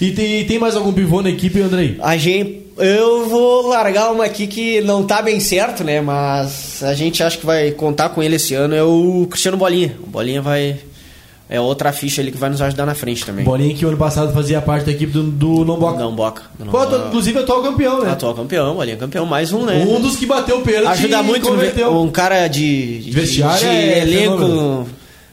é. 0.00 0.04
E 0.04 0.12
tem, 0.12 0.46
tem 0.46 0.58
mais 0.58 0.74
algum 0.74 0.92
pivô 0.92 1.20
na 1.22 1.30
equipe, 1.30 1.60
Andrei? 1.60 1.96
A 2.00 2.16
gente. 2.16 2.66
Eu 2.78 3.28
vou 3.28 3.66
largar 3.68 4.12
uma 4.12 4.24
aqui 4.24 4.46
que 4.46 4.80
não 4.82 5.02
tá 5.02 5.20
bem 5.20 5.40
certo, 5.40 5.82
né? 5.82 6.00
Mas 6.00 6.82
a 6.82 6.94
gente 6.94 7.22
acha 7.22 7.36
que 7.36 7.44
vai 7.46 7.70
contar 7.72 8.10
com 8.10 8.22
ele 8.22 8.36
esse 8.36 8.54
ano. 8.54 8.74
É 8.74 8.82
o 8.82 9.26
Cristiano 9.30 9.56
Bolinha. 9.56 9.96
O 10.02 10.06
Bolinha 10.06 10.40
vai. 10.40 10.76
É 11.50 11.58
outra 11.58 11.92
ficha 11.92 12.20
ali 12.20 12.30
que 12.30 12.36
vai 12.36 12.50
nos 12.50 12.60
ajudar 12.60 12.84
na 12.84 12.94
frente 12.94 13.24
também. 13.24 13.42
Bolinha 13.44 13.74
que 13.74 13.84
o 13.84 13.88
ano 13.88 13.96
passado 13.96 14.32
fazia 14.34 14.60
parte 14.60 14.84
da 14.84 14.92
equipe 14.92 15.10
do, 15.12 15.22
do 15.22 15.48
Lomboca. 15.62 15.98
Não 15.98 16.14
boca. 16.14 16.42
Não, 16.58 16.70
Foi, 16.70 16.82
atu- 16.82 17.06
inclusive, 17.08 17.38
atual 17.38 17.62
campeão, 17.62 18.02
né? 18.04 18.10
Atual 18.12 18.34
campeão, 18.34 18.74
Bolinha 18.74 18.96
campeão, 18.98 19.24
mais 19.24 19.50
um, 19.50 19.64
né? 19.64 19.82
Um 19.88 19.98
dos 19.98 20.14
que 20.16 20.26
bateu 20.26 20.58
o 20.58 20.62
pênalti 20.62 20.88
Ajuda 20.88 21.22
muito 21.22 21.44
no 21.48 21.50
converteu. 21.52 21.90
um 21.98 22.10
cara 22.10 22.46
de, 22.48 22.98
de, 22.98 23.10
Vestiário 23.10 23.60
de 23.60 23.66
é 23.66 23.98
elenco 24.02 24.36
fenômeno. 24.38 24.88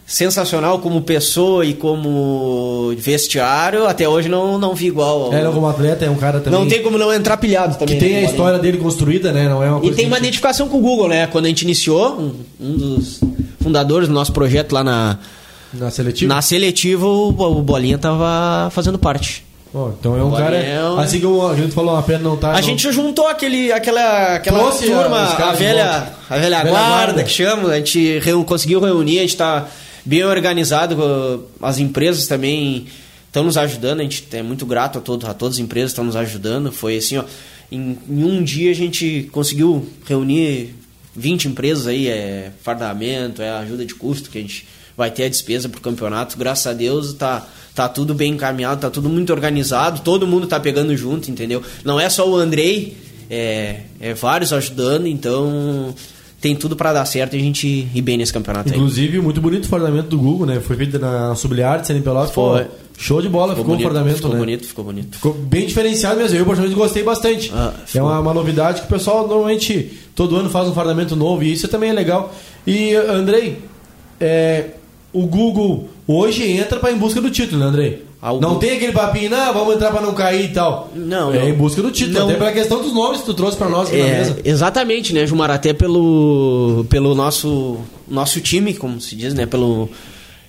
Sensacional 0.06 0.80
como 0.80 1.02
pessoa 1.02 1.66
e 1.66 1.74
como 1.74 2.94
vestiário. 2.98 3.88
Até 3.88 4.08
hoje 4.08 4.30
não, 4.30 4.58
não 4.58 4.76
vi 4.76 4.88
igual. 4.88 5.24
ao- 5.26 5.34
É, 5.34 5.44
não, 5.44 5.52
como 5.54 5.68
atleta, 5.68 6.06
é 6.06 6.10
um 6.10 6.16
cara 6.16 6.40
também 6.40 6.60
não 6.60 6.68
tem 6.68 6.84
como 6.84 6.98
não 6.98 7.12
entrar 7.12 7.38
pilhado 7.38 7.76
também. 7.78 7.96
que 7.98 8.04
tem 8.06 8.14
né, 8.14 8.20
a 8.20 8.24
história 8.24 8.60
dele 8.60 8.78
construída, 8.78 9.32
né? 9.32 9.50
Não 9.50 9.64
é 9.64 9.70
uma 9.72 9.84
E 9.86 9.92
tem 9.94 10.06
uma 10.06 10.16
a 10.16 10.20
gente- 10.20 10.28
identificação 10.28 10.68
com 10.68 10.78
o 10.78 10.82
Google, 10.82 11.08
né? 11.08 11.26
Quando 11.28 11.46
a 11.46 11.48
gente 11.48 11.64
iniciou, 11.64 12.20
um, 12.20 12.36
um 12.60 12.78
dos 12.78 13.20
fundadores 13.62 14.08
do 14.08 14.14
nosso 14.14 14.32
projeto 14.32 14.74
lá 14.74 14.84
na, 14.84 15.18
na 15.74 15.90
seletiva. 15.90 16.34
na 16.34 16.42
seletiva, 16.42 17.06
o, 17.08 17.32
Bolinha 17.32 17.98
tava 17.98 18.70
fazendo 18.72 19.00
parte. 19.00 19.44
Pô, 19.74 19.90
então 20.00 20.16
é 20.16 20.24
um 20.24 20.30
Bolinha 20.30 20.46
cara. 20.52 20.58
é 20.58 20.84
um- 20.90 21.00
Assim 21.00 21.20
como 21.20 21.48
a 21.48 21.56
gente 21.56 21.72
falou, 21.74 21.94
uma 21.96 22.04
pena 22.04 22.20
não 22.20 22.38
tá. 22.38 22.52
A 22.52 22.54
não- 22.54 22.62
gente 22.62 22.90
juntou 22.92 23.28
aquele, 23.28 23.72
aquela, 23.74 24.36
aquela 24.36 24.60
Trouxe 24.60 24.86
a- 24.94 24.96
turma, 25.02 25.24
a, 25.24 25.52
de 25.52 25.58
velha, 25.58 26.08
a 26.30 26.38
velha, 26.38 26.58
Velha 26.60 26.70
guarda, 26.70 26.88
guarda. 26.90 27.24
que 27.24 27.32
chama. 27.32 27.70
A 27.72 27.76
gente 27.78 28.20
reu- 28.20 28.44
conseguiu 28.46 28.80
reunir, 28.80 29.18
a 29.18 29.22
gente 29.24 29.36
tá 29.36 29.66
bem 30.06 30.24
organizado. 30.24 31.48
As 31.62 31.80
empresas 31.80 32.28
também 32.28 32.86
estão 33.28 33.44
nos 33.44 33.58
ajudando. 33.58 34.00
A 34.00 34.04
gente 34.04 34.26
é 34.32 34.44
muito 34.44 34.66
grato 34.66 35.00
a, 35.00 35.02
todo, 35.02 35.26
a 35.28 35.34
todas 35.34 35.56
as 35.56 35.60
empresas 35.60 35.92
que 35.92 35.94
estão 35.94 36.06
nos 36.06 36.16
ajudando. 36.16 36.72
Foi 36.72 36.98
assim, 36.98 37.18
ó. 37.18 37.26
Em, 37.72 37.98
em 38.08 38.24
um 38.24 38.44
dia 38.44 38.70
a 38.70 38.76
gente 38.76 39.28
conseguiu 39.32 39.88
reunir 40.06 40.76
20 41.16 41.48
empresas 41.48 41.88
aí, 41.88 42.08
é 42.08 42.52
fardamento, 42.62 43.42
é 43.42 43.50
ajuda 43.50 43.86
de 43.86 43.96
custo 43.96 44.30
que 44.30 44.38
a 44.38 44.42
gente 44.42 44.68
vai 44.96 45.10
ter 45.12 45.26
a 45.26 45.30
despesa 45.30 45.68
pro 45.68 45.82
campeonato. 45.82 46.38
Graças 46.38 46.68
a 46.68 46.74
Deus 46.74 47.14
tá, 47.14 47.48
tá 47.74 47.90
tudo 47.90 48.14
bem 48.14 48.34
encaminhado, 48.34 48.82
tá 48.82 48.90
tudo 48.90 49.10
muito 49.10 49.34
organizado, 49.34 50.02
todo 50.02 50.28
mundo 50.28 50.48
tá 50.48 50.60
pegando 50.60 50.96
junto, 50.96 51.32
entendeu? 51.32 51.64
Não 51.84 52.00
é 52.00 52.10
só 52.10 52.30
o 52.30 52.36
Andrei, 52.36 52.98
é, 53.30 53.82
é 54.00 54.14
vários 54.14 54.54
ajudando, 54.54 55.08
então 55.08 55.94
tem 56.46 56.56
tudo 56.56 56.76
para 56.76 56.94
dar 56.94 57.06
certo 57.06 57.36
e 57.36 57.40
a 57.40 57.42
gente 57.42 57.88
ir 57.92 58.02
bem 58.04 58.20
nesse 58.20 58.32
campeonato 58.32 58.70
aí. 58.70 58.76
Inclusive, 58.76 59.20
muito 59.20 59.42
bonito 59.42 59.66
o 59.66 59.68
fardamento 59.68 60.10
do 60.10 60.20
Google, 60.20 60.46
né? 60.46 60.60
Foi 60.60 60.76
feito 60.76 61.00
na 61.00 61.34
Subliarte, 61.34 61.92
Pelotas. 62.02 62.30
Foi. 62.30 62.66
Pô, 62.66 62.72
Show 63.00 63.20
de 63.20 63.28
bola, 63.28 63.56
ficou, 63.56 63.66
o 63.66 63.68
bonito, 63.70 63.84
fardamento, 63.84 64.16
ficou 64.18 64.32
né? 64.32 64.38
bonito, 64.38 64.68
ficou 64.68 64.86
bonito. 64.86 65.16
Ficou 65.16 65.34
bem 65.34 65.66
diferenciado 65.66 66.18
mesmo. 66.18 66.38
Eu, 66.38 66.46
particularmente, 66.46 66.80
gostei 66.80 67.02
bastante. 67.02 67.52
Ah, 67.52 67.74
é 67.76 67.88
ficou. 67.88 68.08
uma, 68.08 68.20
uma 68.20 68.34
novidade 68.34 68.82
que 68.82 68.86
o 68.86 68.90
pessoal 68.90 69.28
normalmente 69.28 69.92
todo 70.14 70.36
ano 70.36 70.48
faz 70.52 70.70
um 70.70 70.74
fardamento 70.74 71.16
novo 71.16 71.44
e 71.44 71.52
isso 71.52 71.68
também 71.68 71.90
é 71.90 71.94
legal. 71.94 72.32
E, 72.66 72.94
Andrei, 72.94 73.58
é, 74.22 74.68
o 75.12 75.26
Google 75.26 75.90
hoje 76.08 76.44
entra 76.52 76.80
para 76.80 76.92
em 76.92 76.98
busca 76.98 77.20
do 77.20 77.32
título, 77.32 77.60
né, 77.60 77.66
Andrei? 77.66 78.05
O 78.32 78.40
não 78.40 78.58
tem 78.60 78.72
aquele 78.78 78.92
papinho, 78.92 79.30
não, 79.30 79.54
vamos 79.54 79.76
entrar 79.76 79.92
para 79.92 80.02
não 80.02 80.14
cair 80.14 80.46
e 80.50 80.54
tal. 80.54 80.92
Não, 80.96 81.34
É 81.34 81.40
não. 81.40 81.50
em 81.50 81.54
busca 81.54 81.82
do 81.82 81.92
título, 81.92 82.20
Não. 82.20 82.30
até 82.30 82.38
pela 82.38 82.52
questão 82.52 82.82
dos 82.82 82.94
nomes 82.94 83.20
que 83.22 83.26
tu 83.26 83.34
trouxe 83.34 83.58
para 83.58 83.70
nós 83.70 83.88
aqui 83.88 83.98
na 83.98 84.06
É, 84.08 84.18
mesa. 84.20 84.38
exatamente, 84.44 85.14
né, 85.14 85.26
Gilmar? 85.28 85.52
Até 85.52 85.74
pelo, 85.74 86.86
pelo 86.90 87.14
nosso, 87.16 87.78
nosso 88.08 88.40
time, 88.42 88.74
como 88.74 89.00
se 89.00 89.16
diz, 89.16 89.34
né? 89.34 89.46
Pelo, 89.46 89.90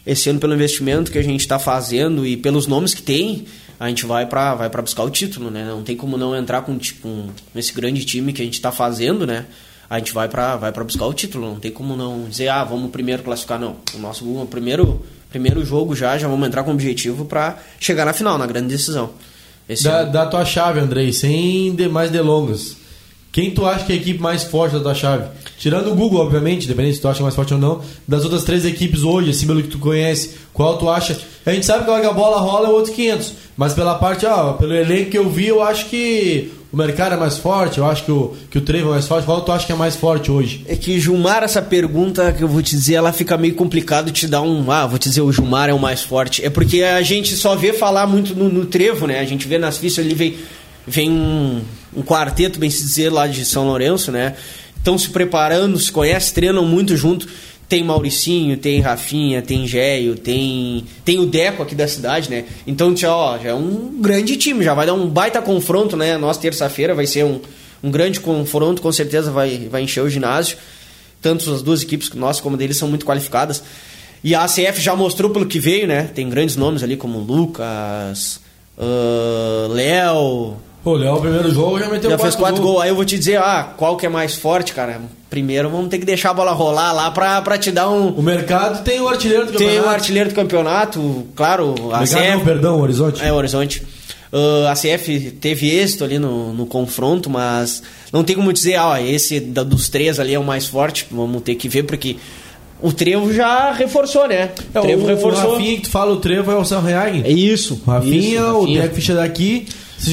esse 0.07 0.29
ano, 0.31 0.39
pelo 0.39 0.55
investimento 0.55 1.11
que 1.11 1.19
a 1.19 1.23
gente 1.23 1.41
está 1.41 1.59
fazendo 1.59 2.27
e 2.27 2.37
pelos 2.37 2.67
nomes 2.67 2.95
que 2.95 3.03
tem, 3.03 3.45
a 3.79 3.89
gente 3.89 4.07
vai 4.07 4.25
para 4.27 4.55
vai 4.55 4.71
pra 4.71 4.81
buscar 4.81 5.03
o 5.05 5.11
título, 5.11 5.51
né? 5.51 5.65
Não 5.69 5.83
tem 5.83 5.97
como 5.97 6.17
não 6.17 6.35
entrar 6.35 6.63
com, 6.63 6.79
tipo, 6.79 7.07
um, 7.07 7.27
esse 7.55 7.73
grande 7.75 8.05
time 8.05 8.33
que 8.33 8.41
a 8.41 8.45
gente 8.45 8.55
está 8.55 8.73
fazendo, 8.73 9.27
né? 9.27 9.45
A 9.91 9.99
gente 9.99 10.13
vai 10.15 10.29
para 10.29 10.57
vai 10.57 10.73
pra 10.73 10.83
buscar 10.83 11.05
o 11.07 11.13
título. 11.13 11.47
Não 11.47 11.57
tem 11.61 11.71
como 11.71 11.95
não 11.97 12.25
dizer, 12.29 12.49
ah, 12.49 12.65
vamos 12.65 12.91
primeiro 12.91 13.23
classificar, 13.23 13.59
não. 13.61 13.77
O 13.95 13.99
nosso 13.99 14.25
o 14.25 14.47
primeiro, 14.47 15.03
primeiro 15.31 15.65
jogo 15.65 15.95
já, 15.95 16.17
já 16.19 16.29
vamos 16.29 16.47
entrar 16.47 16.63
com 16.63 16.71
o 16.71 16.75
objetivo 16.75 17.25
para 17.25 17.59
chegar 17.81 18.05
na 18.05 18.13
final, 18.13 18.37
na 18.39 18.47
grande 18.47 18.69
decisão. 18.69 19.11
Da, 19.83 20.05
da 20.05 20.27
tua 20.27 20.45
chave, 20.45 20.79
Andrei, 20.81 21.13
sem 21.13 21.75
de- 21.75 21.89
mais 21.89 22.11
delongas. 22.11 22.77
Quem 23.33 23.51
tu 23.51 23.67
acha 23.67 23.85
que 23.85 23.93
é 23.93 23.97
a 23.97 23.99
equipe 23.99 24.21
mais 24.21 24.45
forte 24.45 24.75
da 24.75 24.81
tua 24.81 24.95
chave? 24.95 25.25
Tirando 25.59 25.91
o 25.91 25.95
Google, 25.95 26.21
obviamente, 26.23 26.67
dependendo 26.67 26.95
se 26.95 27.01
tu 27.03 27.09
acha 27.09 27.23
mais 27.23 27.35
forte 27.35 27.53
ou 27.53 27.61
não. 27.61 27.83
Das 28.09 28.25
outras 28.25 28.45
três 28.45 28.65
equipes 28.65 29.03
hoje, 29.03 29.31
assim, 29.31 29.47
pelo 29.47 29.63
que 29.63 29.69
tu 29.69 29.79
conhece, 29.79 30.37
qual 30.55 30.79
tu 30.79 30.89
acha? 30.89 31.19
A 31.45 31.53
gente 31.53 31.67
sabe 31.67 31.85
que 31.85 31.91
a 31.91 31.93
hora 31.95 32.03
que 32.03 32.09
a 32.09 32.13
bola 32.15 32.39
rola 32.41 32.69
é 32.69 32.71
outros 32.71 32.95
500. 32.95 33.33
Mas 33.57 33.75
pela 33.75 33.97
parte, 33.97 34.25
ó, 34.25 34.55
pelo 34.55 34.73
elenco 34.75 35.11
que 35.11 35.19
eu 35.19 35.29
vi, 35.29 35.49
eu 35.49 35.63
acho 35.63 35.87
que 35.87 36.51
o 36.77 36.79
mercado 36.79 37.15
é 37.15 37.17
mais 37.17 37.39
forte, 37.39 37.79
eu 37.79 37.87
acho 37.87 38.05
que 38.05 38.13
o, 38.13 38.37
que 38.51 38.59
o 38.59 38.61
Trevo 38.61 38.89
é 38.89 38.91
mais 38.93 39.07
forte. 39.07 39.25
Qual 39.25 39.41
tu 39.41 39.51
acha 39.51 39.65
que 39.65 39.73
é 39.73 39.75
mais 39.75 39.97
forte 39.97 40.31
hoje? 40.31 40.63
É 40.69 40.77
que 40.77 41.01
Gilmar, 41.01 41.43
essa 41.43 41.63
pergunta 41.63 42.31
que 42.35 42.45
eu 42.45 42.49
vou 42.49 42.61
te 42.61 42.77
dizer, 42.77 42.97
ela 42.97 43.15
fica 43.15 43.39
meio 43.39 43.55
complicado 43.55 44.13
te 44.13 44.29
dar 44.29 44.43
um. 44.43 44.71
Ah, 44.71 44.87
vou 44.87 44.99
te 44.99 45.09
dizer, 45.09 45.23
o 45.23 45.33
Gilmar 45.33 45.71
é 45.71 45.73
o 45.73 45.79
mais 45.79 46.03
forte. 46.03 46.45
É 46.45 46.51
porque 46.51 46.83
a 46.83 47.01
gente 47.01 47.35
só 47.35 47.57
vê 47.57 47.73
falar 47.73 48.07
muito 48.07 48.35
no, 48.35 48.51
no 48.51 48.67
trevo, 48.67 49.07
né? 49.07 49.21
A 49.21 49.25
gente 49.25 49.49
vê 49.49 49.57
nas 49.57 49.79
fichas 49.79 50.05
ali, 50.05 50.15
vem, 50.15 50.37
vem 50.87 51.11
um, 51.11 51.63
um 51.97 52.03
quarteto, 52.03 52.59
bem 52.59 52.69
se 52.69 52.83
dizer, 52.83 53.11
lá 53.11 53.27
de 53.27 53.47
São 53.47 53.67
Lourenço, 53.67 54.13
né? 54.13 54.35
Estão 54.77 54.99
se 54.99 55.09
preparando, 55.09 55.79
se 55.79 55.91
conhecem, 55.91 56.35
treinam 56.35 56.67
muito 56.67 56.95
junto. 56.95 57.27
Tem 57.69 57.83
Mauricinho, 57.83 58.57
tem 58.57 58.81
Rafinha, 58.81 59.43
tem 59.43 59.67
Géio, 59.67 60.15
tem, 60.15 60.85
tem 61.05 61.19
o 61.19 61.27
Deco 61.27 61.63
aqui 61.63 61.75
da 61.75 61.89
cidade, 61.89 62.31
né? 62.31 62.45
Então 62.67 62.97
já, 62.97 63.15
ó, 63.15 63.39
já 63.39 63.51
é 63.51 63.55
um 63.55 64.01
grande 64.01 64.37
time, 64.37 64.65
já 64.65 64.73
vai 64.73 64.87
dar 64.87 64.95
um 64.95 65.09
baita 65.09 65.43
confronto, 65.43 65.97
né? 65.97 66.17
Nossa 66.17 66.41
terça-feira 66.41 66.95
vai 66.95 67.07
ser 67.07 67.25
um, 67.25 67.41
um 67.83 67.91
grande 67.91 68.21
confronto, 68.21 68.81
com 68.81 68.93
certeza 68.93 69.31
vai, 69.31 69.69
vai 69.71 69.83
encher 69.83 70.03
o 70.03 70.09
ginásio. 70.09 70.57
Tanto 71.21 71.53
as 71.53 71.61
duas 71.61 71.83
equipes, 71.83 72.11
nossas 72.13 72.41
como 72.41 72.57
deles, 72.57 72.77
são 72.77 72.89
muito 72.89 73.05
qualificadas. 73.05 73.63
E 74.23 74.35
a 74.35 74.45
ACF 74.45 74.81
já 74.81 74.95
mostrou 74.95 75.31
pelo 75.31 75.47
que 75.47 75.59
veio, 75.59 75.87
né? 75.89 76.05
Tem 76.15 76.29
grandes 76.29 76.57
nomes 76.57 76.83
ali 76.83 76.97
como 76.97 77.19
Lucas, 77.19 78.41
ah, 78.79 79.67
Léo, 79.71 80.57
O 80.87 80.95
Léo, 80.95 81.17
o 81.17 81.21
primeiro 81.21 81.53
jogo, 81.53 81.79
já 81.79 81.89
meteu 81.89 82.11
Já 82.11 82.17
quatro 82.17 82.23
fez 82.23 82.35
quatro 82.37 82.63
gols. 82.63 82.71
gols. 82.75 82.83
Aí 82.85 82.89
eu 82.91 82.95
vou 82.95 83.05
te 83.05 83.19
dizer, 83.19 83.39
ah, 83.39 83.73
qual 83.77 83.97
que 83.97 84.07
é 84.07 84.09
mais 84.09 84.35
forte, 84.37 84.73
cara? 84.73 85.01
Primeiro 85.29 85.69
vamos 85.69 85.89
ter 85.89 85.99
que 85.99 86.05
deixar 86.07 86.31
a 86.31 86.35
bola 86.35 86.53
rolar 86.53 86.93
lá 86.93 87.11
pra, 87.11 87.43
pra 87.43 87.59
te 87.59 87.71
dar 87.73 87.91
um. 87.91 88.11
O 88.11 88.23
mercado 88.23 88.85
tem 88.85 89.01
o 89.01 89.09
artilheiro 89.09 89.47
do 89.47 89.53
Tem 89.53 89.67
campeonato. 89.67 89.89
o 89.89 89.93
artilheiro 89.93 90.29
do 90.31 90.35
campeonato, 90.35 91.27
claro, 91.35 91.75
a 91.93 91.99
Mercado 92.01 92.25
não, 92.31 92.37
CF. 92.37 92.45
perdão, 92.45 92.81
Horizonte. 92.81 93.23
É, 93.25 93.33
o 93.33 93.35
Horizonte. 93.35 93.83
Ah, 94.33 94.71
a 94.71 94.75
CF 94.75 95.33
teve 95.41 95.69
êxito 95.69 96.05
ali 96.05 96.19
no, 96.19 96.53
no 96.53 96.67
confronto, 96.67 97.29
mas 97.29 97.83
não 98.13 98.23
tem 98.23 98.37
como 98.37 98.53
dizer, 98.53 98.77
ah, 98.79 99.03
esse 99.03 99.41
da- 99.41 99.65
dos 99.65 99.89
três 99.89 100.21
ali 100.21 100.35
é 100.35 100.39
o 100.39 100.45
mais 100.45 100.67
forte. 100.67 101.07
Vamos 101.11 101.43
ter 101.43 101.57
que 101.57 101.69
ver, 101.69 101.83
porque 101.83 102.17
o 102.81 102.93
Trevo 102.93 103.33
já 103.33 103.73
reforçou, 103.73 104.29
né? 104.29 104.51
É, 104.73 104.79
o 104.79 104.83
Trevo 104.83 105.03
o, 105.03 105.07
reforçou. 105.07 105.49
o 105.51 105.53
Rafinha 105.55 105.75
que 105.77 105.83
tu 105.83 105.91
fala, 105.91 106.13
o 106.13 106.17
Trevo 106.19 106.53
é 106.53 106.57
o 106.57 106.65
Sam 106.65 106.81
Reag. 106.83 107.23
É 107.25 107.31
isso. 107.33 107.83
O 107.87 107.91
Rafinha, 107.91 108.41
isso, 108.41 108.59
o 108.61 108.67
Deco 108.73 108.95
Ficha 108.95 109.15
daqui. 109.15 109.67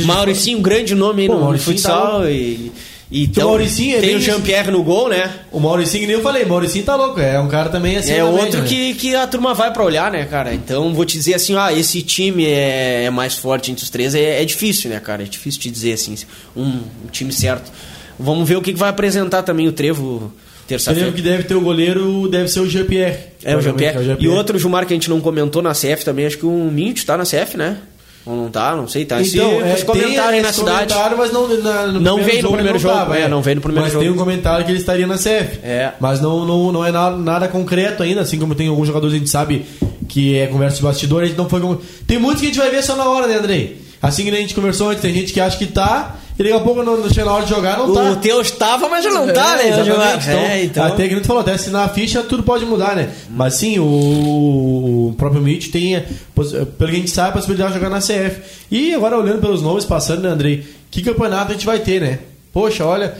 Mauricinho, 0.05 0.59
grande 0.59 0.95
nome 0.95 1.23
aí 1.23 1.27
Pô, 1.27 1.35
no, 1.35 1.41
Mauricinho 1.41 1.75
futsal. 1.77 2.21
tá 2.21 2.31
e, 2.31 2.71
e 3.11 3.25
então, 3.25 3.49
Mauricinho 3.49 3.97
é 3.97 3.99
tem 3.99 4.09
bem 4.09 4.17
o 4.17 4.21
Jean-Pierre 4.21 4.71
no 4.71 4.83
gol, 4.83 5.07
né? 5.07 5.31
O 5.51 5.59
Mauricinho, 5.59 6.07
nem 6.07 6.15
eu 6.15 6.21
falei, 6.21 6.43
o 6.43 6.49
Mauricinho 6.49 6.83
tá 6.83 6.95
louco. 6.95 7.19
É 7.19 7.39
um 7.39 7.47
cara 7.47 7.69
também 7.69 7.97
assim. 7.97 8.11
é 8.11 8.23
outro 8.23 8.61
né? 8.61 8.67
que, 8.67 8.95
que 8.95 9.15
a 9.15 9.27
turma 9.27 9.53
vai 9.53 9.71
pra 9.71 9.83
olhar, 9.83 10.11
né, 10.11 10.25
cara? 10.25 10.53
Então 10.53 10.93
vou 10.93 11.05
te 11.05 11.17
dizer 11.17 11.35
assim, 11.35 11.55
ah, 11.55 11.71
esse 11.71 12.01
time 12.01 12.45
é, 12.45 13.03
é 13.05 13.09
mais 13.11 13.35
forte 13.35 13.71
entre 13.71 13.83
os 13.83 13.89
três. 13.89 14.15
É, 14.15 14.41
é 14.41 14.45
difícil, 14.45 14.89
né, 14.89 14.99
cara? 14.99 15.21
É 15.21 15.25
difícil 15.25 15.61
te 15.61 15.69
dizer 15.69 15.93
assim, 15.93 16.15
um, 16.55 16.63
um 16.65 17.07
time 17.11 17.31
certo. 17.31 17.71
Vamos 18.19 18.47
ver 18.49 18.55
o 18.55 18.61
que, 18.61 18.73
que 18.73 18.79
vai 18.79 18.89
apresentar 18.89 19.43
também 19.43 19.67
o 19.67 19.71
Trevo 19.71 20.03
O 20.03 20.31
terça-feira. 20.67 21.11
Trevo 21.11 21.15
que 21.15 21.21
deve 21.21 21.43
ter 21.43 21.55
o 21.55 21.61
goleiro 21.61 22.27
deve 22.29 22.47
ser 22.47 22.61
o 22.61 22.69
GPR. 22.69 23.15
É 23.43 23.55
o 23.55 23.61
Jean-Pierre. 23.61 23.93
Provavelmente 23.93 24.25
E 24.25 24.27
outro 24.27 24.57
Gilmar 24.57 24.87
que 24.87 24.93
a 24.93 24.95
gente 24.95 25.09
não 25.09 25.21
comentou 25.21 25.61
na 25.61 25.73
CF 25.73 26.03
também, 26.03 26.25
acho 26.25 26.37
que 26.37 26.45
o 26.45 26.71
Mint 26.71 27.03
tá 27.03 27.15
na 27.15 27.25
CF, 27.25 27.57
né? 27.57 27.77
Ou 28.25 28.35
não 28.37 28.49
tá, 28.49 28.73
não 28.75 28.87
sei, 28.87 29.03
tá. 29.03 29.21
Então, 29.21 29.61
é, 29.61 29.73
esse 29.73 29.83
comentário 29.83 30.29
aí 30.29 30.33
tem 30.35 30.41
na 30.41 30.53
cidade. 30.53 30.93
comentário, 30.93 31.17
mas 31.17 31.33
não, 31.33 31.47
na, 31.57 31.87
no 31.87 31.99
Não 31.99 32.15
primeiro 32.15 32.23
veio 32.23 32.43
no 32.43 32.51
primeiro 32.53 32.79
jogo, 32.79 32.95
tava, 32.95 33.17
é, 33.17 33.27
não 33.27 33.41
veio 33.41 33.55
no 33.55 33.61
primeiro 33.61 33.83
mas 33.83 33.93
jogo. 33.93 34.05
tem 34.05 34.13
um 34.13 34.17
comentário 34.17 34.65
que 34.65 34.71
ele 34.71 34.79
estaria 34.79 35.05
na 35.05 35.15
CF. 35.15 35.59
É. 35.61 35.91
Mas 35.99 36.21
não, 36.21 36.45
não, 36.45 36.71
não 36.71 36.85
é 36.85 36.91
nada, 36.91 37.17
nada 37.17 37.47
concreto 37.49 38.01
ainda, 38.01 38.21
assim 38.21 38.39
como 38.39 38.55
tem 38.55 38.69
alguns 38.69 38.87
jogadores 38.87 39.11
que 39.11 39.17
a 39.17 39.19
gente 39.19 39.29
sabe 39.29 39.65
que 40.07 40.37
é 40.37 40.47
conversa 40.47 40.77
de 40.77 40.83
bastidor, 40.83 41.23
a 41.23 41.25
gente 41.25 41.37
não 41.37 41.49
foi. 41.49 41.59
Tem 42.07 42.17
muitos 42.17 42.39
que 42.39 42.47
a 42.47 42.49
gente 42.49 42.59
vai 42.59 42.69
ver 42.69 42.81
só 42.81 42.95
na 42.95 43.09
hora, 43.09 43.27
né, 43.27 43.35
Andrei? 43.35 43.81
Assim 44.01 44.23
que 44.23 44.29
a 44.29 44.35
gente 44.35 44.53
conversou 44.55 44.89
antes, 44.89 45.01
tem 45.01 45.13
gente 45.13 45.33
que 45.33 45.39
acha 45.41 45.57
que 45.57 45.65
tá, 45.65 46.15
e 46.37 46.43
daqui 46.43 46.55
a 46.55 46.59
pouco 46.59 46.81
não, 46.83 46.97
não 46.97 47.09
chega 47.09 47.25
na 47.25 47.33
hora 47.33 47.43
de 47.45 47.49
jogar, 47.51 47.77
não 47.77 47.93
tá. 47.93 48.11
O 48.11 48.15
teu 48.17 48.41
estava, 48.41 48.89
mas 48.89 49.03
já 49.03 49.11
não 49.11 49.31
tá, 49.31 49.53
É, 49.53 49.57
né, 49.57 49.67
exatamente. 49.69 49.85
Gilmar? 49.85 50.17
Então, 50.17 50.39
É, 50.39 50.63
então. 50.63 50.83
Até 50.85 51.07
que 51.07 51.13
a 51.13 51.17
gente 51.17 51.27
falou, 51.27 51.41
até 51.41 51.51
assinar 51.53 51.85
a 51.85 51.89
ficha, 51.89 52.23
tudo 52.23 52.43
pode 52.43 52.65
mudar, 52.65 52.95
né? 52.95 53.09
Mas 53.29 53.53
sim, 53.55 53.77
o, 53.79 55.09
o 55.09 55.15
próprio 55.17 55.41
Mitch 55.41 55.69
tem, 55.69 55.95
eh, 55.95 56.05
poss- 56.33 56.51
pelo 56.51 56.89
que 56.89 56.95
a 56.97 56.99
gente 56.99 57.11
sabe, 57.11 57.29
a 57.29 57.31
possibilidade 57.33 57.73
de 57.73 57.79
jogar 57.79 57.89
na 57.89 57.99
CF. 57.99 58.41
E 58.71 58.93
agora, 58.93 59.17
olhando 59.17 59.39
pelos 59.41 59.61
nomes, 59.61 59.85
passando, 59.85 60.21
né, 60.23 60.29
Andrei? 60.29 60.65
Que 60.89 61.01
campeonato 61.01 61.51
a 61.51 61.53
gente 61.53 61.65
vai 61.65 61.79
ter, 61.79 62.01
né? 62.01 62.19
Poxa, 62.51 62.85
olha, 62.85 63.13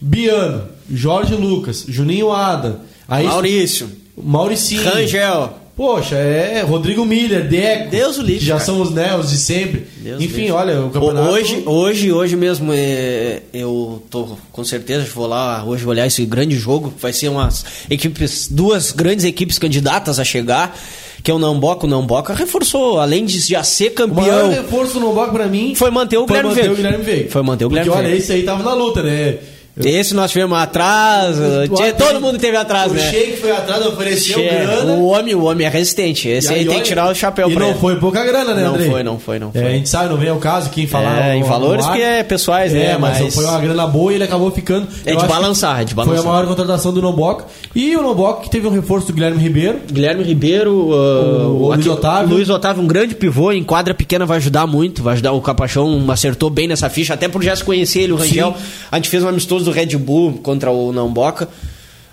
Biano, 0.00 0.62
Jorge 0.90 1.34
Lucas, 1.34 1.84
Juninho 1.88 2.32
Ada, 2.32 2.80
Maurício, 3.08 3.90
Mauricinho. 4.16 4.82
Rangel. 4.82 5.58
Poxa, 5.74 6.16
é 6.16 6.60
Rodrigo 6.60 7.02
Miller, 7.04 7.48
Deco. 7.48 7.90
Deus 7.90 8.18
o 8.18 8.22
livre, 8.22 8.40
Que 8.40 8.44
já 8.46 8.54
cara. 8.54 8.66
são 8.66 8.80
os 8.82 8.90
os 8.90 9.30
de 9.30 9.38
sempre. 9.38 9.86
Deus 9.96 10.20
Enfim, 10.22 10.36
livre. 10.42 10.52
olha, 10.52 10.80
o 10.82 10.90
campeonato. 10.90 11.30
Hoje, 11.30 11.62
hoje, 11.64 12.12
hoje 12.12 12.36
mesmo, 12.36 12.72
é, 12.74 13.40
eu 13.54 14.02
tô 14.10 14.36
com 14.52 14.62
certeza 14.64 15.06
vou 15.14 15.26
lá 15.26 15.64
hoje 15.64 15.86
olhar 15.86 16.06
esse 16.06 16.26
grande 16.26 16.56
jogo. 16.56 16.92
Vai 17.00 17.12
ser 17.14 17.28
umas 17.28 17.64
equipes, 17.88 18.48
duas 18.50 18.92
grandes 18.92 19.24
equipes 19.24 19.58
candidatas 19.58 20.18
a 20.20 20.24
chegar, 20.24 20.78
que 21.22 21.30
é 21.30 21.34
o 21.34 21.38
Namboca. 21.38 21.86
O 21.86 21.88
Namboca 21.88 22.34
reforçou, 22.34 23.00
além 23.00 23.24
de 23.24 23.40
já 23.40 23.62
ser 23.62 23.94
O 23.98 24.08
maior 24.14 24.42
campeão, 24.42 24.50
reforço 24.50 25.00
no 25.00 25.12
bloco 25.14 25.32
pra 25.32 25.46
mim 25.46 25.74
foi 25.74 25.90
manter 25.90 26.18
o 26.18 26.26
foi 26.28 26.36
Guilherme 26.36 26.48
manter 26.50 26.60
Veiga. 26.60 26.72
o 26.72 26.76
Guilherme 26.76 27.04
Veiga. 27.04 27.30
Foi 27.30 27.42
manter 27.42 27.64
o 27.64 27.68
Porque 27.70 27.82
Guilherme 27.82 27.98
olha, 27.98 28.08
Veiga. 28.10 28.22
esse 28.22 28.32
aí 28.32 28.42
tava 28.42 28.62
na 28.62 28.74
luta, 28.74 29.02
né? 29.02 29.38
Esse 29.74 30.14
nós 30.14 30.30
tivemos 30.30 30.58
atrás, 30.58 31.36
tinha- 31.74 31.94
todo 31.94 32.20
mundo 32.20 32.38
teve 32.38 32.56
atrás, 32.58 32.92
o 32.92 32.94
né? 32.94 33.10
Sheik 33.10 33.36
foi 33.38 33.50
atrás, 33.52 33.86
ofereceu 33.86 34.38
Che- 34.38 34.48
grana. 34.48 34.92
O 34.92 35.06
homem, 35.06 35.34
o 35.34 35.44
homem 35.44 35.66
é 35.66 35.70
resistente. 35.70 36.28
Esse 36.28 36.52
E 36.52 36.56
aí, 36.56 36.60
tem 36.60 36.68
olha, 36.74 36.82
que 36.82 36.88
tirar 36.88 37.10
o 37.10 37.14
chapéu 37.14 37.48
E 37.50 37.54
pra 37.54 37.62
não 37.64 37.70
ele. 37.70 37.78
foi 37.78 37.96
pouca 37.96 38.22
grana, 38.22 38.52
né, 38.52 38.64
Não 38.64 38.74
Andrei? 38.74 38.90
foi, 38.90 39.02
não 39.02 39.18
foi, 39.18 39.38
não 39.38 39.50
foi. 39.50 39.62
É, 39.62 39.66
a 39.66 39.70
gente 39.70 39.88
sabe, 39.88 40.10
não 40.10 40.18
vem 40.18 40.28
ao 40.28 40.36
caso 40.36 40.68
quem 40.68 40.86
falar. 40.86 41.28
É, 41.30 41.36
em 41.36 41.42
valores 41.42 41.86
ar. 41.86 41.94
que 41.96 42.02
é 42.02 42.22
pessoais, 42.22 42.74
É, 42.74 42.78
né? 42.78 42.98
mas, 42.98 43.18
Mas- 43.18 43.34
foi 43.34 43.44
uma 43.46 43.58
grana 43.60 43.86
boa 43.86 44.12
e 44.12 44.16
ele 44.16 44.24
acabou 44.24 44.50
ficando. 44.50 44.86
É 45.06 45.14
de 45.16 45.26
balançar, 45.26 45.80
é 45.80 45.84
de 45.84 45.94
Foi 45.94 46.04
balançar. 46.04 46.26
a 46.26 46.32
maior 46.34 46.46
contratação 46.46 46.92
do 46.92 47.00
Nomboc. 47.00 47.44
E 47.74 47.96
o 47.96 48.02
Nomboc 48.02 48.42
que 48.42 48.50
teve 48.50 48.66
um 48.66 48.70
reforço 48.70 49.06
do 49.06 49.14
Guilherme 49.14 49.42
Ribeiro. 49.42 49.78
Guilherme 49.90 50.22
Ribeiro, 50.22 50.70
uh, 50.90 51.62
O 51.62 51.74
Luiz 51.74 51.86
Otávio. 51.86 52.34
Luiz 52.34 52.50
Otávio, 52.50 52.82
um 52.82 52.86
grande 52.86 53.14
pivô, 53.14 53.50
em 53.52 53.64
quadra 53.64 53.94
pequena 53.94 54.26
vai 54.26 54.36
ajudar 54.36 54.66
muito, 54.66 55.02
vai 55.02 55.14
ajudar 55.14 55.32
o 55.32 55.40
Capachão, 55.40 56.04
acertou 56.10 56.50
bem 56.50 56.68
nessa 56.68 56.90
ficha, 56.90 57.14
até 57.14 57.26
por 57.26 57.42
já 57.42 57.56
se 57.56 57.64
conhecer 57.64 58.00
ele, 58.02 58.12
o 58.12 58.16
Rangel. 58.16 58.54
A 58.90 58.96
gente 58.96 59.08
fez 59.08 59.24
um 59.24 59.28
amistoso 59.28 59.61
do 59.64 59.70
Red 59.70 59.96
Bull 59.96 60.34
contra 60.42 60.70
o 60.70 60.92
Namboca. 60.92 61.48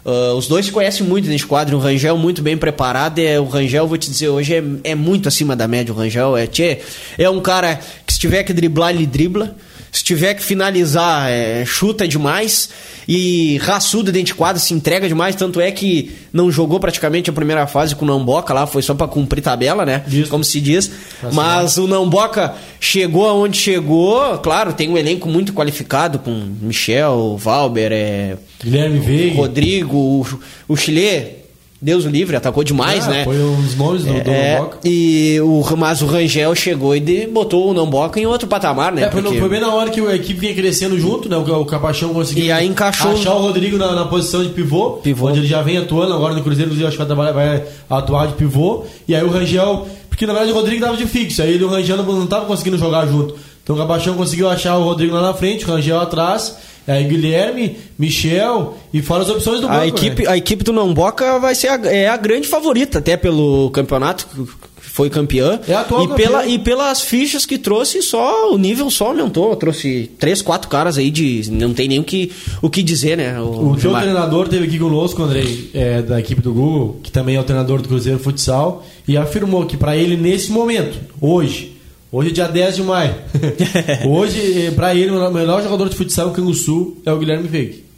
Uh, 0.03 0.33
os 0.35 0.47
dois 0.47 0.65
se 0.65 0.71
conhecem 0.71 1.05
muito 1.05 1.27
nesse 1.27 1.45
quadro, 1.45 1.77
o 1.77 1.79
Rangel 1.79 2.17
muito 2.17 2.41
bem 2.41 2.57
preparado. 2.57 3.19
É, 3.19 3.39
o 3.39 3.45
Rangel, 3.45 3.87
vou 3.87 3.97
te 3.97 4.09
dizer, 4.09 4.29
hoje 4.29 4.55
é, 4.55 4.63
é 4.91 4.95
muito 4.95 5.27
acima 5.27 5.55
da 5.55 5.67
média. 5.67 5.93
O 5.93 5.97
Rangel 5.97 6.37
é, 6.37 6.47
tchê, 6.47 6.79
é 7.17 7.29
um 7.29 7.41
cara 7.41 7.79
que 8.07 8.13
se 8.13 8.19
tiver 8.19 8.43
que 8.43 8.53
driblar, 8.53 8.91
ele 8.91 9.05
dribla. 9.05 9.55
Se 9.91 10.03
tiver 10.03 10.35
que 10.35 10.43
finalizar, 10.43 11.29
é, 11.29 11.65
chuta 11.65 12.07
demais. 12.07 12.69
E 13.11 13.57
raçudo 13.57 14.11
dentro 14.11 14.27
de 14.27 14.35
quadro, 14.35 14.61
se 14.61 14.71
entrega 14.71 15.07
demais. 15.07 15.35
Tanto 15.35 15.59
é 15.59 15.71
que 15.71 16.11
não 16.31 16.51
jogou 16.51 16.79
praticamente 16.79 17.27
a 17.27 17.33
primeira 17.33 17.65
fase 17.65 17.95
com 17.95 18.05
o 18.05 18.07
Namboca 18.07 18.53
lá, 18.53 18.67
foi 18.67 18.83
só 18.83 18.93
pra 18.93 19.07
cumprir 19.07 19.41
tabela, 19.41 19.83
né? 19.83 20.03
Isso. 20.07 20.29
Como 20.29 20.43
se 20.43 20.61
diz. 20.61 20.91
Pra 21.19 21.31
Mas 21.31 21.79
o 21.79 21.87
Namboca 21.87 22.53
chegou 22.79 23.27
aonde 23.27 23.57
chegou. 23.57 24.37
Claro, 24.37 24.73
tem 24.73 24.87
um 24.87 24.95
elenco 24.95 25.27
muito 25.27 25.53
qualificado 25.53 26.19
com 26.19 26.31
Michel, 26.61 27.35
Valber, 27.35 27.91
é, 27.91 28.37
Guilherme 28.63 28.99
Veiga. 28.99 29.37
Rodrigo, 29.37 29.97
o, 29.97 30.25
o 30.67 30.77
Chile, 30.77 31.38
Deus 31.81 32.03
livre, 32.03 32.35
atacou 32.35 32.61
demais, 32.63 33.07
Ah, 33.07 33.11
né? 33.11 33.23
Foi 33.23 33.37
dos 33.37 33.75
nomes 33.77 34.03
do, 34.03 34.13
do 34.21 34.29
É, 34.29 34.57
Nomboc. 34.59 34.77
e 34.83 35.39
o, 35.41 35.63
mas 35.77 36.01
o 36.01 36.05
Rangel 36.05 36.53
chegou 36.53 36.93
e 36.93 37.25
botou 37.27 37.69
o 37.71 37.73
Namboca 37.73 38.19
em 38.19 38.25
outro 38.25 38.47
patamar, 38.49 38.91
né? 38.91 39.03
É, 39.03 39.09
foi, 39.11 39.21
Porque- 39.21 39.39
foi 39.39 39.47
bem 39.49 39.61
na 39.61 39.73
hora 39.73 39.89
que 39.89 40.01
a 40.01 40.13
equipe 40.13 40.41
vinha 40.41 40.53
crescendo 40.53 40.99
junto, 40.99 41.29
né? 41.29 41.37
O, 41.37 41.41
o 41.61 41.65
Capachão 41.65 42.13
conseguiu 42.13 42.43
E 42.45 42.51
aí 42.51 42.67
encaixou- 42.67 43.13
achar 43.13 43.33
o 43.33 43.39
Rodrigo 43.41 43.77
na, 43.77 43.93
na 43.95 44.05
posição 44.05 44.43
de 44.43 44.49
pivô, 44.49 44.99
Pivô. 45.01 45.29
onde 45.29 45.39
ele 45.39 45.47
já 45.47 45.61
vem 45.61 45.77
atuando 45.77 46.13
agora 46.13 46.33
no 46.33 46.41
Cruzeiro, 46.43 46.69
inclusive 46.71 46.87
acho 46.87 46.97
que 46.97 47.15
vai, 47.15 47.31
vai 47.33 47.63
atuar 47.89 48.27
de 48.27 48.33
pivô. 48.33 48.83
E 49.07 49.15
aí 49.15 49.23
o 49.23 49.29
Rangel, 49.29 49.87
porque 50.09 50.25
na 50.25 50.33
verdade 50.33 50.51
o 50.51 50.55
Rodrigo 50.55 50.83
tava 50.85 50.97
de 50.97 51.05
fixo, 51.05 51.41
aí 51.41 51.53
ele 51.53 51.63
o 51.63 51.69
Rangel 51.69 51.95
não, 51.95 52.03
não 52.03 52.27
tava 52.27 52.45
conseguindo 52.45 52.77
jogar 52.77 53.07
junto. 53.07 53.35
Então 53.63 53.75
o 53.75 53.79
Capachão 53.79 54.15
conseguiu 54.15 54.49
achar 54.49 54.75
o 54.77 54.83
Rodrigo 54.83 55.15
lá 55.15 55.21
na 55.21 55.33
frente, 55.33 55.63
o 55.63 55.67
Rangel 55.69 55.99
atrás, 55.99 56.57
aí 56.91 57.03
Guilherme, 57.03 57.77
Michel 57.97 58.77
e 58.93 59.01
fora 59.01 59.23
as 59.23 59.29
opções 59.29 59.61
do 59.61 59.67
banco. 59.67 59.79
A 59.79 59.87
equipe, 59.87 60.23
né? 60.23 60.29
a 60.29 60.37
equipe 60.37 60.63
do 60.63 60.73
Namboca 60.73 61.39
vai 61.39 61.55
ser 61.55 61.67
a, 61.67 61.79
é 61.85 62.07
a 62.07 62.17
grande 62.17 62.47
favorita, 62.47 62.99
até 62.99 63.15
pelo 63.15 63.69
campeonato, 63.71 64.27
que 64.27 64.69
foi 64.81 65.09
campeã. 65.09 65.59
É 65.67 65.73
a 65.73 65.81
atual 65.81 66.03
e, 66.03 66.07
pela, 66.15 66.45
e 66.45 66.59
pelas 66.59 67.01
fichas 67.01 67.45
que 67.45 67.57
trouxe, 67.57 68.01
só 68.01 68.51
o 68.51 68.57
nível 68.57 68.89
só 68.89 69.07
aumentou. 69.07 69.55
Trouxe 69.55 70.09
três, 70.19 70.41
quatro 70.41 70.67
caras 70.67 70.97
aí 70.97 71.09
de. 71.09 71.49
Não 71.51 71.73
tem 71.73 71.87
nem 71.87 71.99
o 71.99 72.03
que, 72.03 72.31
o 72.61 72.69
que 72.69 72.83
dizer, 72.83 73.15
né? 73.15 73.39
O 73.39 73.71
teu 73.71 73.79
Gilmar. 73.79 74.01
treinador 74.01 74.47
teve 74.47 74.65
aqui 74.65 74.79
conosco, 74.79 75.21
Andrei, 75.21 75.69
é, 75.73 76.01
da 76.01 76.19
equipe 76.19 76.41
do 76.41 76.53
Google, 76.53 76.99
que 77.03 77.11
também 77.11 77.35
é 77.35 77.39
o 77.39 77.43
treinador 77.43 77.81
do 77.81 77.87
Cruzeiro 77.87 78.19
Futsal, 78.19 78.85
e 79.07 79.15
afirmou 79.15 79.65
que 79.65 79.77
para 79.77 79.95
ele, 79.95 80.17
nesse 80.17 80.51
momento, 80.51 80.99
hoje, 81.21 81.78
hoje 82.11 82.29
é 82.29 82.33
dia 82.33 82.47
10 82.47 82.75
de 82.75 82.83
maio, 82.83 83.15
hoje, 84.07 84.71
para 84.75 84.93
ele, 84.95 85.11
o 85.11 85.31
melhor 85.31 85.61
jogador 85.63 85.89
de 85.89 85.95
futsal 85.95 86.27
no 86.27 86.33
Canguçu 86.33 86.97
é 87.05 87.11
o 87.11 87.17
Guilherme 87.17 87.47
Veiga. 87.47 87.88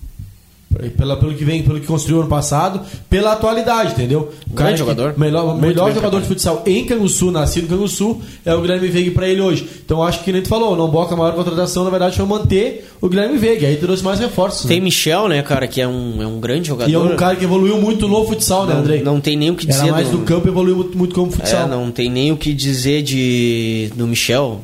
Pela, 0.90 1.16
pelo 1.18 1.34
que 1.34 1.44
vem, 1.46 1.62
pelo 1.64 1.80
que 1.80 1.88
construiu 1.88 2.20
ano 2.22 2.30
passado, 2.30 2.82
pela 3.10 3.34
atualidade, 3.34 3.94
entendeu? 3.94 4.32
O 4.50 4.54
Grande 4.54 4.80
jogador. 4.80 5.14
Melhor, 5.18 5.56
melhor 5.60 5.94
jogador 5.94 6.22
de 6.22 6.28
futsal 6.28 6.64
em 6.66 6.86
Canguçu, 6.86 7.32
nascido 7.32 7.66
em 7.66 7.68
Canguçu, 7.68 8.20
é 8.46 8.54
o 8.56 8.62
Guilherme 8.62 8.88
Veiga 8.88 9.12
para 9.12 9.28
ele 9.28 9.42
hoje. 9.42 9.68
Então 9.86 10.02
acho 10.04 10.24
que 10.24 10.32
nem 10.32 10.42
tu 10.42 10.48
falou, 10.50 10.76
não 10.76 10.90
boca 10.90 11.14
a 11.14 11.18
maior 11.18 11.34
contratação, 11.34 11.84
na 11.84 11.90
verdade, 11.90 12.16
foi 12.18 12.26
manter 12.26 12.90
o 13.00 13.08
Guilherme 13.10 13.38
Veiga. 13.38 13.68
Aí 13.68 13.78
trouxe 13.78 14.04
mais 14.04 14.20
reforços. 14.20 14.66
né? 14.66 14.70
Tem 14.70 14.82
Michel, 14.82 15.28
né, 15.28 15.42
cara, 15.42 15.68
que 15.68 15.80
é 15.82 15.88
um, 15.88 16.22
é 16.22 16.28
um 16.28 16.40
grande 16.40 16.68
jogador. 16.68 16.90
E 16.90 16.94
é 16.94 17.00
um 17.00 17.16
cara 17.16 17.36
que 17.36 17.44
evoluiu 17.44 17.80
muito 17.80 18.08
no 18.08 18.26
futsal, 18.26 18.66
né, 18.66 18.74
não, 18.74 18.80
Andrei? 18.82 19.02
não 19.04 19.20
tem 19.22 19.38
nem 19.38 19.52
o 19.52 19.56
que 19.56 19.66
dizer. 19.68 19.84
Era 19.84 19.92
mais 19.92 20.10
do- 20.10 20.18
do 20.18 20.24
campo 20.24 20.48
evoluiu 20.48 20.76
muito, 20.76 20.98
muito 20.98 21.16
como 21.16 21.32
futsal. 21.32 21.66
É, 21.66 21.68
não 21.70 21.92
tem 21.92 22.10
nem 22.10 22.32
o 22.32 22.38
que 22.38 22.54
dizer 22.54 23.02
de 23.04 23.92
do 23.96 24.08
Michel. 24.08 24.62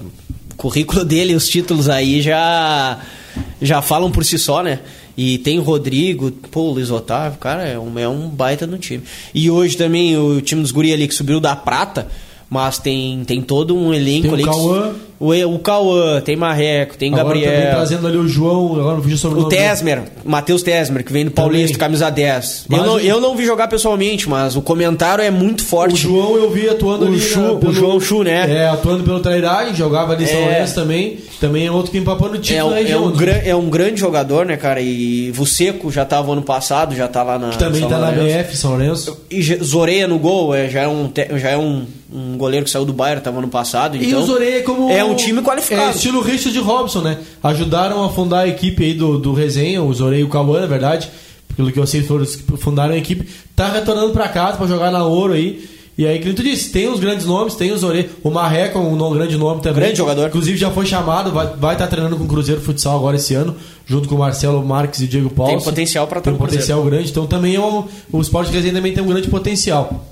O 0.53 0.55
currículo 0.57 1.05
dele, 1.05 1.35
os 1.35 1.47
títulos 1.47 1.87
aí 1.87 2.21
já 2.21 2.97
já 3.61 3.81
falam 3.83 4.09
por 4.11 4.25
si 4.25 4.37
só, 4.39 4.63
né? 4.63 4.79
E 5.17 5.39
tem 5.39 5.57
o 5.57 5.63
Rodrigo, 5.63 6.29
pô, 6.51 6.61
o 6.61 6.71
Luiz 6.73 6.91
Otávio, 6.91 7.39
cara, 7.39 7.63
é 7.63 7.79
um, 7.79 7.97
é 7.97 8.07
um 8.07 8.29
baita 8.29 8.67
no 8.67 8.77
time. 8.77 9.01
E 9.33 9.49
hoje 9.49 9.75
também 9.75 10.15
o 10.15 10.39
time 10.41 10.61
dos 10.61 10.71
guri 10.71 10.93
ali 10.93 11.07
que 11.07 11.15
subiu 11.15 11.39
da 11.39 11.55
prata, 11.55 12.07
mas 12.49 12.77
tem, 12.77 13.23
tem 13.25 13.41
todo 13.41 13.75
um 13.75 13.91
elenco 13.93 14.21
Tem 14.21 14.31
o 14.31 14.33
ali. 14.35 14.43
que- 14.43 14.49
Cauã. 14.49 14.93
O, 15.19 15.33
o 15.33 15.59
Cauã, 15.59 16.21
tem 16.21 16.35
Marreco, 16.35 16.95
tem 16.97 17.11
Agora 17.13 17.29
também 17.35 17.43
Gabriel. 17.43 17.71
trazendo 17.71 18.07
ali 18.07 18.17
o 18.17 18.27
João, 18.27 18.75
agora 18.79 18.95
não 18.97 19.01
fugiu 19.01 19.17
sobre 19.17 19.39
O 19.39 19.45
Tesmer, 19.49 20.03
Matheus 20.23 20.61
Tesmer, 20.61 21.03
que 21.03 21.11
vem 21.11 21.25
do 21.25 21.31
Paulista, 21.31 21.73
Também. 21.73 21.79
camisa 21.79 22.09
10. 22.11 22.65
Eu 22.69 22.77
não, 22.77 22.95
o- 22.95 22.99
eu 22.99 23.19
não 23.21 23.35
vi 23.35 23.45
jogar 23.45 23.67
pessoalmente, 23.67 24.29
mas 24.29 24.55
o 24.55 24.61
comentário 24.61 25.23
é 25.23 25.31
muito 25.31 25.61
O 25.61 25.65
forte. 25.65 25.95
João 25.97 26.35
eu 26.35 26.51
vi 26.51 26.69
atuando 26.69 27.05
O 27.05 27.07
ali. 27.07 27.19
Chu- 27.19 27.39
na- 27.39 27.69
o 27.69 27.73
João 27.73 27.99
Chu, 27.99 28.23
né? 28.23 28.45
É, 28.63 28.67
atuando 28.69 29.03
pelo 29.03 29.19
Trairagem, 29.19 29.73
jogava 29.73 30.13
ali 30.13 30.25
em 30.25 30.27
São 30.27 30.37
É. 30.37 30.41
Lourenço 30.45 30.75
também. 30.75 31.17
Também 31.39 31.65
é 31.67 31.71
outro 31.71 31.91
que 31.91 31.97
empapando 31.97 32.33
o 32.33 32.37
É, 32.37 32.39
título 32.39 32.69
na 32.71 32.77
é 32.77 32.81
região. 32.81 33.03
um 33.05 33.09
né? 33.09 33.15
gran- 33.17 33.41
é 33.43 33.55
um 33.55 33.69
grande 33.69 33.99
jogador, 33.99 34.45
né, 34.45 34.57
cara? 34.57 34.81
E 34.81 35.31
Vuceco 35.31 35.91
já 35.91 36.03
tava 36.05 36.31
ano 36.31 36.41
passado, 36.41 36.95
já 36.95 37.07
tá 37.07 37.21
lá 37.23 37.37
na. 37.39 37.49
Que 37.49 37.57
também 37.59 37.81
São 37.81 37.89
tá 37.89 37.97
na 37.99 38.09
Lourenço. 38.09 38.37
BF, 38.37 38.57
São 38.57 38.69
Lourenço. 38.71 39.21
E 39.29 39.41
Zoreia 39.63 40.07
no 40.07 40.17
gol, 40.19 40.53
é, 40.55 40.67
já 40.69 40.81
é, 40.81 40.87
um, 40.87 41.09
já 41.35 41.49
é 41.51 41.57
um, 41.57 41.85
um 42.11 42.37
goleiro 42.37 42.63
que 42.65 42.71
saiu 42.71 42.85
do 42.85 42.93
Bayern, 42.93 43.21
tava 43.21 43.37
ano 43.37 43.47
passado. 43.49 43.97
E 43.97 44.07
Então, 44.07 44.21
o 44.21 44.25
Zoreia 44.25 44.63
como. 44.63 44.89
É 44.89 45.03
um 45.11 45.15
time 45.15 45.41
qualificado. 45.41 45.89
É 45.89 45.91
estilo 45.91 46.21
Richard 46.21 46.57
Robson, 46.59 47.01
né? 47.01 47.17
Ajudaram 47.43 48.03
a 48.03 48.09
fundar 48.09 48.41
a 48.41 48.47
equipe 48.47 48.83
aí 48.83 48.93
do, 48.93 49.17
do 49.17 49.33
Resenha, 49.33 49.83
o 49.83 49.93
Zoreia 49.93 50.21
e 50.21 50.23
o 50.23 50.29
Cauã, 50.29 50.61
na 50.61 50.67
verdade. 50.67 51.09
Pelo 51.55 51.71
que 51.71 51.79
eu 51.79 51.87
sei, 51.87 52.03
foram 52.03 52.23
os 52.23 52.35
que 52.35 52.57
fundaram 52.57 52.93
a 52.93 52.97
equipe. 52.97 53.27
Tá 53.55 53.71
retornando 53.71 54.13
pra 54.13 54.29
casa 54.29 54.57
pra 54.57 54.67
jogar 54.67 54.91
na 54.91 55.03
Ouro 55.03 55.33
aí. 55.33 55.67
E 55.97 56.05
aí, 56.05 56.19
que 56.19 56.31
tu 56.31 56.43
disse, 56.43 56.69
tem 56.69 56.87
os 56.87 56.99
grandes 56.99 57.25
nomes, 57.25 57.55
tem 57.55 57.71
o 57.71 57.77
Zoreia. 57.77 58.07
O 58.23 58.29
Marreco 58.29 58.77
é 58.77 58.81
um 58.81 59.13
grande 59.13 59.35
nome 59.35 59.61
também. 59.61 59.81
Grande 59.81 59.97
jogador. 59.97 60.27
Inclusive 60.27 60.55
já 60.55 60.69
foi 60.69 60.85
chamado, 60.85 61.31
vai 61.31 61.45
estar 61.45 61.57
vai 61.57 61.75
tá 61.75 61.87
treinando 61.87 62.15
com 62.15 62.23
o 62.23 62.27
Cruzeiro 62.27 62.61
Futsal 62.61 62.95
agora 62.95 63.15
esse 63.15 63.33
ano, 63.33 63.55
junto 63.83 64.07
com 64.07 64.13
o 64.13 64.19
Marcelo 64.19 64.63
Marques 64.63 65.01
e 65.01 65.07
Diego 65.07 65.31
Paulo. 65.31 65.59
potencial 65.59 66.05
pra 66.05 66.21
Tem 66.21 66.31
estar 66.31 66.43
um 66.43 66.47
potencial 66.47 66.83
grande. 66.83 67.09
Então 67.09 67.25
também 67.25 67.55
é 67.55 67.59
um, 67.59 67.85
o 68.11 68.21
Sport 68.21 68.49
Resenha 68.49 68.75
também 68.75 68.93
tem 68.93 69.03
um 69.03 69.07
grande 69.07 69.27
potencial. 69.27 70.05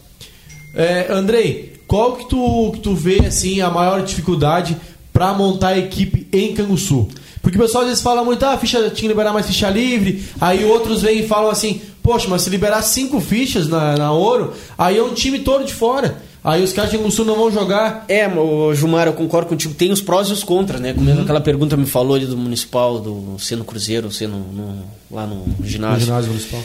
É, 0.73 1.05
Andrei, 1.11 1.74
qual 1.88 2.15
que 2.15 2.27
tu, 2.29 2.71
que 2.73 2.79
tu 2.79 2.93
vê 2.95 3.19
assim 3.27 3.61
a 3.61 3.69
maior 3.69 4.01
dificuldade 4.03 4.75
para 5.13 5.33
montar 5.33 5.69
a 5.69 5.77
equipe 5.77 6.27
em 6.31 6.53
Canguçu? 6.53 7.07
Porque 7.41 7.57
o 7.57 7.61
pessoal 7.61 7.83
às 7.83 7.89
vezes 7.89 8.03
fala 8.03 8.23
muito, 8.23 8.43
ah, 8.43 8.57
ficha, 8.57 8.79
tinha 8.81 8.91
que 8.91 9.07
liberar 9.07 9.31
mais 9.31 9.45
ficha 9.45 9.69
livre. 9.69 10.23
Aí 10.41 10.65
outros 10.65 11.03
vêm 11.03 11.19
e 11.19 11.27
falam 11.27 11.49
assim, 11.51 11.79
poxa, 12.01 12.27
mas 12.27 12.41
se 12.41 12.49
liberar 12.49 12.81
cinco 12.81 13.21
fichas 13.21 13.67
na, 13.67 13.95
na 13.95 14.11
ouro, 14.11 14.53
aí 14.77 14.97
é 14.97 15.03
um 15.03 15.13
time 15.13 15.39
todo 15.39 15.63
de 15.63 15.71
fora. 15.73 16.17
Aí 16.43 16.63
os 16.63 16.73
caras 16.73 16.91
de 16.91 16.97
Canguçu 16.97 17.23
não 17.25 17.36
vão 17.36 17.51
jogar. 17.51 18.05
É, 18.07 18.27
Gilmar, 18.75 19.07
eu 19.07 19.13
concordo 19.13 19.47
contigo. 19.49 19.73
Tem 19.73 19.91
os 19.91 20.01
prós 20.01 20.27
e 20.29 20.31
os 20.31 20.43
contras, 20.43 20.79
né? 20.79 20.93
Como 20.93 21.09
aquela 21.21 21.41
pergunta 21.41 21.75
me 21.77 21.86
falou 21.88 22.15
ali 22.15 22.25
do 22.27 22.38
Municipal, 22.38 22.99
do 22.99 23.36
sendo 23.39 23.63
Cruzeiro, 23.63 24.11
sendo 24.11 24.33
no- 24.38 24.83
lá 25.11 25.25
no 25.25 25.45
No 25.47 25.65
ginásio. 25.65 26.05
ginásio 26.05 26.29
municipal. 26.29 26.61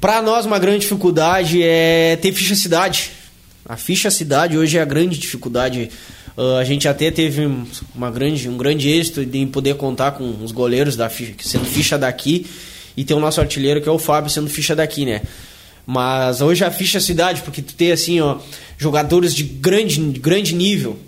Pra 0.00 0.20
nós, 0.20 0.44
uma 0.44 0.58
grande 0.58 0.80
dificuldade 0.80 1.62
é 1.62 2.16
ter 2.20 2.32
ficha 2.32 2.54
cidade. 2.54 3.10
A 3.68 3.76
ficha 3.76 4.10
cidade 4.10 4.56
hoje 4.56 4.78
é 4.78 4.80
a 4.82 4.84
grande 4.84 5.18
dificuldade. 5.18 5.90
Ah, 6.36 6.58
a 6.58 6.64
gente 6.64 6.86
até 6.86 7.10
teve 7.10 7.46
um- 7.46 7.66
uma 7.94 8.10
grande, 8.10 8.48
um 8.48 8.56
grande 8.56 8.88
êxito 8.88 9.20
em 9.22 9.46
poder 9.46 9.74
contar 9.76 10.12
com 10.12 10.28
os 10.42 10.52
goleiros 10.52 10.96
da 10.96 11.08
ficha, 11.08 11.34
sendo 11.40 11.64
ficha 11.64 11.98
daqui, 11.98 12.46
e 12.96 13.04
ter 13.04 13.14
o 13.14 13.20
nosso 13.20 13.40
artilheiro 13.40 13.80
que 13.82 13.88
é 13.88 13.92
o 13.92 13.98
Fábio 13.98 14.30
sendo 14.30 14.48
ficha 14.48 14.74
daqui, 14.74 15.04
né? 15.04 15.22
Mas 15.86 16.40
hoje 16.40 16.64
a 16.64 16.70
ficha 16.70 16.98
cidade, 17.00 17.42
porque 17.42 17.62
tu 17.62 17.74
tem 17.74 17.92
assim, 17.92 18.20
ó, 18.20 18.38
jogadores 18.78 19.34
de 19.34 19.44
grande, 19.44 20.00
grande 20.18 20.54
nível, 20.54 20.98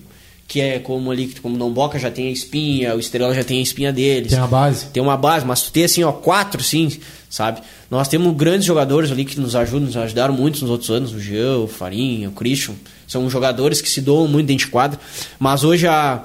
que 0.49 0.63
é 0.63 0.79
como 0.79 1.11
ali, 1.11 1.29
como 1.43 1.57
o 1.57 1.59
Domboca 1.59 1.99
já 1.99 2.11
tem 2.11 2.29
a 2.29 2.31
espinha, 2.31 2.97
o 2.97 2.99
Estrela 2.99 3.35
já 3.35 3.45
tem 3.45 3.59
a 3.59 3.63
espinha 3.63 3.93
deles 3.93 4.31
Tem 4.33 4.41
a 4.41 4.47
base. 4.47 4.87
tem 4.87 5.03
uma 5.03 5.17
base, 5.17 5.45
mas 5.45 5.61
tu 5.61 5.71
tem 5.71 5.85
assim, 5.85 6.03
ó, 6.03 6.11
quatro, 6.11 6.63
sim, 6.63 6.91
sabe? 7.29 7.61
Nós 7.91 8.09
temos 8.09 8.35
grandes 8.35 8.65
jogadores 8.65 9.13
ali 9.13 9.27
que 9.27 9.39
nos 9.39 9.55
ajudam, 9.55 9.87
nos 9.87 9.97
ajudaram 9.99 10.33
muito 10.33 10.63
nos 10.63 10.71
outros 10.71 10.91
anos, 10.91 11.13
o 11.13 11.21
Jean, 11.21 11.59
o 11.59 11.69
Farinha, 11.69 12.31
o 12.31 12.33
Christian. 12.33 12.75
São 13.07 13.29
jogadores 13.29 13.83
que 13.83 13.91
se 13.91 14.01
doam 14.01 14.27
muito 14.27 14.47
dentro 14.47 14.65
de 14.65 14.71
quadra. 14.71 14.99
Mas 15.39 15.65
hoje 15.65 15.87
a, 15.87 16.23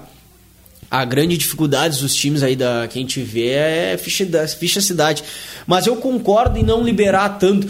a 0.89 1.03
grande 1.03 1.37
dificuldade 1.37 1.99
dos 1.99 2.15
times 2.15 2.43
aí 2.43 2.55
da, 2.55 2.87
que 2.89 2.97
a 2.97 3.01
gente 3.01 3.21
vê 3.21 3.47
é 3.49 3.97
ficha, 3.97 4.25
da, 4.25 4.47
ficha 4.47 4.79
cidade. 4.79 5.21
Mas 5.67 5.85
eu 5.85 5.97
concordo 5.97 6.57
em 6.57 6.63
não 6.63 6.81
liberar 6.81 7.27
tanto. 7.39 7.67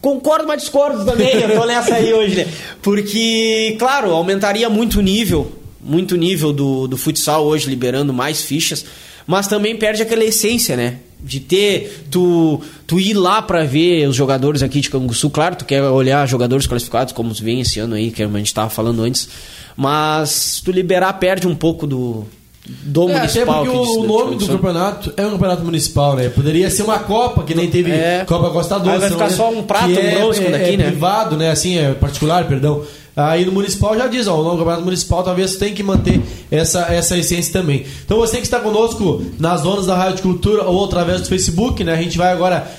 Concordo, 0.00 0.46
mas 0.46 0.62
discordo 0.62 1.04
também. 1.04 1.34
Eu 1.40 1.58
tô 1.58 1.64
nessa 1.64 1.94
aí 1.94 2.12
hoje, 2.12 2.36
né? 2.36 2.52
Porque, 2.82 3.76
claro, 3.78 4.10
aumentaria 4.12 4.68
muito 4.68 4.98
o 4.98 5.02
nível, 5.02 5.59
muito 5.90 6.12
o 6.12 6.16
nível 6.16 6.52
do, 6.52 6.86
do 6.86 6.96
futsal 6.96 7.44
hoje, 7.44 7.68
liberando 7.68 8.12
mais 8.12 8.40
fichas, 8.42 8.84
mas 9.26 9.48
também 9.48 9.76
perde 9.76 10.00
aquela 10.02 10.24
essência, 10.24 10.76
né? 10.76 10.98
De 11.22 11.38
ter, 11.40 12.04
tu, 12.10 12.62
tu 12.86 12.98
ir 12.98 13.12
lá 13.12 13.42
pra 13.42 13.64
ver 13.64 14.08
os 14.08 14.16
jogadores 14.16 14.62
aqui 14.62 14.80
de 14.80 14.88
Canguçu. 14.88 15.28
Claro, 15.28 15.56
tu 15.56 15.64
quer 15.66 15.82
olhar 15.82 16.26
jogadores 16.26 16.66
qualificados, 16.66 17.12
como 17.12 17.34
vem 17.34 17.60
esse 17.60 17.78
ano 17.78 17.94
aí, 17.94 18.10
que 18.10 18.22
a 18.22 18.26
gente 18.28 18.54
tava 18.54 18.70
falando 18.70 19.02
antes, 19.02 19.28
mas 19.76 20.60
tu 20.64 20.70
liberar 20.70 21.12
perde 21.14 21.46
um 21.46 21.54
pouco 21.54 21.86
do, 21.86 22.24
do 22.66 23.08
É, 23.10 23.16
até 23.16 23.44
municipal. 23.44 23.64
porque 23.64 23.76
aqui 23.76 23.84
de- 23.84 23.98
o 23.98 24.00
de 24.02 24.06
nome 24.06 24.36
do 24.36 24.46
campeonato 24.46 25.12
é 25.16 25.26
um 25.26 25.30
campeonato 25.32 25.62
municipal, 25.64 26.16
né? 26.16 26.28
Poderia 26.30 26.70
ser 26.70 26.82
uma 26.84 26.98
Copa, 27.00 27.42
que 27.42 27.54
nem 27.54 27.68
teve 27.68 27.90
É. 27.90 28.24
Copa 28.26 28.50
Costa 28.50 28.78
Doce. 28.78 28.90
Aí 28.90 28.98
vai 29.00 29.10
ficar 29.10 29.28
né? 29.30 29.36
só 29.36 29.50
um 29.50 29.62
prato, 29.62 29.90
um 29.90 30.10
bronze 30.14 30.40
é, 30.40 30.42
quando 30.44 30.54
é, 30.54 30.62
aqui, 30.62 30.74
é 30.74 30.76
né? 30.76 30.84
privado, 30.86 31.36
né? 31.36 31.50
Assim, 31.50 31.76
é 31.78 31.92
particular, 31.92 32.46
perdão. 32.46 32.82
Aí 33.16 33.44
no 33.44 33.52
municipal 33.52 33.96
já 33.96 34.06
diz, 34.06 34.26
ó, 34.26 34.40
o 34.40 34.50
campeonato 34.56 34.84
municipal 34.84 35.22
talvez 35.22 35.56
tem 35.56 35.74
que 35.74 35.82
manter 35.82 36.20
essa, 36.50 36.82
essa 36.92 37.18
essência 37.18 37.52
também. 37.52 37.84
Então 38.04 38.18
você 38.18 38.36
que 38.36 38.44
está 38.44 38.60
conosco 38.60 39.24
nas 39.38 39.62
zonas 39.62 39.86
da 39.86 39.96
Rádio 39.96 40.22
Cultura 40.22 40.64
ou 40.64 40.84
através 40.84 41.20
do 41.20 41.28
Facebook, 41.28 41.82
né? 41.82 41.94
A 41.94 42.02
gente 42.02 42.16
vai 42.16 42.32
agora 42.32 42.70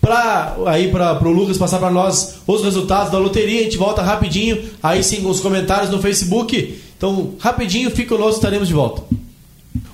para 0.00 0.56
aí 0.66 0.90
para 0.90 1.14
pro 1.16 1.30
Lucas 1.30 1.58
passar 1.58 1.78
para 1.78 1.90
nós 1.90 2.36
os 2.46 2.62
resultados 2.62 3.12
da 3.12 3.18
loteria. 3.18 3.60
A 3.60 3.64
gente 3.64 3.76
volta 3.76 4.02
rapidinho, 4.02 4.62
aí 4.82 5.02
sim 5.04 5.22
com 5.22 5.30
os 5.30 5.40
comentários 5.40 5.90
no 5.90 6.00
Facebook. 6.00 6.80
Então, 6.96 7.34
rapidinho, 7.38 7.90
fica 7.90 8.14
conosco, 8.14 8.36
estaremos 8.36 8.68
de 8.68 8.74
volta. 8.74 9.02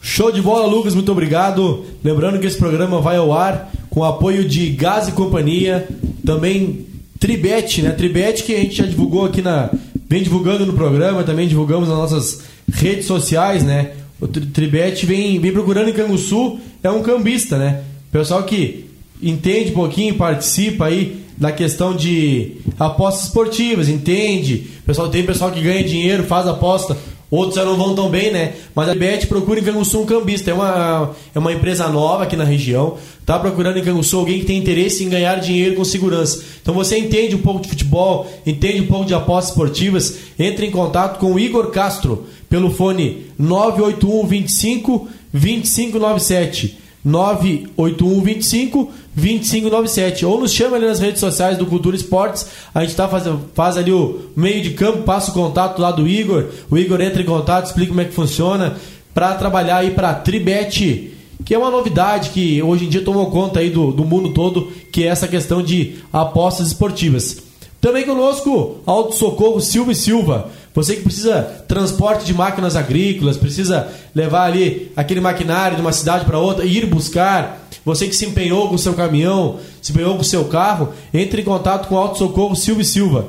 Show 0.00 0.30
de 0.30 0.40
bola, 0.40 0.66
Lucas, 0.66 0.94
muito 0.94 1.10
obrigado. 1.10 1.84
Lembrando 2.04 2.38
que 2.38 2.46
esse 2.46 2.58
programa 2.58 3.00
vai 3.00 3.16
ao 3.16 3.32
ar 3.32 3.72
com 3.90 4.04
apoio 4.04 4.46
de 4.46 4.70
Gás 4.70 5.08
e 5.08 5.12
Companhia, 5.12 5.88
também 6.24 6.86
Tribete, 7.24 7.80
né? 7.80 7.90
Tribete 7.90 8.42
que 8.42 8.54
a 8.54 8.58
gente 8.58 8.76
já 8.76 8.84
divulgou 8.84 9.24
aqui 9.24 9.40
na. 9.40 9.70
Vem 10.06 10.22
divulgando 10.22 10.66
no 10.66 10.74
programa, 10.74 11.24
também 11.24 11.48
divulgamos 11.48 11.88
nas 11.88 11.96
nossas 11.96 12.42
redes 12.70 13.06
sociais, 13.06 13.64
né? 13.64 13.92
O 14.20 14.28
Tri- 14.28 14.44
Tribete 14.44 15.06
vem, 15.06 15.38
vem 15.40 15.50
procurando 15.50 15.88
em 15.88 15.94
Canguçu, 15.94 16.58
é 16.82 16.90
um 16.90 17.02
cambista, 17.02 17.56
né? 17.56 17.80
Pessoal 18.12 18.42
que 18.42 18.84
entende 19.22 19.70
um 19.70 19.74
pouquinho, 19.74 20.16
participa 20.16 20.84
aí 20.84 21.16
da 21.38 21.50
questão 21.50 21.96
de 21.96 22.58
apostas 22.78 23.24
esportivas, 23.28 23.88
entende? 23.88 24.66
Pessoal, 24.84 25.08
tem 25.08 25.24
pessoal 25.24 25.50
que 25.50 25.62
ganha 25.62 25.82
dinheiro, 25.82 26.24
faz 26.24 26.46
aposta 26.46 26.94
outros 27.34 27.56
já 27.56 27.64
não 27.64 27.76
vão 27.76 27.94
tão 27.94 28.08
bem, 28.08 28.30
né? 28.30 28.54
Mas 28.74 28.88
a 28.88 28.94
Bet 28.94 29.26
procura 29.26 29.60
em 29.60 29.64
Canguçu 29.64 30.00
um 30.00 30.06
cambista. 30.06 30.50
É 30.50 30.54
uma, 30.54 31.14
é 31.34 31.38
uma 31.38 31.52
empresa 31.52 31.88
nova 31.88 32.24
aqui 32.24 32.36
na 32.36 32.44
região. 32.44 32.96
Tá 33.24 33.38
procurando 33.38 33.78
em 33.78 33.84
Canguçu 33.84 34.18
alguém 34.18 34.40
que 34.40 34.46
tem 34.46 34.58
interesse 34.58 35.04
em 35.04 35.08
ganhar 35.08 35.36
dinheiro 35.36 35.74
com 35.74 35.84
segurança. 35.84 36.42
Então 36.60 36.74
você 36.74 36.98
entende 36.98 37.34
um 37.34 37.40
pouco 37.40 37.62
de 37.62 37.68
futebol, 37.68 38.30
entende 38.46 38.80
um 38.82 38.86
pouco 38.86 39.04
de 39.04 39.14
apostas 39.14 39.50
esportivas, 39.50 40.16
entre 40.38 40.66
em 40.66 40.70
contato 40.70 41.18
com 41.18 41.32
o 41.32 41.38
Igor 41.38 41.70
Castro 41.70 42.26
pelo 42.48 42.70
fone 42.70 43.26
981 43.38 44.26
25 44.26 45.08
2597. 45.32 46.83
981 47.04 48.22
25 48.22 48.92
2597 49.14 50.26
ou 50.26 50.40
nos 50.40 50.52
chama 50.52 50.76
ali 50.76 50.86
nas 50.86 50.98
redes 50.98 51.20
sociais 51.20 51.58
do 51.58 51.66
Cultura 51.66 51.94
Esportes. 51.94 52.46
A 52.74 52.82
gente 52.82 52.96
tá 52.96 53.06
faz, 53.06 53.24
faz 53.54 53.76
ali 53.76 53.92
o 53.92 54.30
meio 54.34 54.62
de 54.62 54.70
campo, 54.70 55.02
passa 55.02 55.30
o 55.30 55.34
contato 55.34 55.80
lá 55.80 55.90
do 55.90 56.08
Igor. 56.08 56.46
O 56.70 56.76
Igor 56.78 57.00
entra 57.00 57.22
em 57.22 57.26
contato, 57.26 57.66
explica 57.66 57.88
como 57.88 58.00
é 58.00 58.04
que 58.06 58.14
funciona 58.14 58.76
para 59.12 59.34
trabalhar 59.34 59.78
aí 59.78 59.90
para 59.90 60.14
Tribet, 60.14 61.12
que 61.44 61.54
é 61.54 61.58
uma 61.58 61.70
novidade 61.70 62.30
que 62.30 62.60
hoje 62.62 62.86
em 62.86 62.88
dia 62.88 63.02
tomou 63.02 63.30
conta 63.30 63.60
aí 63.60 63.70
do, 63.70 63.92
do 63.92 64.04
mundo 64.04 64.32
todo, 64.32 64.72
que 64.90 65.04
é 65.04 65.06
essa 65.06 65.28
questão 65.28 65.62
de 65.62 65.96
apostas 66.12 66.68
esportivas. 66.68 67.38
Também 67.84 68.06
conosco, 68.06 68.80
Auto 68.86 69.14
Socorro 69.14 69.60
Silva 69.60 69.92
e 69.92 69.94
Silva. 69.94 70.50
Você 70.74 70.96
que 70.96 71.02
precisa 71.02 71.42
transporte 71.68 72.24
de 72.24 72.32
máquinas 72.32 72.76
agrícolas, 72.76 73.36
precisa 73.36 73.92
levar 74.14 74.46
ali 74.46 74.90
aquele 74.96 75.20
maquinário 75.20 75.76
de 75.76 75.82
uma 75.82 75.92
cidade 75.92 76.24
para 76.24 76.38
outra, 76.38 76.64
ir 76.64 76.86
buscar. 76.86 77.68
Você 77.84 78.08
que 78.08 78.16
se 78.16 78.24
empenhou 78.24 78.70
com 78.70 78.76
o 78.76 78.78
seu 78.78 78.94
caminhão, 78.94 79.58
se 79.82 79.92
empenhou 79.92 80.14
com 80.14 80.22
o 80.22 80.24
seu 80.24 80.46
carro, 80.46 80.94
entre 81.12 81.42
em 81.42 81.44
contato 81.44 81.86
com 81.86 81.96
o 81.96 81.98
Auto 81.98 82.16
Socorro 82.16 82.56
Silva 82.56 82.80
e 82.80 82.86
Silva. 82.86 83.28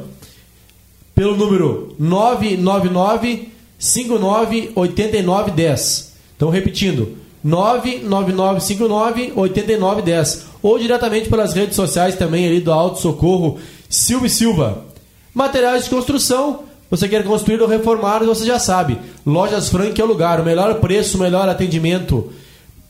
Pelo 1.13 1.35
número 1.35 1.93
999 1.99 3.49
59 3.77 4.71
8910. 4.73 6.13
Então 6.37 6.47
repetindo, 6.47 7.17
99959 7.43 9.33
8910 9.35 10.45
ou 10.63 10.79
diretamente 10.79 11.27
pelas 11.27 11.51
redes 11.51 11.75
sociais 11.75 12.15
também 12.15 12.47
ali 12.47 12.61
do 12.61 12.71
Auto 12.71 13.01
Socorro 13.01 13.59
Silva 13.89 14.27
e 14.27 14.29
Silva. 14.29 14.85
Materiais 15.33 15.85
de 15.85 15.89
construção 15.89 16.65
você 16.89 17.07
quer 17.09 17.23
construir 17.23 17.61
ou 17.61 17.67
reformar, 17.67 18.23
você 18.23 18.45
já 18.45 18.59
sabe. 18.59 18.97
Lojas 19.25 19.69
Frank 19.69 19.99
é 19.99 20.03
o 20.03 20.07
lugar, 20.07 20.39
o 20.39 20.45
melhor 20.45 20.75
preço, 20.75 21.17
o 21.17 21.19
melhor 21.19 21.49
atendimento. 21.49 22.31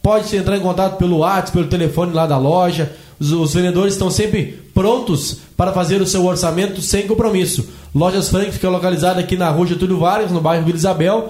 Pode 0.01 0.35
entrar 0.35 0.57
em 0.57 0.61
contato 0.61 0.97
pelo 0.97 1.19
WhatsApp, 1.19 1.53
pelo 1.53 1.67
telefone 1.67 2.13
lá 2.13 2.27
da 2.27 2.37
loja. 2.37 2.93
Os, 3.19 3.31
os, 3.31 3.53
vendedores 3.53 3.93
estão 3.93 4.11
sempre 4.11 4.61
prontos 4.73 5.39
para 5.55 5.71
fazer 5.71 6.01
o 6.01 6.05
seu 6.05 6.25
orçamento 6.25 6.81
sem 6.81 7.07
compromisso. 7.07 7.67
Lojas 7.95 8.29
Frank 8.29 8.51
fica 8.51 8.69
localizada 8.69 9.21
aqui 9.21 9.37
na 9.37 9.49
rua 9.49 9.65
Getúlio 9.65 9.97
Vargas, 9.97 10.31
no 10.31 10.41
bairro 10.41 10.65
Vila 10.65 10.77
Isabel. 10.77 11.29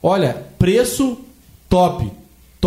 Olha, 0.00 0.46
preço 0.58 1.18
top. 1.68 2.10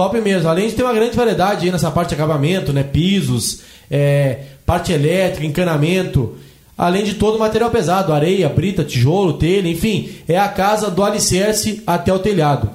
Top 0.01 0.19
mesmo. 0.19 0.49
Além 0.49 0.67
de 0.67 0.73
ter 0.73 0.81
uma 0.81 0.93
grande 0.93 1.15
variedade 1.15 1.65
aí 1.65 1.71
nessa 1.71 1.91
parte 1.91 2.09
de 2.09 2.15
acabamento, 2.15 2.73
né? 2.73 2.81
Pisos, 2.81 3.61
é, 3.89 4.39
parte 4.65 4.91
elétrica, 4.91 5.45
encanamento 5.45 6.35
além 6.75 7.03
de 7.03 7.13
todo 7.13 7.35
o 7.35 7.39
material 7.39 7.69
pesado, 7.69 8.11
areia, 8.11 8.49
brita, 8.49 8.83
tijolo, 8.83 9.33
telha, 9.33 9.69
enfim, 9.69 10.09
é 10.27 10.39
a 10.39 10.49
casa 10.49 10.89
do 10.89 11.03
alicerce 11.03 11.83
até 11.85 12.11
o 12.11 12.17
telhado. 12.17 12.71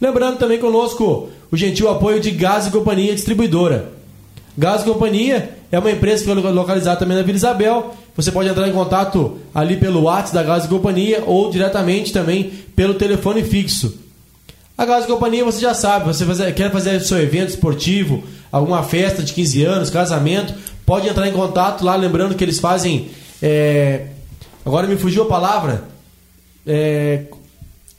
Lembrando 0.00 0.38
também 0.38 0.58
conosco 0.58 1.28
o 1.52 1.56
gentil 1.58 1.90
apoio 1.90 2.18
de 2.18 2.30
Gás 2.30 2.66
e 2.66 2.70
Companhia 2.70 3.14
Distribuidora. 3.14 3.92
Gás 4.56 4.80
e 4.80 4.86
Companhia 4.86 5.50
é 5.70 5.78
uma 5.78 5.90
empresa 5.90 6.24
que 6.24 6.32
foi 6.32 6.52
localizada 6.52 7.00
também 7.00 7.18
na 7.18 7.22
Vila 7.22 7.36
Isabel. 7.36 7.94
Você 8.16 8.32
pode 8.32 8.48
entrar 8.48 8.66
em 8.66 8.72
contato 8.72 9.36
ali 9.54 9.76
pelo 9.76 10.04
WhatsApp 10.04 10.34
da 10.34 10.42
Gás 10.42 10.64
e 10.64 10.68
Companhia 10.68 11.22
ou 11.26 11.50
diretamente 11.50 12.14
também 12.14 12.50
pelo 12.74 12.94
telefone 12.94 13.44
fixo. 13.44 13.99
A 14.80 15.00
e 15.00 15.06
Companhia 15.06 15.44
você 15.44 15.60
já 15.60 15.74
sabe, 15.74 16.06
você 16.06 16.52
quer 16.52 16.72
fazer 16.72 16.98
seu 17.00 17.18
evento 17.18 17.50
esportivo, 17.50 18.24
alguma 18.50 18.82
festa 18.82 19.22
de 19.22 19.34
15 19.34 19.62
anos, 19.62 19.90
casamento, 19.90 20.54
pode 20.86 21.06
entrar 21.06 21.28
em 21.28 21.34
contato 21.34 21.84
lá, 21.84 21.94
lembrando 21.96 22.34
que 22.34 22.42
eles 22.42 22.58
fazem 22.58 23.10
é, 23.42 24.06
agora 24.64 24.86
me 24.86 24.96
fugiu 24.96 25.24
a 25.24 25.26
palavra. 25.26 25.84
É, 26.66 27.24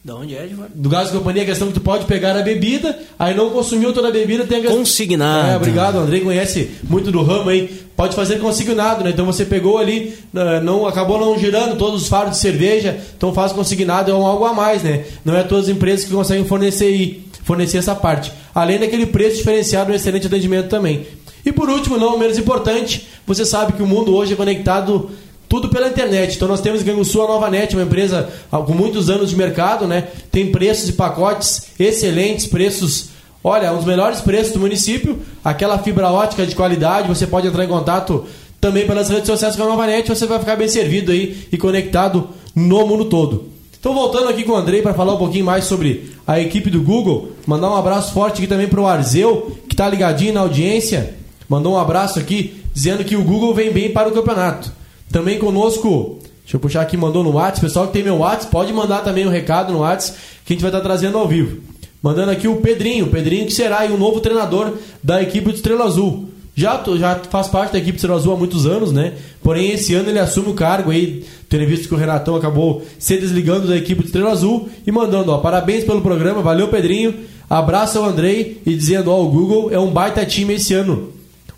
da 0.03 0.15
onde 0.15 0.35
é, 0.35 0.45
Edvar? 0.45 0.67
Do 0.73 0.89
gás 0.89 1.11
de 1.11 1.17
companhia, 1.17 1.43
a 1.43 1.45
questão 1.45 1.67
que 1.67 1.75
tu 1.75 1.81
pode 1.81 2.05
pegar 2.05 2.35
a 2.35 2.41
bebida, 2.41 2.97
aí 3.19 3.35
não 3.35 3.51
consumiu 3.51 3.93
toda 3.93 4.07
a 4.07 4.11
bebida, 4.11 4.45
tem 4.45 4.57
a 4.57 4.61
questão... 4.61 4.79
Consignado. 4.79 5.51
É, 5.51 5.55
obrigado, 5.57 5.95
o 5.95 5.99
Andrei 5.99 6.21
conhece 6.21 6.71
muito 6.83 7.11
do 7.11 7.21
ramo 7.21 7.49
aí. 7.49 7.81
Pode 7.95 8.15
fazer 8.15 8.39
consignado, 8.39 9.03
né? 9.03 9.11
Então 9.11 9.27
você 9.27 9.45
pegou 9.45 9.77
ali, 9.77 10.17
né, 10.33 10.59
não 10.59 10.87
acabou 10.87 11.19
não 11.19 11.37
girando 11.37 11.77
todos 11.77 12.01
os 12.01 12.07
faros 12.07 12.31
de 12.31 12.37
cerveja, 12.37 12.99
então 13.15 13.31
faz 13.31 13.51
consignado, 13.51 14.09
é 14.09 14.15
um 14.15 14.25
algo 14.25 14.43
a 14.45 14.53
mais, 14.53 14.81
né? 14.81 15.05
Não 15.23 15.37
é 15.37 15.43
todas 15.43 15.65
as 15.65 15.69
empresas 15.69 16.05
que 16.05 16.11
conseguem 16.11 16.45
fornecer 16.45 16.85
aí, 16.85 17.23
fornecer 17.43 17.77
essa 17.77 17.93
parte. 17.93 18.31
Além 18.55 18.79
daquele 18.79 19.05
preço 19.05 19.37
diferenciado, 19.37 19.91
um 19.91 19.95
excelente 19.95 20.25
atendimento 20.25 20.67
também. 20.67 21.05
E 21.45 21.51
por 21.51 21.69
último, 21.69 21.97
não 21.97 22.17
menos 22.17 22.39
importante, 22.39 23.07
você 23.25 23.45
sabe 23.45 23.73
que 23.73 23.83
o 23.83 23.87
mundo 23.87 24.15
hoje 24.15 24.33
é 24.33 24.35
conectado 24.35 25.11
tudo 25.51 25.67
pela 25.67 25.89
internet. 25.89 26.37
Então 26.37 26.47
nós 26.47 26.61
temos 26.61 26.81
em 26.81 26.85
Canguçu 26.85 27.21
a 27.21 27.27
Nova 27.27 27.49
Net, 27.49 27.75
uma 27.75 27.83
empresa 27.83 28.29
com 28.49 28.73
muitos 28.73 29.09
anos 29.09 29.29
de 29.29 29.35
mercado, 29.35 29.85
né? 29.85 30.07
Tem 30.31 30.49
preços 30.49 30.87
e 30.87 30.93
pacotes 30.93 31.63
excelentes, 31.77 32.47
preços, 32.47 33.09
olha, 33.43 33.73
os 33.73 33.83
melhores 33.83 34.21
preços 34.21 34.53
do 34.53 34.61
município, 34.61 35.19
aquela 35.43 35.77
fibra 35.77 36.09
ótica 36.09 36.45
de 36.45 36.55
qualidade, 36.55 37.09
você 37.09 37.27
pode 37.27 37.47
entrar 37.47 37.65
em 37.65 37.67
contato 37.67 38.23
também 38.61 38.87
pelas 38.87 39.09
redes 39.09 39.27
sociais 39.27 39.57
com 39.57 39.63
a 39.63 39.65
Nova 39.65 39.85
Net, 39.85 40.07
você 40.07 40.25
vai 40.25 40.39
ficar 40.39 40.55
bem 40.55 40.69
servido 40.69 41.11
aí 41.11 41.45
e 41.51 41.57
conectado 41.57 42.29
no 42.55 42.87
mundo 42.87 43.05
todo. 43.05 43.49
Então 43.77 43.93
voltando 43.93 44.29
aqui 44.29 44.45
com 44.45 44.53
o 44.53 44.55
Andrei 44.55 44.81
para 44.81 44.93
falar 44.93 45.15
um 45.15 45.17
pouquinho 45.17 45.43
mais 45.43 45.65
sobre 45.65 46.11
a 46.25 46.39
equipe 46.39 46.69
do 46.69 46.81
Google, 46.81 47.33
mandar 47.45 47.69
um 47.69 47.75
abraço 47.75 48.13
forte 48.13 48.37
aqui 48.37 48.47
também 48.47 48.69
para 48.69 48.79
o 48.79 48.87
Arzeu, 48.87 49.57
que 49.67 49.73
está 49.73 49.89
ligadinho 49.89 50.33
na 50.33 50.39
audiência, 50.39 51.13
mandou 51.49 51.73
um 51.73 51.77
abraço 51.77 52.19
aqui 52.19 52.63
dizendo 52.73 53.03
que 53.03 53.17
o 53.17 53.23
Google 53.23 53.53
vem 53.53 53.69
bem 53.69 53.91
para 53.91 54.07
o 54.07 54.13
campeonato. 54.13 54.79
Também 55.11 55.37
conosco, 55.37 56.19
deixa 56.41 56.55
eu 56.55 56.59
puxar 56.59 56.81
aqui, 56.81 56.95
mandou 56.95 57.23
no 57.23 57.33
WhatsApp. 57.33 57.61
Pessoal 57.61 57.87
que 57.87 57.93
tem 57.93 58.03
meu 58.03 58.17
WhatsApp, 58.17 58.51
pode 58.51 58.71
mandar 58.71 58.99
também 58.99 59.27
um 59.27 59.31
recado 59.31 59.73
no 59.73 59.79
WhatsApp 59.79 60.17
que 60.45 60.53
a 60.53 60.55
gente 60.55 60.61
vai 60.61 60.71
estar 60.71 60.81
trazendo 60.81 61.17
ao 61.17 61.27
vivo. 61.27 61.57
Mandando 62.01 62.31
aqui 62.31 62.47
o 62.47 62.57
Pedrinho, 62.57 63.05
o 63.05 63.09
Pedrinho 63.09 63.45
que 63.45 63.53
será 63.53 63.85
o 63.85 63.97
novo 63.97 64.19
treinador 64.19 64.73
da 65.03 65.21
equipe 65.21 65.49
do 65.49 65.55
Estrela 65.55 65.85
Azul. 65.85 66.29
Já, 66.55 66.83
já 66.97 67.15
faz 67.29 67.47
parte 67.47 67.73
da 67.73 67.77
equipe 67.77 67.93
do 67.93 67.97
Estrela 67.97 68.17
Azul 68.17 68.33
há 68.33 68.37
muitos 68.37 68.65
anos, 68.65 68.91
né? 68.91 69.13
Porém, 69.43 69.71
esse 69.71 69.93
ano 69.93 70.09
ele 70.09 70.19
assume 70.19 70.49
o 70.49 70.53
cargo 70.53 70.91
aí, 70.91 71.25
tendo 71.47 71.65
visto 71.65 71.87
que 71.87 71.93
o 71.93 71.97
Renatão 71.97 72.35
acabou 72.35 72.83
se 72.97 73.17
desligando 73.17 73.67
da 73.67 73.77
equipe 73.77 74.01
do 74.01 74.05
Estrela 74.05 74.31
Azul 74.31 74.69
e 74.85 74.91
mandando, 74.91 75.31
ó, 75.31 75.37
parabéns 75.37 75.83
pelo 75.83 76.01
programa, 76.01 76.41
valeu 76.41 76.69
Pedrinho, 76.69 77.13
abraço 77.49 77.99
ao 77.99 78.05
Andrei 78.05 78.61
e 78.65 78.75
dizendo, 78.75 79.11
ó, 79.11 79.21
o 79.21 79.29
Google 79.29 79.71
é 79.71 79.79
um 79.79 79.91
baita 79.91 80.25
time 80.25 80.55
esse 80.55 80.73
ano. 80.73 81.10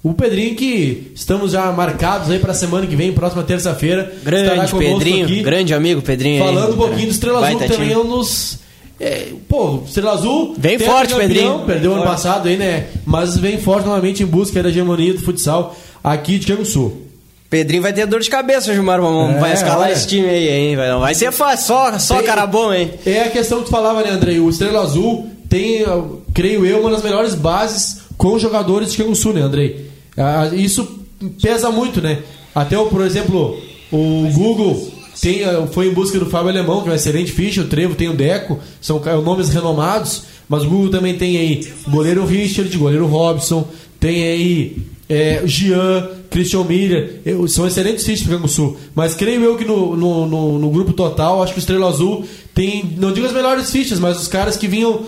O 0.04 0.14
Pedrinho 0.14 0.54
que 0.54 1.14
estamos 1.16 1.54
já 1.54 1.72
marcados 1.72 2.30
aí 2.30 2.38
para 2.38 2.52
a 2.52 2.54
semana 2.54 2.86
que 2.86 2.94
vem, 2.94 3.14
próxima 3.14 3.42
terça-feira. 3.42 4.14
Grande 4.22 4.70
Pedrinho, 4.78 5.24
aqui, 5.24 5.42
grande 5.42 5.74
amigo 5.74 6.02
Pedrinho. 6.02 6.44
Falando 6.44 6.68
aí, 6.68 6.74
um 6.74 6.78
pouquinho 6.78 7.06
do 7.08 7.12
Estrela 7.12 7.48
Azul, 7.48 7.60
que 7.60 7.68
também 7.70 7.94
é 7.94 7.98
um 7.98 8.06
dos... 8.06 8.60
É, 9.00 9.28
pô, 9.48 9.82
Estrela 9.88 10.12
Azul... 10.12 10.56
Vem 10.58 10.78
forte, 10.78 11.14
campeão, 11.14 11.28
Pedrinho. 11.28 11.60
Perdeu 11.66 11.92
vem 11.92 12.00
ano 12.00 12.06
forte. 12.06 12.22
passado 12.22 12.50
aí, 12.50 12.58
né? 12.58 12.88
Mas 13.06 13.38
vem 13.38 13.58
forte 13.58 13.86
novamente 13.86 14.22
em 14.24 14.26
busca 14.26 14.62
da 14.62 14.68
hegemonia 14.68 15.14
do 15.14 15.22
futsal 15.22 15.74
aqui 16.04 16.38
de 16.38 16.48
Cango 16.48 16.66
Sul. 16.66 17.04
Pedrinho 17.50 17.82
vai 17.82 17.94
ter 17.94 18.06
dor 18.06 18.20
de 18.20 18.30
cabeça, 18.30 18.74
Gilmar 18.74 19.02
Mamão. 19.02 19.38
É, 19.38 19.40
vai 19.40 19.54
escalar 19.54 19.88
olha. 19.88 19.94
esse 19.94 20.06
time 20.06 20.28
aí, 20.28 20.50
hein? 20.50 20.76
Vai, 20.76 20.90
não 20.90 21.00
vai 21.00 21.16
ser 21.16 21.32
fácil, 21.32 21.68
só, 21.68 21.98
só 21.98 22.16
tem, 22.18 22.26
cara 22.26 22.46
bom, 22.46 22.74
hein? 22.74 22.92
É 23.06 23.22
a 23.22 23.30
questão 23.30 23.60
que 23.60 23.66
tu 23.66 23.72
falava, 23.72 24.04
né, 24.04 24.10
Andrei? 24.10 24.40
O 24.42 24.50
Estrela 24.50 24.82
Azul 24.82 25.30
tem, 25.48 25.86
creio 26.34 26.66
eu, 26.66 26.82
uma 26.82 26.90
das 26.90 27.04
melhores 27.04 27.36
bases 27.36 28.02
com 28.18 28.38
jogadores 28.38 28.92
de 28.92 28.98
Cango 28.98 29.16
Sul, 29.16 29.34
né, 29.34 29.42
Andrei? 29.42 29.83
Ah, 30.18 30.50
isso 30.54 31.06
pesa 31.42 31.70
muito, 31.70 32.02
né? 32.02 32.20
Até, 32.54 32.78
por 32.78 33.02
exemplo, 33.02 33.58
o 33.92 34.30
Google 34.34 34.92
tem, 35.22 35.44
ah, 35.44 35.68
foi 35.72 35.88
em 35.88 35.94
busca 35.94 36.20
do 36.20 36.28
Fábio 36.28 36.50
Alemão, 36.50 36.82
que 36.82 36.90
é 36.90 36.92
um 36.92 36.96
excelente 36.96 37.32
ficha, 37.32 37.62
o 37.62 37.68
Trevo 37.68 37.96
tem 37.96 38.10
o 38.10 38.16
Deco, 38.16 38.60
são 38.82 39.02
nomes 39.24 39.50
renomados, 39.50 40.24
mas 40.48 40.64
o 40.64 40.70
Google 40.70 40.90
também 40.90 41.18
tem 41.18 41.38
aí 41.38 41.68
goleiro 41.88 42.26
Richard, 42.26 42.76
goleiro 42.78 43.08
Robson, 43.08 43.68
tem 44.00 44.24
aí 44.24 44.78
é, 45.08 45.42
Jean, 45.46 46.10
Christian 46.30 46.64
Miller, 46.64 47.22
são 47.48 47.68
excelentes 47.68 48.04
fichas 48.04 48.28
para 48.28 48.38
o 48.38 48.48
Sul. 48.48 48.78
Mas 48.96 49.14
creio 49.14 49.44
eu 49.44 49.56
que 49.56 49.64
no, 49.64 49.96
no, 49.96 50.26
no, 50.26 50.60
no, 50.60 50.70
grupo 50.70 50.94
total, 50.94 51.44
acho 51.44 51.54
que 51.54 51.60
o 51.60 51.62
Estrela 51.62 51.88
Azul 51.88 52.26
tem, 52.54 52.96
não 52.98 53.14
digo 53.14 53.28
as 53.28 53.34
melhores 53.34 53.70
fichas, 53.70 54.00
mas 54.00 54.20
os 54.20 54.28
caras 54.28 54.58
que 54.58 54.68
vinham 54.68 55.02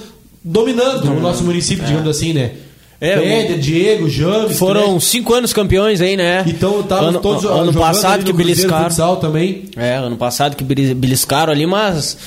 dominando 0.43 1.11
o 1.11 1.19
nosso 1.19 1.43
município, 1.43 1.83
é. 1.83 1.87
digamos 1.87 2.07
assim, 2.07 2.33
né? 2.33 2.51
É, 2.99 3.17
Péder, 3.17 3.59
Diego, 3.59 4.09
James. 4.09 4.57
Foram 4.57 4.93
né? 4.93 4.99
cinco 4.99 5.33
anos 5.33 5.51
campeões 5.51 5.99
aí, 5.99 6.15
né? 6.15 6.45
Então 6.47 6.79
estavam 6.79 7.09
ano, 7.09 7.19
todos 7.19 7.43
Ano 7.43 7.73
passado 7.73 8.23
que 8.23 8.31
beliscaram. 8.31 9.15
também. 9.17 9.65
É, 9.75 9.95
ano 9.95 10.15
passado 10.15 10.55
que 10.55 10.63
beliscaram 10.63 11.51
ali, 11.51 11.65
mas 11.65 12.17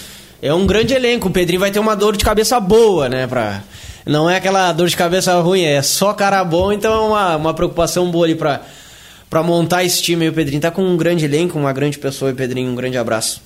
é 0.43 0.53
um 0.53 0.67
grande 0.67 0.93
elenco. 0.93 1.29
O 1.29 1.31
Pedrinho 1.31 1.61
vai 1.61 1.71
ter 1.71 1.79
uma 1.79 1.97
dor 1.97 2.17
de 2.17 2.25
cabeça 2.25 2.61
boa, 2.61 3.09
né? 3.09 3.27
Pra... 3.27 3.63
Não 4.05 4.29
é 4.29 4.37
aquela 4.37 4.73
dor 4.73 4.89
de 4.89 4.97
cabeça 4.97 5.39
ruim, 5.41 5.63
é 5.63 5.83
só 5.83 6.15
cara 6.15 6.43
bom, 6.43 6.73
então 6.73 6.93
é 6.93 7.07
uma, 7.07 7.37
uma 7.37 7.55
preocupação 7.55 8.11
boa 8.11 8.25
ali 8.25 8.35
pra, 8.35 8.63
pra 9.29 9.43
montar 9.43 9.85
esse 9.85 10.01
time 10.03 10.25
aí. 10.25 10.31
O 10.31 10.33
Pedrinho 10.33 10.61
tá 10.61 10.71
com 10.71 10.83
um 10.83 10.97
grande 10.97 11.25
elenco, 11.25 11.59
uma 11.59 11.73
grande 11.73 11.99
pessoa, 11.99 12.31
e 12.31 12.35
Pedrinho, 12.35 12.71
um 12.71 12.75
grande 12.75 12.97
abraço. 12.97 13.43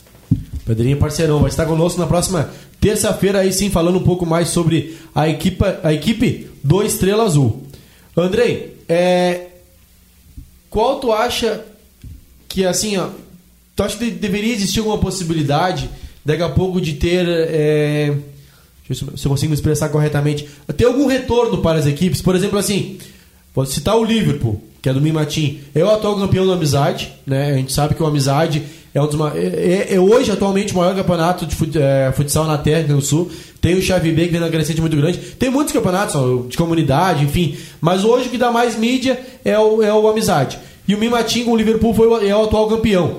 Pedrinho 0.64 0.96
parceirão, 0.98 1.40
vai 1.40 1.50
estar 1.50 1.66
conosco 1.66 2.00
na 2.00 2.06
próxima 2.06 2.50
terça-feira 2.82 3.38
aí 3.38 3.52
sim, 3.52 3.70
falando 3.70 3.98
um 3.98 4.02
pouco 4.02 4.26
mais 4.26 4.48
sobre 4.48 4.98
a 5.14 5.28
equipe, 5.28 5.64
a 5.84 5.92
equipe 5.92 6.48
do 6.64 6.82
Estrela 6.82 7.22
Azul. 7.22 7.62
Andrei, 8.16 8.76
é, 8.88 9.46
qual 10.68 10.98
tu 10.98 11.12
acha 11.12 11.64
que 12.48 12.66
assim, 12.66 12.96
ó, 12.96 13.08
tu 13.76 13.84
acha 13.84 13.96
que 13.96 14.10
deveria 14.10 14.52
existir 14.52 14.80
alguma 14.80 14.98
possibilidade 14.98 15.88
daqui 16.24 16.42
a 16.42 16.48
pouco 16.48 16.80
de 16.80 16.94
ter 16.94 17.24
é, 17.28 18.16
deixa 18.88 19.04
eu 19.04 19.10
ver 19.10 19.16
se 19.18 19.26
eu 19.26 19.30
consigo 19.30 19.50
me 19.50 19.54
expressar 19.54 19.88
corretamente, 19.88 20.48
ter 20.76 20.86
algum 20.86 21.06
retorno 21.06 21.58
para 21.58 21.78
as 21.78 21.86
equipes, 21.86 22.20
por 22.20 22.34
exemplo 22.34 22.58
assim, 22.58 22.98
vou 23.54 23.64
citar 23.64 23.96
o 23.96 24.04
Liverpool, 24.04 24.60
que 24.82 24.88
é 24.88 24.92
do 24.92 25.00
Mimatim, 25.00 25.60
é 25.72 25.84
o 25.84 25.88
atual 25.88 26.18
campeão 26.18 26.48
da 26.48 26.54
Amizade, 26.54 27.12
né? 27.24 27.52
A 27.52 27.56
gente 27.56 27.72
sabe 27.72 27.94
que 27.94 28.02
o 28.02 28.06
Amizade 28.06 28.64
é, 28.94 29.00
um 29.00 29.06
dos, 29.06 29.18
é, 29.34 29.38
é, 29.38 29.94
é 29.94 30.00
hoje, 30.00 30.30
atualmente, 30.30 30.74
o 30.74 30.76
maior 30.76 30.94
campeonato 30.94 31.46
de 31.46 31.56
fut, 31.56 31.78
é, 31.78 32.12
futsal 32.14 32.44
na 32.44 32.58
Terra, 32.58 32.86
no 32.88 33.00
Sul. 33.00 33.30
Tem 33.60 33.74
o 33.74 33.82
Chave 33.82 34.12
B, 34.12 34.26
que 34.26 34.32
vem 34.32 34.40
na 34.40 34.50
crescente 34.50 34.80
muito 34.80 34.96
grande. 34.96 35.18
Tem 35.18 35.50
muitos 35.50 35.72
campeonatos 35.72 36.48
de 36.48 36.56
comunidade, 36.56 37.24
enfim. 37.24 37.56
Mas 37.80 38.04
hoje 38.04 38.28
o 38.28 38.30
que 38.30 38.36
dá 38.36 38.50
mais 38.50 38.76
mídia 38.76 39.18
é 39.44 39.58
o, 39.58 39.82
é 39.82 39.92
o 39.92 40.06
Amizade. 40.08 40.58
E 40.86 40.94
o 40.94 40.98
Mimatim 40.98 41.44
com 41.44 41.52
o 41.52 41.56
Liverpool 41.56 41.94
foi, 41.94 42.28
é 42.28 42.36
o 42.36 42.42
atual 42.42 42.68
campeão. 42.68 43.18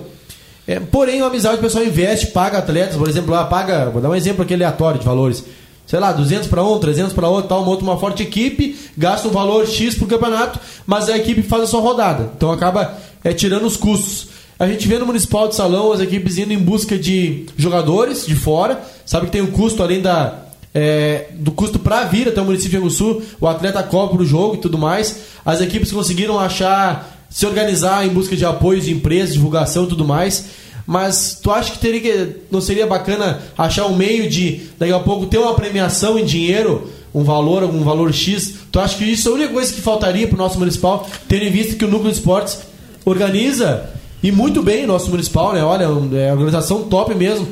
É, 0.68 0.80
porém, 0.80 1.22
o 1.22 1.26
Amizade 1.26 1.58
o 1.58 1.62
pessoal 1.62 1.84
investe, 1.84 2.28
paga 2.28 2.60
atletas, 2.60 2.96
por 2.96 3.10
exemplo, 3.10 3.32
lá 3.32 3.46
paga, 3.46 3.90
vou 3.90 4.02
dar 4.02 4.10
um 4.10 4.16
exemplo 4.16 4.44
aqui 4.44 4.54
aleatório 4.54 5.00
de 5.00 5.06
valores. 5.06 5.44
Sei 5.88 6.00
lá, 6.00 6.14
200 6.14 6.48
para 6.48 6.64
um, 6.64 6.80
300 6.80 7.14
para 7.14 7.28
outro, 7.28 7.50
tal, 7.50 7.66
monta 7.66 7.84
uma 7.84 8.00
forte 8.00 8.24
equipe, 8.24 8.78
gasta 8.98 9.28
um 9.28 9.32
valor 9.32 9.68
X 9.68 9.96
pro 9.96 10.08
campeonato, 10.08 10.60
mas 10.86 11.10
a 11.10 11.18
equipe 11.18 11.42
faz 11.42 11.64
a 11.64 11.68
sua 11.68 11.82
rodada. 11.82 12.32
Então 12.38 12.52
acaba 12.52 12.98
é, 13.24 13.34
tirando 13.34 13.66
os 13.66 13.76
custos. 13.76 14.33
A 14.64 14.68
gente 14.70 14.88
vê 14.88 14.98
no 14.98 15.06
Municipal 15.06 15.50
de 15.50 15.56
Salão 15.56 15.92
as 15.92 16.00
equipes 16.00 16.38
indo 16.38 16.54
em 16.54 16.58
busca 16.58 16.98
de 16.98 17.48
jogadores 17.58 18.26
de 18.26 18.34
fora. 18.34 18.82
Sabe 19.06 19.26
que 19.26 19.34
tem 19.34 19.42
um 19.42 19.52
custo 19.52 19.84
além 19.84 20.02
da, 20.02 20.46
é, 20.74 21.26
do 21.34 21.52
custo 21.52 21.78
para 21.78 22.06
vir 22.06 22.30
até 22.30 22.40
o 22.40 22.46
município 22.46 22.82
de 22.82 22.90
Sul, 22.90 23.22
o 23.42 23.48
atleta 23.50 23.84
cobra 23.84 24.22
o 24.22 24.26
jogo 24.26 24.56
e 24.56 24.60
tudo 24.60 24.78
mais. 24.78 25.18
As 25.46 25.60
equipes 25.60 25.92
conseguiram 25.92 26.40
achar, 26.40 27.28
se 27.30 27.46
organizar 27.46 28.08
em 28.08 28.10
busca 28.10 28.38
de 28.38 28.46
apoios 28.46 28.86
de 28.86 28.94
empresas, 28.94 29.34
divulgação 29.34 29.84
e 29.84 29.88
tudo 29.88 30.06
mais. 30.06 30.46
Mas 30.88 31.38
tu 31.44 31.52
acha 31.52 31.74
que 31.74 31.80
teria 31.80 32.38
não 32.50 32.62
seria 32.62 32.88
bacana 32.88 33.42
achar 33.58 33.86
um 33.88 33.98
meio 33.98 34.30
de 34.30 34.62
daqui 34.80 34.94
a 34.94 35.00
pouco 35.02 35.26
ter 35.26 35.40
uma 35.40 35.56
premiação 35.56 36.18
em 36.18 36.24
dinheiro, 36.24 36.90
um 37.14 37.26
valor, 37.26 37.64
algum 37.64 37.84
valor 37.84 38.14
X? 38.14 38.54
Tu 38.72 38.80
acha 38.80 38.98
que 38.98 39.04
isso 39.04 39.28
é 39.28 39.32
a 39.34 39.36
única 39.36 39.52
coisa 39.52 39.74
que 39.74 39.82
faltaria 39.82 40.26
para 40.26 40.36
o 40.36 40.38
nosso 40.40 40.58
municipal, 40.58 41.06
tendo 41.28 41.44
em 41.44 41.52
vista 41.52 41.76
que 41.76 41.84
o 41.84 41.90
Núcleo 41.90 42.14
de 42.14 42.18
Esportes 42.18 42.60
organiza 43.04 43.92
e 44.24 44.32
muito 44.32 44.64
bem, 44.64 44.88
nosso 44.88 45.10
municipal, 45.12 45.54
né? 45.54 45.64
Olha, 45.64 45.84
é 45.84 46.32
organização 46.32 46.84
top 46.84 47.14
mesmo. 47.14 47.46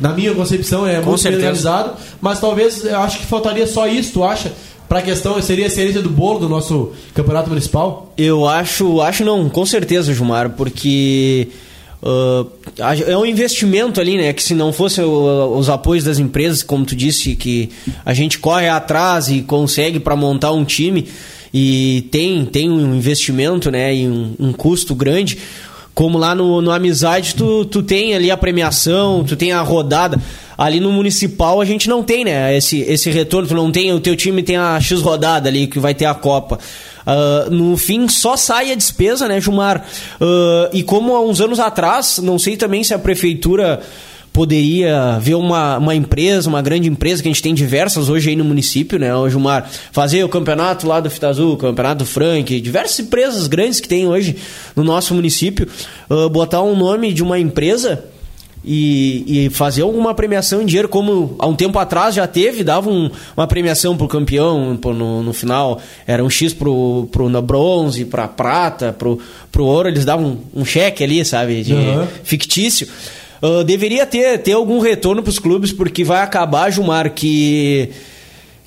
Na 0.00 0.12
minha 0.12 0.34
concepção 0.34 0.86
é 0.86 1.00
Com 1.00 1.06
muito 1.10 1.22
certeza. 1.22 1.42
organizado, 1.46 1.92
mas 2.20 2.38
talvez 2.38 2.84
eu 2.84 2.98
acho 3.00 3.18
que 3.20 3.26
faltaria 3.26 3.66
só 3.66 3.86
isso, 3.88 4.12
tu 4.12 4.22
acha? 4.22 4.52
Para 4.86 4.98
a 4.98 5.02
questão, 5.02 5.40
seria 5.40 5.66
a 5.66 5.70
cereja 5.70 6.02
do 6.02 6.10
bolo 6.10 6.40
do 6.40 6.48
nosso 6.50 6.90
campeonato 7.14 7.48
municipal? 7.48 8.12
Eu 8.18 8.46
acho, 8.46 9.00
acho 9.00 9.24
não, 9.24 9.48
com 9.48 9.64
certeza, 9.64 10.12
Gilmar, 10.12 10.50
porque 10.50 11.48
uh, 12.02 12.46
é 13.06 13.16
um 13.16 13.24
investimento 13.24 13.98
ali, 13.98 14.18
né? 14.18 14.34
Que 14.34 14.42
se 14.42 14.52
não 14.54 14.70
fosse 14.70 15.00
o- 15.00 15.56
os 15.56 15.70
apoios 15.70 16.04
das 16.04 16.18
empresas, 16.18 16.62
como 16.62 16.84
tu 16.84 16.94
disse, 16.94 17.34
que 17.34 17.70
a 18.04 18.12
gente 18.12 18.38
corre 18.38 18.68
atrás 18.68 19.30
e 19.30 19.40
consegue 19.40 19.98
para 19.98 20.14
montar 20.14 20.52
um 20.52 20.62
time 20.66 21.08
e 21.54 22.06
tem, 22.10 22.44
tem 22.44 22.68
um 22.70 22.94
investimento, 22.94 23.70
né? 23.70 23.94
E 23.94 24.06
um, 24.06 24.34
um 24.38 24.52
custo 24.52 24.94
grande. 24.94 25.38
Como 25.94 26.16
lá 26.16 26.34
no, 26.34 26.62
no 26.62 26.70
Amizade, 26.70 27.34
tu, 27.34 27.64
tu 27.66 27.82
tem 27.82 28.14
ali 28.14 28.30
a 28.30 28.36
premiação, 28.36 29.24
tu 29.24 29.36
tem 29.36 29.52
a 29.52 29.60
rodada. 29.60 30.18
Ali 30.56 30.80
no 30.80 30.92
Municipal 30.92 31.60
a 31.60 31.64
gente 31.64 31.88
não 31.88 32.02
tem, 32.02 32.24
né? 32.24 32.56
Esse, 32.56 32.80
esse 32.80 33.10
retorno, 33.10 33.48
tu 33.48 33.54
não 33.54 33.70
tem, 33.70 33.92
o 33.92 34.00
teu 34.00 34.16
time 34.16 34.42
tem 34.42 34.56
a 34.56 34.80
X 34.80 35.00
rodada 35.00 35.48
ali 35.48 35.66
que 35.66 35.78
vai 35.78 35.94
ter 35.94 36.06
a 36.06 36.14
Copa. 36.14 36.58
Ah, 37.06 37.48
no 37.50 37.76
fim, 37.76 38.08
só 38.08 38.36
sai 38.36 38.72
a 38.72 38.74
despesa, 38.74 39.28
né, 39.28 39.40
Gilmar? 39.40 39.84
Ah, 40.20 40.70
e 40.72 40.82
como 40.82 41.14
há 41.14 41.20
uns 41.20 41.40
anos 41.40 41.58
atrás, 41.60 42.18
não 42.18 42.38
sei 42.38 42.56
também 42.56 42.82
se 42.84 42.94
a 42.94 42.98
prefeitura 42.98 43.80
poderia 44.32 45.18
ver 45.20 45.34
uma, 45.34 45.76
uma 45.78 45.94
empresa, 45.94 46.48
uma 46.48 46.62
grande 46.62 46.88
empresa, 46.88 47.22
que 47.22 47.28
a 47.28 47.32
gente 47.32 47.42
tem 47.42 47.52
diversas 47.54 48.08
hoje 48.08 48.30
aí 48.30 48.36
no 48.36 48.44
município, 48.44 48.98
né, 48.98 49.14
ô 49.14 49.28
Gilmar? 49.28 49.68
Fazer 49.92 50.24
o 50.24 50.28
campeonato 50.28 50.86
lá 50.86 51.00
do 51.00 51.10
Fita 51.10 51.28
Azul, 51.28 51.52
o 51.52 51.56
campeonato 51.56 51.98
do 51.98 52.06
Frank, 52.06 52.58
diversas 52.60 52.98
empresas 53.00 53.46
grandes 53.46 53.78
que 53.78 53.88
tem 53.88 54.06
hoje 54.06 54.36
no 54.74 54.82
nosso 54.82 55.14
município, 55.14 55.68
ah, 56.08 56.28
botar 56.30 56.62
um 56.62 56.74
nome 56.74 57.12
de 57.12 57.22
uma 57.22 57.38
empresa 57.38 58.04
e, 58.64 59.46
e 59.46 59.50
fazer 59.50 59.82
alguma 59.82 60.14
premiação 60.14 60.62
em 60.62 60.66
dinheiro, 60.66 60.88
como 60.88 61.34
há 61.38 61.46
um 61.46 61.54
tempo 61.54 61.78
atrás 61.78 62.14
já 62.14 62.26
teve, 62.26 62.62
dava 62.62 62.88
um- 62.88 63.10
uma 63.36 63.46
premiação 63.46 63.96
pro 63.96 64.06
campeão 64.06 64.78
pô, 64.80 64.94
no, 64.94 65.22
no 65.22 65.32
final, 65.32 65.80
era 66.06 66.24
um 66.24 66.30
X 66.30 66.54
pro, 66.54 67.08
pro 67.10 67.28
na 67.28 67.40
bronze, 67.42 68.04
pra 68.04 68.28
prata, 68.28 68.92
pro, 68.96 69.18
pro 69.50 69.64
ouro, 69.64 69.88
eles 69.88 70.04
davam 70.04 70.38
um, 70.54 70.60
um 70.62 70.64
cheque 70.64 71.02
ali, 71.02 71.24
sabe, 71.24 71.62
de 71.64 71.74
Aham. 71.74 72.08
fictício. 72.22 72.86
Ah, 73.42 73.64
deveria 73.64 74.06
ter, 74.06 74.38
ter 74.38 74.52
algum 74.52 74.78
retorno 74.78 75.22
pros 75.22 75.40
clubes, 75.40 75.72
porque 75.72 76.04
vai 76.04 76.22
acabar, 76.22 76.70
Gilmar, 76.70 77.12
que 77.12 77.90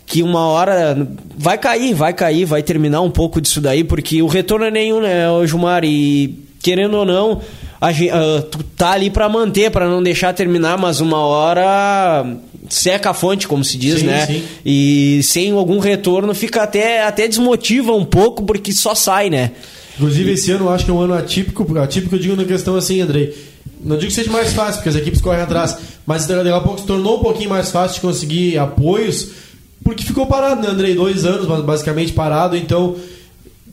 que 0.07 0.21
uma 0.21 0.45
hora 0.47 1.07
vai 1.35 1.57
cair, 1.57 1.95
vai 1.95 2.13
cair, 2.13 2.45
vai 2.45 2.61
terminar 2.61 3.01
um 3.01 3.09
pouco 3.09 3.41
disso 3.41 3.59
daí, 3.59 3.83
porque 3.83 4.21
o 4.21 4.27
retorno 4.27 4.65
é 4.65 4.69
nenhum, 4.69 5.01
né, 5.01 5.25
Gilmar? 5.47 5.83
E 5.83 6.45
querendo 6.61 6.97
ou 6.97 7.05
não, 7.05 7.41
a 7.81 7.89
ah, 7.89 8.41
tu 8.51 8.63
tá 8.77 8.91
ali 8.91 9.09
pra 9.09 9.27
manter, 9.27 9.71
pra 9.71 9.89
não 9.89 10.03
deixar 10.03 10.31
terminar, 10.33 10.77
mas 10.77 10.99
uma 10.99 11.17
hora 11.17 12.23
seca 12.69 13.11
a 13.11 13.13
fonte, 13.15 13.47
como 13.47 13.63
se 13.63 13.77
diz, 13.77 14.01
Sim, 14.01 14.05
né? 14.05 14.25
sim. 14.27 14.43
E 14.63 15.21
sem 15.23 15.51
algum 15.51 15.79
retorno 15.79 16.35
fica 16.35 16.61
até, 16.61 17.03
até 17.03 17.27
desmotiva 17.27 17.91
um 17.93 18.05
pouco, 18.05 18.43
porque 18.43 18.73
só 18.73 18.93
sai, 18.93 19.29
né? 19.31 19.51
Inclusive, 19.95 20.33
esse 20.33 20.51
ano 20.51 20.65
eu 20.65 20.69
acho 20.69 20.85
que 20.85 20.91
é 20.91 20.93
um 20.93 20.99
ano 20.99 21.13
atípico. 21.13 21.77
Atípico 21.77 22.15
eu 22.15 22.19
digo 22.19 22.35
na 22.35 22.43
questão 22.43 22.75
assim, 22.75 22.99
Andrei. 23.01 23.33
Não 23.81 23.97
digo 23.97 24.09
que 24.09 24.15
seja 24.15 24.31
mais 24.31 24.53
fácil, 24.53 24.75
porque 24.75 24.89
as 24.89 24.95
equipes 24.95 25.21
correm 25.21 25.41
atrás, 25.41 25.77
mas 26.05 26.25
daqui 26.25 26.49
a 26.49 26.61
pouco 26.61 26.79
se 26.79 26.87
tornou 26.87 27.19
um 27.19 27.23
pouquinho 27.23 27.49
mais 27.49 27.71
fácil 27.71 27.95
de 27.95 28.01
conseguir 28.01 28.57
apoios, 28.57 29.29
porque 29.83 30.03
ficou 30.03 30.25
parado, 30.25 30.61
né, 30.61 30.69
Andrei? 30.69 30.95
Dois 30.95 31.25
anos 31.25 31.47
basicamente 31.63 32.11
parado, 32.11 32.57
então 32.57 32.95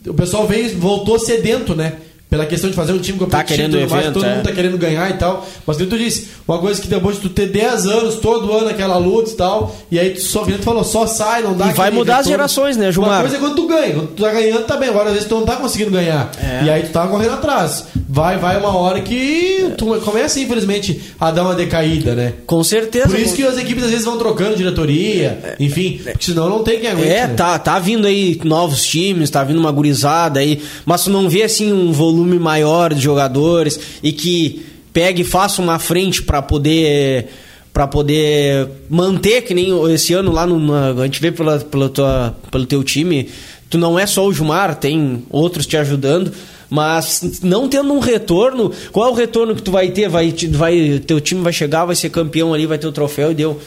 o 0.07 0.15
pessoal 0.15 0.47
veio, 0.47 0.79
voltou 0.79 1.19
sedento, 1.19 1.75
né? 1.75 1.97
Pela 2.33 2.47
questão 2.47 2.71
de 2.71 2.75
fazer 2.75 2.95
um 2.95 2.99
time 2.99 3.19
competitivo, 3.19 3.47
querendo 3.47 3.73
tudo 3.73 3.91
mais, 3.91 4.05
evento, 4.05 4.15
todo 4.15 4.25
é. 4.25 4.35
mundo 4.35 4.43
tá 4.43 4.53
querendo 4.53 4.79
ganhar 4.79 5.11
e 5.11 5.19
tal. 5.19 5.47
Mas 5.67 5.77
como 5.77 5.91
tu 5.91 5.99
disse, 5.99 6.29
uma 6.49 6.57
coisa 6.57 6.81
que 6.81 6.89
depois 6.89 7.17
de 7.17 7.23
tu 7.25 7.29
ter 7.29 7.49
10 7.49 7.87
anos, 7.87 8.15
todo 8.15 8.51
ano 8.55 8.71
aquela 8.71 8.97
luta 8.97 9.31
e 9.31 9.35
tal, 9.35 9.77
e 9.91 9.99
aí 9.99 10.13
tu 10.13 10.23
só, 10.23 10.43
tu 10.43 10.63
falou, 10.63 10.83
só 10.83 11.07
sai, 11.07 11.43
não 11.43 11.55
dá 11.55 11.67
E 11.67 11.75
vai 11.75 11.91
mudar 11.91 12.21
as 12.21 12.27
gerações, 12.27 12.79
né, 12.79 12.87
Uma 12.87 12.93
Gilmar? 12.93 13.21
coisa 13.21 13.37
é 13.37 13.39
quando 13.39 13.55
tu 13.55 13.67
ganha, 13.67 13.93
quando 13.93 14.15
tu 14.15 14.23
tá 14.23 14.31
ganhando 14.31 14.65
tá 14.65 14.79
bem, 14.79 14.89
agora 14.89 15.09
às 15.09 15.13
vezes 15.13 15.29
tu 15.29 15.35
não 15.35 15.45
tá 15.45 15.57
conseguindo 15.57 15.91
ganhar. 15.91 16.31
É. 16.43 16.65
E 16.65 16.71
aí 16.71 16.85
tu 16.85 16.89
tá 16.89 17.07
correndo 17.07 17.35
atrás. 17.35 17.85
Vai, 18.09 18.39
vai 18.39 18.57
uma 18.57 18.75
hora 18.79 19.03
que 19.03 19.75
tu 19.77 20.01
começa, 20.01 20.41
infelizmente, 20.41 21.03
a 21.21 21.31
dar 21.31 21.43
uma 21.43 21.55
decaída, 21.55 22.15
né? 22.15 22.33
Com 22.47 22.65
certeza. 22.65 23.09
Por 23.09 23.19
isso 23.19 23.37
que 23.37 23.43
as 23.43 23.59
equipes 23.59 23.85
às 23.85 23.91
vezes 23.91 24.07
vão 24.07 24.17
trocando 24.17 24.57
diretoria, 24.57 25.57
enfim, 25.61 26.01
porque 26.03 26.25
senão 26.25 26.49
não 26.49 26.65
tem 26.65 26.81
quem 26.81 26.89
aguente. 26.89 27.09
É, 27.09 27.27
né? 27.27 27.35
tá, 27.35 27.59
tá 27.59 27.79
vindo 27.79 28.07
aí 28.07 28.41
novos 28.43 28.87
times, 28.87 29.29
tá 29.29 29.45
vindo 29.45 29.61
uma 29.61 29.71
gurizada 29.71 30.41
aí, 30.41 30.63
mas 30.87 31.05
tu 31.05 31.11
não 31.11 31.29
vê 31.29 31.43
assim 31.43 31.71
um 31.71 31.93
volume 31.93 32.22
maior 32.25 32.95
de 32.95 33.01
jogadores 33.01 33.79
e 34.03 34.13
que 34.13 34.65
pegue 34.93 35.23
e 35.23 35.25
faça 35.25 35.63
uma 35.63 35.79
frente 35.79 36.23
pra 36.23 36.43
poder 36.43 37.29
para 37.73 37.87
poder 37.87 38.69
manter 38.91 39.43
que 39.43 39.55
nem 39.55 39.73
esse 39.93 40.13
ano 40.13 40.31
lá 40.31 40.47
no 40.47 40.75
a 41.01 41.05
gente 41.05 41.21
vê 41.21 41.33
pela, 41.33 41.59
pela 41.59 41.89
tua, 41.89 42.37
pelo 42.51 42.67
teu 42.67 42.85
time, 42.85 43.31
tu 43.71 43.79
não 43.79 43.99
é 43.99 44.07
só 44.07 44.27
o 44.27 44.33
Jumar, 44.33 44.75
tem 44.75 45.25
outros 45.31 45.67
te 45.67 45.77
ajudando. 45.77 46.33
Mas 46.69 47.41
não 47.43 47.69
tendo 47.69 47.93
um 47.93 47.99
retorno, 47.99 48.73
qual 48.93 49.09
é 49.09 49.11
o 49.11 49.15
retorno 49.15 49.55
que 49.55 49.61
tu 49.61 49.71
vai 49.71 49.91
ter? 49.91 50.09
Vai, 50.09 50.35
vai, 50.53 51.03
teu 51.07 51.21
time 51.21 51.43
vai 51.43 51.53
chegar, 51.53 51.85
vai 51.85 51.95
ser 51.95 52.09
campeão 52.09 52.55
ali, 52.55 52.65
vai 52.65 52.79
ter 52.79 52.87
o 52.87 52.93
troféu 52.93 53.31
e 53.31 53.35
deu. 53.35 53.61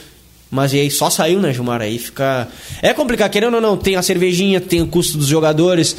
Mas 0.49 0.73
e 0.73 0.79
aí 0.79 0.89
só 0.89 1.07
saiu, 1.11 1.39
né, 1.39 1.53
Gilmar? 1.53 1.81
Aí 1.81 1.99
fica. 1.99 2.47
É 2.81 2.93
complicado, 2.93 3.29
querendo 3.29 3.55
ou 3.55 3.61
não, 3.61 3.77
tem 3.77 3.95
a 3.95 4.01
cervejinha, 4.01 4.59
tem 4.59 4.81
o 4.81 4.87
custo 4.87 5.19
dos 5.19 5.27
jogadores, 5.27 5.95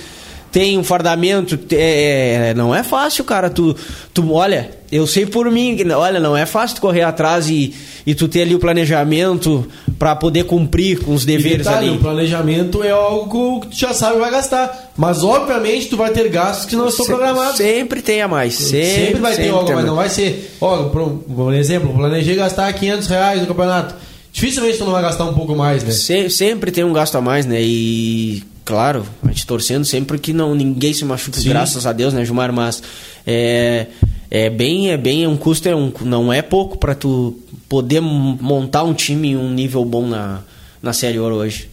tem 0.52 0.78
o 0.78 0.84
fardamento. 0.84 1.58
É, 1.72 2.54
não 2.56 2.74
é 2.74 2.82
fácil, 2.82 3.24
cara. 3.24 3.50
Tu, 3.50 3.74
tu, 4.14 4.32
olha, 4.32 4.70
eu 4.90 5.06
sei 5.06 5.26
por 5.26 5.50
mim, 5.50 5.76
olha, 5.92 6.18
não 6.20 6.36
é 6.36 6.46
fácil 6.46 6.76
tu 6.76 6.80
correr 6.80 7.02
atrás 7.02 7.48
e, 7.50 7.74
e 8.06 8.14
tu 8.14 8.26
ter 8.28 8.42
ali 8.42 8.54
o 8.54 8.58
planejamento 8.58 9.66
pra 9.98 10.14
poder 10.16 10.44
cumprir 10.44 11.00
com 11.00 11.14
os 11.14 11.24
deveres 11.24 11.58
detalhe, 11.66 11.88
ali. 11.88 11.96
O 11.96 12.00
planejamento 12.00 12.82
é 12.82 12.90
algo 12.90 13.60
que 13.60 13.68
tu 13.68 13.76
já 13.78 13.92
sabe 13.94 14.18
vai 14.18 14.30
gastar. 14.30 14.92
Mas 14.96 15.22
obviamente 15.22 15.86
tu 15.88 15.96
vai 15.96 16.10
ter 16.10 16.28
gastos 16.28 16.66
que 16.66 16.76
não 16.76 16.88
estão 16.88 17.04
programados. 17.06 17.56
Sempre 17.56 18.00
tem 18.02 18.22
a 18.22 18.28
mais. 18.28 18.54
Sempre, 18.54 18.86
Sempre, 18.86 19.20
vai 19.20 19.30
ter 19.32 19.36
sempre 19.36 19.50
algo, 19.52 19.64
tem 19.66 19.72
a 19.74 19.76
mas 19.76 19.86
não 19.86 19.94
vai 19.96 20.08
ser. 20.08 20.56
Ó, 20.60 20.84
por, 20.84 21.10
por 21.34 21.54
exemplo, 21.54 21.92
planejei 21.94 22.34
gastar 22.34 22.72
500 22.72 23.06
reais 23.08 23.40
no 23.40 23.46
campeonato. 23.46 23.94
Dificilmente 24.32 24.78
tu 24.78 24.84
não 24.84 24.92
vai 24.92 25.02
gastar 25.02 25.24
um 25.24 25.32
pouco 25.34 25.54
mais, 25.56 25.82
né? 25.82 25.90
Se- 25.90 26.28
sempre 26.30 26.70
tem 26.70 26.84
um 26.84 26.92
gasto 26.92 27.16
a 27.16 27.20
mais, 27.22 27.46
né? 27.46 27.56
E 27.60 28.42
claro, 28.66 29.06
a 29.22 29.28
gente 29.28 29.46
torcendo 29.46 29.84
sempre 29.84 30.18
que 30.18 30.32
não 30.32 30.54
ninguém 30.54 30.92
se 30.92 31.04
machuque, 31.04 31.40
Sim. 31.40 31.48
graças 31.50 31.86
a 31.86 31.92
Deus, 31.92 32.12
né, 32.12 32.24
Gilmar? 32.24 32.52
Mas 32.52 32.82
é, 33.24 33.86
é 34.28 34.50
bem, 34.50 34.90
é 34.90 34.96
bem, 34.96 35.26
um 35.26 35.36
custo 35.36 35.68
é 35.68 35.74
um, 35.74 35.92
não 36.02 36.32
é 36.32 36.42
pouco 36.42 36.76
para 36.76 36.94
tu 36.94 37.38
poder 37.68 38.00
montar 38.00 38.82
um 38.82 38.92
time 38.92 39.28
em 39.28 39.36
um 39.36 39.50
nível 39.50 39.84
bom 39.84 40.06
na, 40.06 40.40
na 40.82 40.92
Série 40.92 41.18
Ouro 41.18 41.36
hoje. 41.36 41.70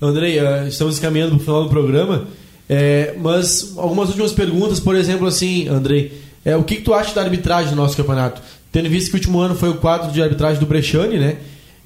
Andrei, 0.00 0.40
uh, 0.40 0.66
estamos 0.66 0.98
caminhando 0.98 1.32
para 1.32 1.42
o 1.42 1.44
final 1.44 1.64
do 1.64 1.68
programa, 1.68 2.26
é, 2.68 3.14
mas 3.20 3.74
algumas 3.76 4.08
últimas 4.08 4.32
perguntas, 4.32 4.80
por 4.80 4.96
exemplo, 4.96 5.26
assim, 5.26 5.68
Andrei, 5.68 6.20
é, 6.42 6.56
o 6.56 6.64
que, 6.64 6.76
que 6.76 6.82
tu 6.82 6.94
acha 6.94 7.14
da 7.14 7.20
arbitragem 7.20 7.70
do 7.70 7.76
nosso 7.76 7.96
campeonato? 7.96 8.40
Tendo 8.72 8.88
visto 8.88 9.10
que 9.10 9.16
o 9.16 9.18
último 9.18 9.40
ano 9.40 9.54
foi 9.54 9.68
o 9.68 9.74
quadro 9.74 10.10
de 10.10 10.22
arbitragem 10.22 10.58
do 10.58 10.66
Brechani, 10.66 11.18
né? 11.18 11.36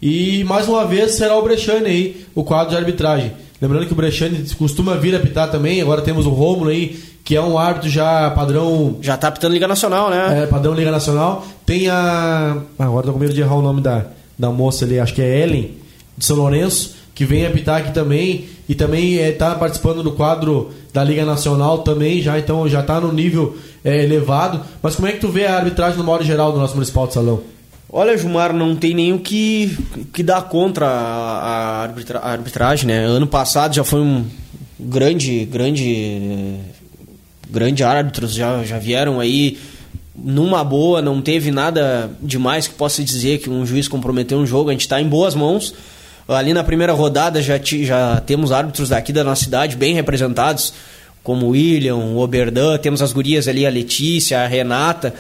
E 0.00 0.44
mais 0.44 0.68
uma 0.68 0.86
vez 0.86 1.12
será 1.12 1.36
o 1.36 1.42
Brechani 1.42 1.86
aí, 1.86 2.26
o 2.36 2.44
quadro 2.44 2.70
de 2.70 2.76
arbitragem. 2.76 3.32
Lembrando 3.60 3.86
que 3.86 3.92
o 3.92 3.96
Brechani 3.96 4.44
costuma 4.54 4.94
vir 4.94 5.14
apitar 5.16 5.50
também, 5.50 5.80
agora 5.80 6.00
temos 6.00 6.26
o 6.26 6.30
Rômulo 6.30 6.70
aí, 6.70 6.96
que 7.24 7.34
é 7.34 7.42
um 7.42 7.58
árbitro 7.58 7.90
já 7.90 8.30
padrão. 8.30 8.98
Já 9.02 9.16
tá 9.16 9.28
apitando 9.28 9.52
Liga 9.52 9.66
Nacional, 9.66 10.10
né? 10.10 10.44
É, 10.44 10.46
padrão 10.46 10.74
Liga 10.74 10.90
Nacional. 10.90 11.44
Tem 11.66 11.88
a. 11.88 12.56
Ah, 12.78 12.84
agora 12.84 13.06
tô 13.06 13.12
com 13.12 13.18
medo 13.18 13.34
de 13.34 13.40
errar 13.40 13.56
o 13.56 13.62
nome 13.62 13.80
da, 13.80 14.06
da 14.38 14.50
moça 14.50 14.84
ali, 14.84 15.00
acho 15.00 15.12
que 15.12 15.20
é 15.20 15.42
Ellen, 15.42 15.72
de 16.16 16.24
São 16.24 16.36
Lourenço, 16.36 16.94
que 17.14 17.24
vem 17.24 17.46
apitar 17.46 17.80
aqui 17.80 17.92
também. 17.92 18.48
E 18.68 18.74
também 18.74 19.16
está 19.16 19.52
é, 19.52 19.54
participando 19.56 20.02
do 20.02 20.12
quadro 20.12 20.70
da 20.92 21.02
Liga 21.02 21.24
Nacional 21.24 21.78
também, 21.78 22.22
já 22.22 22.38
então 22.38 22.68
já 22.68 22.80
está 22.80 23.00
no 23.00 23.12
nível 23.12 23.56
é, 23.84 24.04
elevado. 24.04 24.60
Mas 24.82 24.94
como 24.94 25.08
é 25.08 25.12
que 25.12 25.20
tu 25.20 25.28
vê 25.28 25.46
a 25.46 25.56
arbitragem 25.56 25.98
no 25.98 26.04
modo 26.04 26.22
geral 26.22 26.52
do 26.52 26.58
nosso 26.58 26.74
Municipal 26.74 27.06
de 27.06 27.14
Salão? 27.14 27.40
Olha, 27.90 28.18
Gilmar, 28.18 28.52
não 28.52 28.76
tem 28.76 28.94
nem 28.94 29.14
o 29.14 29.18
que, 29.18 29.74
que 30.12 30.22
dar 30.22 30.42
contra 30.42 30.86
a, 30.86 31.82
arbitra, 31.82 32.18
a 32.18 32.30
arbitragem, 32.30 32.86
né? 32.86 32.98
Ano 32.98 33.26
passado 33.26 33.74
já 33.74 33.82
foi 33.82 34.00
um 34.00 34.26
grande, 34.78 35.46
grande, 35.46 36.58
grande 37.48 37.82
árbitros, 37.82 38.34
já, 38.34 38.62
já 38.62 38.78
vieram 38.78 39.18
aí 39.20 39.58
numa 40.14 40.62
boa, 40.62 41.00
não 41.00 41.22
teve 41.22 41.50
nada 41.50 42.10
demais 42.20 42.68
que 42.68 42.74
possa 42.74 43.02
dizer 43.02 43.38
que 43.38 43.48
um 43.48 43.64
juiz 43.64 43.88
comprometeu 43.88 44.36
um 44.36 44.46
jogo, 44.46 44.68
a 44.68 44.72
gente 44.72 44.82
está 44.82 45.00
em 45.00 45.08
boas 45.08 45.34
mãos. 45.34 45.74
Ali 46.28 46.52
na 46.52 46.62
primeira 46.62 46.92
rodada 46.92 47.40
já, 47.40 47.58
já 47.58 48.20
temos 48.20 48.52
árbitros 48.52 48.90
daqui 48.90 49.14
da 49.14 49.24
nossa 49.24 49.44
cidade 49.44 49.76
bem 49.76 49.94
representados, 49.94 50.74
como 51.22 51.46
o 51.46 51.50
William, 51.50 51.96
o 51.96 52.18
Oberdan, 52.18 52.76
temos 52.76 53.00
as 53.00 53.14
gurias 53.14 53.48
ali, 53.48 53.64
a 53.64 53.70
Letícia, 53.70 54.40
a 54.40 54.46
Renata. 54.46 55.14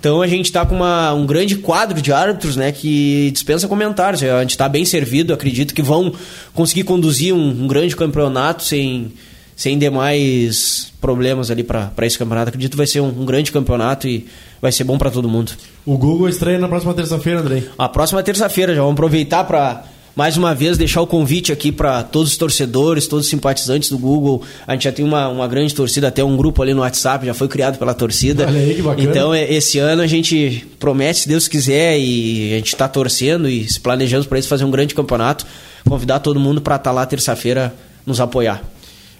Então 0.00 0.22
a 0.22 0.26
gente 0.26 0.46
está 0.46 0.64
com 0.64 0.74
uma, 0.74 1.12
um 1.12 1.26
grande 1.26 1.56
quadro 1.56 2.00
de 2.00 2.10
árbitros 2.10 2.56
né, 2.56 2.72
que 2.72 3.30
dispensa 3.32 3.68
comentários. 3.68 4.22
A 4.22 4.40
gente 4.40 4.52
está 4.52 4.66
bem 4.66 4.82
servido, 4.82 5.34
acredito 5.34 5.74
que 5.74 5.82
vão 5.82 6.12
conseguir 6.54 6.84
conduzir 6.84 7.34
um, 7.34 7.64
um 7.64 7.66
grande 7.66 7.94
campeonato 7.94 8.64
sem, 8.64 9.12
sem 9.54 9.78
demais 9.78 10.90
problemas 11.02 11.50
ali 11.50 11.62
para 11.62 11.92
esse 12.00 12.18
campeonato. 12.18 12.48
Acredito 12.48 12.70
que 12.72 12.76
vai 12.78 12.86
ser 12.86 13.00
um, 13.00 13.08
um, 13.08 13.26
grande 13.26 13.52
campeonato 13.52 14.08
e 14.08 14.26
vai 14.60 14.72
ser 14.72 14.84
bom 14.84 14.96
para 14.96 15.10
todo 15.10 15.28
mundo. 15.28 15.52
O 15.84 15.98
Google 15.98 16.30
estreia 16.30 16.58
na 16.58 16.66
próxima 16.66 16.94
terça-feira, 16.94 17.40
Andrei. 17.40 17.68
A 17.76 17.86
próxima 17.86 18.22
terça-feira, 18.22 18.74
já 18.74 18.80
vamos 18.80 18.94
aproveitar 18.94 19.44
para 19.44 19.84
mais 20.14 20.36
uma 20.36 20.54
vez 20.54 20.76
deixar 20.76 21.00
o 21.00 21.06
convite 21.06 21.52
aqui 21.52 21.70
para 21.70 22.02
todos 22.02 22.32
os 22.32 22.36
torcedores, 22.36 23.06
todos 23.06 23.26
os 23.26 23.30
simpatizantes 23.30 23.90
do 23.90 23.98
Google. 23.98 24.42
A 24.66 24.72
gente 24.72 24.84
já 24.84 24.92
tem 24.92 25.04
uma, 25.04 25.28
uma 25.28 25.46
grande 25.46 25.74
torcida, 25.74 26.08
até 26.08 26.22
um 26.22 26.36
grupo 26.36 26.62
ali 26.62 26.74
no 26.74 26.80
WhatsApp, 26.80 27.24
já 27.24 27.34
foi 27.34 27.48
criado 27.48 27.78
pela 27.78 27.94
torcida. 27.94 28.46
Olha 28.46 28.60
aí, 28.60 28.74
que 28.74 28.82
bacana. 28.82 29.08
Então, 29.08 29.34
é, 29.34 29.52
esse 29.52 29.78
ano 29.78 30.02
a 30.02 30.06
gente 30.06 30.66
promete, 30.78 31.20
se 31.20 31.28
Deus 31.28 31.48
quiser, 31.48 31.98
e 31.98 32.52
a 32.54 32.56
gente 32.56 32.68
está 32.68 32.88
torcendo 32.88 33.48
e 33.48 33.68
se 33.68 33.80
planejando 33.80 34.26
para 34.26 34.38
isso 34.38 34.48
fazer 34.48 34.64
um 34.64 34.70
grande 34.70 34.94
campeonato. 34.94 35.46
Convidar 35.88 36.20
todo 36.20 36.38
mundo 36.38 36.60
para 36.60 36.76
estar 36.76 36.90
tá 36.90 36.94
lá 36.94 37.06
terça-feira 37.06 37.74
nos 38.04 38.20
apoiar. 38.20 38.62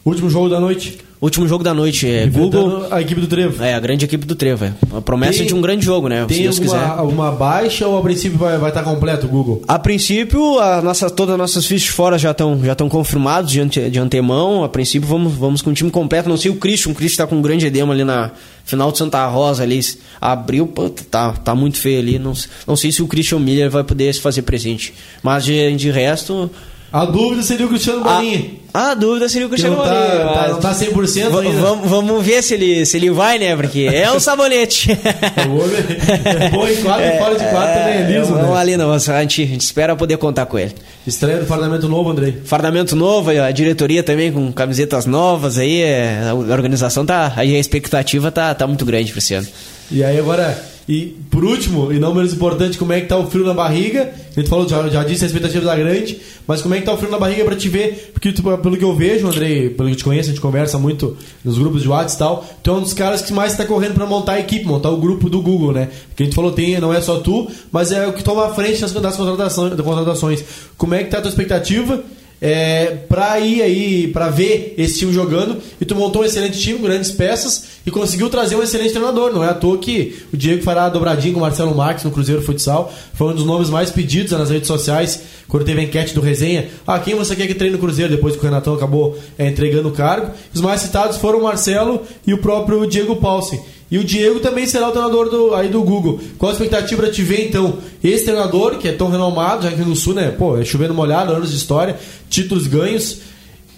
Último 0.05 0.31
jogo 0.31 0.49
da 0.49 0.59
noite. 0.59 0.99
Último 1.21 1.47
jogo 1.47 1.63
da 1.63 1.75
noite 1.75 2.09
é 2.09 2.27
Google. 2.27 2.87
A 2.91 3.03
equipe 3.03 3.21
do 3.21 3.27
Trevo. 3.27 3.63
É, 3.63 3.75
a 3.75 3.81
grande 3.81 4.07
equipe 4.07 4.25
do 4.25 4.35
Trevo. 4.35 4.65
É. 4.65 4.73
A 4.97 5.03
promessa 5.03 5.39
tem, 5.39 5.47
de 5.47 5.55
um 5.55 5.61
grande 5.61 5.85
jogo, 5.85 6.09
né? 6.09 6.25
Tem 6.27 6.39
se 6.39 6.43
Deus 6.45 6.59
alguma, 6.59 6.79
quiser. 6.79 6.91
alguma 6.99 7.33
baixa 7.33 7.87
ou 7.87 7.99
a 7.99 8.03
princípio 8.03 8.39
vai, 8.39 8.57
vai 8.57 8.71
estar 8.71 8.83
completo 8.83 9.27
o 9.27 9.29
Google? 9.29 9.63
A 9.69 9.79
princípio, 9.79 10.59
a 10.59 10.81
nossa, 10.81 11.11
todas 11.11 11.35
as 11.35 11.39
nossas 11.39 11.67
fichas 11.67 11.95
fora 11.95 12.17
já 12.17 12.31
estão 12.31 12.59
já 12.65 12.75
confirmados 12.75 13.53
de, 13.53 13.61
ante, 13.61 13.91
de 13.91 13.99
antemão. 13.99 14.65
A 14.65 14.69
princípio, 14.71 15.07
vamos, 15.07 15.35
vamos 15.35 15.61
com 15.61 15.69
o 15.69 15.75
time 15.75 15.91
completo. 15.91 16.27
Não 16.27 16.39
sei 16.39 16.51
o 16.51 16.57
Christian. 16.57 16.93
O 16.93 16.95
Christian 16.95 17.25
está 17.25 17.27
com 17.27 17.37
um 17.37 17.43
grande 17.43 17.67
edema 17.67 17.93
ali 17.93 18.03
na 18.03 18.31
final 18.65 18.91
de 18.91 18.97
Santa 18.97 19.27
Rosa. 19.27 19.63
Ali 19.63 19.81
abriu, 20.19 20.67
pô, 20.67 20.89
tá, 20.89 21.33
tá 21.33 21.55
muito 21.55 21.77
feio 21.77 21.99
ali. 21.99 22.19
Não, 22.19 22.33
não 22.67 22.77
sei 22.77 22.91
se 22.91 23.03
o 23.03 23.07
Christian 23.07 23.41
Miller 23.41 23.69
vai 23.69 23.85
poder 23.85 24.15
se 24.15 24.23
fazer 24.23 24.41
presente. 24.41 24.95
Mas 25.23 25.45
de, 25.45 25.77
de 25.77 25.91
resto, 25.91 26.51
a 26.93 27.05
dúvida 27.05 27.43
seria 27.43 27.67
o 27.67 27.69
Cristiano 27.69 28.03
Bolinha. 28.03 28.51
A, 28.75 28.91
a 28.91 28.95
dúvida 28.95 29.29
seria 29.29 29.47
o 29.47 29.51
Cristiano 29.51 29.77
não 29.77 29.85
tá, 29.85 29.91
Bolinha. 29.91 30.55
Tá, 30.55 30.55
tá 30.57 30.75
100% 30.75 31.39
ainda. 31.39 31.61
Vamos, 31.61 31.89
vamos 31.89 32.25
ver 32.25 32.43
se 32.43 32.55
ele, 32.55 32.85
se 32.85 32.97
ele 32.97 33.11
vai, 33.11 33.39
né? 33.39 33.55
Porque 33.55 33.89
é 33.93 34.11
um 34.11 34.19
sabonete. 34.19 34.91
é 34.91 36.49
bom 36.51 36.67
em 36.67 36.77
quadro 36.83 37.07
e 37.07 37.19
fora 37.19 37.39
de 37.39 37.45
quadro 37.45 37.75
também 37.75 37.95
é 37.95 38.11
liso, 38.11 38.35
né? 38.35 38.57
Ali, 38.57 38.77
não. 38.77 38.93
A 38.93 38.99
gente, 38.99 39.43
a 39.43 39.47
gente 39.47 39.61
espera 39.61 39.95
poder 39.95 40.17
contar 40.17 40.47
com 40.47 40.59
ele. 40.59 40.75
Estreia 41.07 41.39
do 41.39 41.47
Fardamento 41.47 41.89
Novo, 41.89 42.11
Andrei. 42.11 42.41
Fardamento 42.45 42.97
Novo, 42.97 43.31
a 43.31 43.51
diretoria 43.53 44.03
também 44.03 44.33
com 44.33 44.53
camisetas 44.53 45.07
novas 45.07 45.59
aí. 45.59 45.83
É, 45.83 46.29
a 46.29 46.35
organização 46.35 47.07
tá. 47.07 47.33
A 47.37 47.45
expectativa 47.45 48.33
tá, 48.33 48.53
tá 48.53 48.67
muito 48.67 48.85
grande 48.85 49.13
pra 49.13 49.19
esse 49.19 49.35
ano. 49.35 49.47
E 49.93 50.03
aí 50.03 50.19
agora 50.19 50.61
e 50.91 51.17
por 51.31 51.45
último, 51.45 51.93
e 51.93 52.01
não 52.01 52.13
menos 52.13 52.33
importante, 52.33 52.77
como 52.77 52.93
é 52.93 53.01
que 53.01 53.07
tá 53.07 53.17
o 53.17 53.31
frio 53.31 53.47
na 53.47 53.55
barriga? 53.55 54.13
A 54.37 54.41
gente 54.41 54.51
falou, 54.51 54.69
já, 54.69 54.89
já 54.89 55.05
disse 55.05 55.23
a 55.23 55.27
expectativa 55.29 55.65
da 55.65 55.77
grande, 55.77 56.19
mas 56.49 56.61
como 56.63 56.75
é 56.75 56.81
que 56.81 56.85
tá 56.85 56.93
o 56.93 56.97
frio 56.97 57.13
na 57.13 57.17
barriga 57.17 57.45
para 57.45 57.55
te 57.55 57.69
ver? 57.69 58.11
Porque 58.13 58.33
tu, 58.33 58.43
pelo 58.43 58.77
que 58.77 58.83
eu 58.83 58.93
vejo, 58.97 59.29
Andrei, 59.29 59.71
pelo 59.71 59.89
que 59.89 59.95
eu 59.95 59.99
te 59.99 60.03
conheço, 60.03 60.31
a 60.31 60.33
gente 60.33 60.41
conversa 60.41 60.81
muito 60.81 61.17
nos 61.45 61.59
grupos 61.59 61.83
de 61.83 61.89
WhatsApp 61.89 62.17
e 62.17 62.19
tal, 62.19 62.45
tu 62.61 62.71
é 62.71 62.75
um 62.75 62.81
dos 62.81 62.93
caras 62.93 63.23
que 63.23 63.33
mais 63.33 63.53
está 63.53 63.65
correndo 63.65 63.95
para 63.95 64.05
montar 64.05 64.33
a 64.33 64.41
equipe, 64.41 64.65
montar 64.65 64.91
o 64.91 64.97
grupo 64.97 65.31
do 65.31 65.41
Google, 65.41 65.71
né? 65.71 65.91
Que 66.17 66.25
a 66.25 66.27
gente 66.27 66.35
falou, 66.35 66.51
tem, 66.51 66.81
não 66.81 66.93
é 66.93 67.01
só 67.01 67.21
tu, 67.21 67.49
mas 67.71 67.93
é 67.93 68.09
o 68.09 68.13
que 68.13 68.25
toma 68.25 68.47
a 68.47 68.49
frente 68.53 68.81
das, 68.81 68.93
das 68.93 69.17
contratações, 69.17 69.77
das 69.77 69.87
contratações. 69.87 70.45
Como 70.77 70.93
é 70.93 71.05
que 71.05 71.11
tá 71.11 71.19
a 71.19 71.21
tua 71.21 71.31
expectativa? 71.31 72.03
É, 72.41 72.87
para 73.09 73.39
ir 73.41 73.61
aí, 73.63 74.09
para 74.09 74.31
ver 74.31 74.75
esse 74.79 74.99
time 74.99 75.13
jogando. 75.13 75.59
E 75.81 75.85
tu 75.85 75.95
montou 75.95 76.23
um 76.23 76.25
excelente 76.25 76.59
time, 76.59 76.79
grandes 76.79 77.13
peças 77.13 77.65
e 77.85 77.91
conseguiu 77.91 78.31
trazer 78.31 78.57
um 78.57 78.63
excelente 78.63 78.93
treinador. 78.93 79.33
Não 79.33 79.45
é 79.45 79.49
à 79.49 79.55
toa 79.55 79.79
que 79.79 80.17
o 80.33 80.37
Diego 80.37 80.63
fará 80.63 80.89
dobradinho 80.89 81.35
com 81.35 81.41
o 81.41 81.43
Marcelo 81.43 81.75
Marques 81.75 82.05
no 82.05 82.11
Cruzeiro 82.11 82.43
Futsal. 82.43 82.93
Foi 83.15 83.33
um 83.33 83.35
dos 83.35 83.45
nomes 83.45 83.69
mais 83.69 83.91
pedidos 83.91 84.33
nas 84.33 84.51
redes 84.51 84.69
sociais 84.69 85.21
quando 85.49 85.65
teve 85.65 85.81
a 85.81 85.85
enquete 85.85 86.15
do 86.15 86.21
Resenha. 86.21 86.69
Ah, 86.87 86.99
quem 86.99 87.15
você 87.15 87.37
quer 87.37 87.47
que 87.47 87.55
treine 87.55 87.75
no 87.75 87.81
Cruzeiro? 87.81 88.11
Depois 88.15 88.35
que 88.35 88.41
o 88.41 88.45
Renatão 88.45 88.75
acabou 88.75 89.19
é, 89.39 89.47
entregando 89.49 89.89
o 89.89 89.93
cargo. 89.93 90.31
Os 90.55 90.61
mais 90.61 90.81
citados 90.81 91.17
foram 91.17 91.41
o 91.41 91.43
Marcelo 91.43 92.03
e 92.27 92.33
o 92.33 92.39
próprio 92.39 92.87
Diego 92.87 93.17
Paulsen. 93.17 93.61
E 93.91 93.99
o 93.99 94.05
Diego 94.05 94.39
também 94.39 94.67
será 94.67 94.89
o 94.89 94.93
treinador 94.93 95.29
do, 95.29 95.55
aí 95.55 95.69
do 95.69 95.83
Google. 95.83 96.21
Qual 96.39 96.51
a 96.51 96.53
expectativa 96.53 97.03
para 97.03 97.11
te 97.11 97.23
ver, 97.23 97.49
então, 97.49 97.79
esse 98.03 98.25
treinador, 98.25 98.79
que 98.79 98.87
é 98.87 98.93
tão 98.93 99.11
renomado, 99.11 99.65
já 99.65 99.71
aqui 99.71 99.81
no 99.81 99.97
Sul, 99.97 100.15
né? 100.15 100.31
Pô, 100.31 100.57
é 100.57 100.65
chovendo 100.65 100.95
molhado, 100.95 101.33
anos 101.33 101.51
de 101.51 101.57
história, 101.57 101.99
títulos 102.29 102.69
ganhos. 102.69 103.19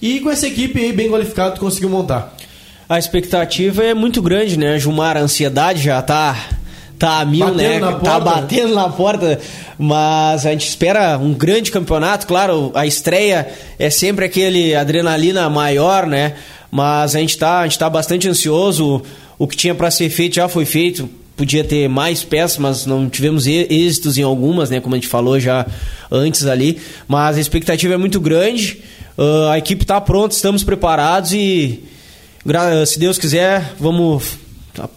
E 0.02 0.20
com 0.20 0.30
essa 0.30 0.46
equipe 0.46 0.78
aí 0.78 0.92
bem 0.92 1.08
qualificada, 1.08 1.54
tu 1.54 1.60
conseguiu 1.60 1.88
montar. 1.88 2.36
A 2.88 2.98
expectativa 2.98 3.82
é 3.82 3.94
muito 3.94 4.20
grande, 4.20 4.58
né? 4.58 4.78
Gilmar, 4.78 5.16
a 5.16 5.20
ansiedade 5.20 5.82
já 5.82 6.02
tá 6.02 6.36
tá 6.98 7.20
a 7.20 7.24
mil, 7.24 7.46
batendo 7.46 7.86
né? 7.86 7.98
Tá 8.04 8.20
batendo 8.20 8.74
na 8.74 8.88
porta. 8.88 9.40
Mas 9.78 10.46
a 10.46 10.50
gente 10.50 10.68
espera 10.68 11.18
um 11.18 11.32
grande 11.32 11.72
campeonato. 11.72 12.26
Claro, 12.26 12.70
a 12.74 12.86
estreia 12.86 13.48
é 13.78 13.90
sempre 13.90 14.24
aquele 14.24 14.74
adrenalina 14.74 15.48
maior, 15.48 16.06
né? 16.06 16.34
Mas 16.70 17.16
a 17.16 17.18
gente 17.18 17.36
tá, 17.36 17.60
a 17.60 17.64
gente 17.64 17.78
tá 17.78 17.90
bastante 17.90 18.28
ansioso 18.28 19.02
o 19.38 19.46
que 19.46 19.56
tinha 19.56 19.74
para 19.74 19.90
ser 19.90 20.10
feito 20.10 20.36
já 20.36 20.48
foi 20.48 20.64
feito. 20.64 21.08
Podia 21.36 21.64
ter 21.64 21.88
mais 21.88 22.22
peças, 22.22 22.58
mas 22.58 22.86
não 22.86 23.08
tivemos 23.08 23.46
êxitos 23.46 24.18
em 24.18 24.22
algumas, 24.22 24.70
né? 24.70 24.80
Como 24.80 24.94
a 24.94 24.98
gente 24.98 25.08
falou 25.08 25.40
já 25.40 25.66
antes 26.10 26.46
ali. 26.46 26.78
Mas 27.08 27.36
a 27.36 27.40
expectativa 27.40 27.94
é 27.94 27.96
muito 27.96 28.20
grande. 28.20 28.82
Uh, 29.16 29.48
a 29.50 29.58
equipe 29.58 29.82
está 29.82 30.00
pronta, 30.00 30.34
estamos 30.34 30.62
preparados 30.62 31.32
e, 31.32 31.80
se 32.86 32.98
Deus 32.98 33.18
quiser, 33.18 33.74
vamos 33.78 34.38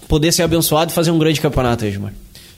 poder 0.07 0.31
ser 0.31 0.43
abençoado 0.43 0.91
e 0.91 0.93
fazer 0.93 1.11
um 1.11 1.19
grande 1.19 1.41
campeonato 1.41 1.89
Gilmar. 1.89 2.13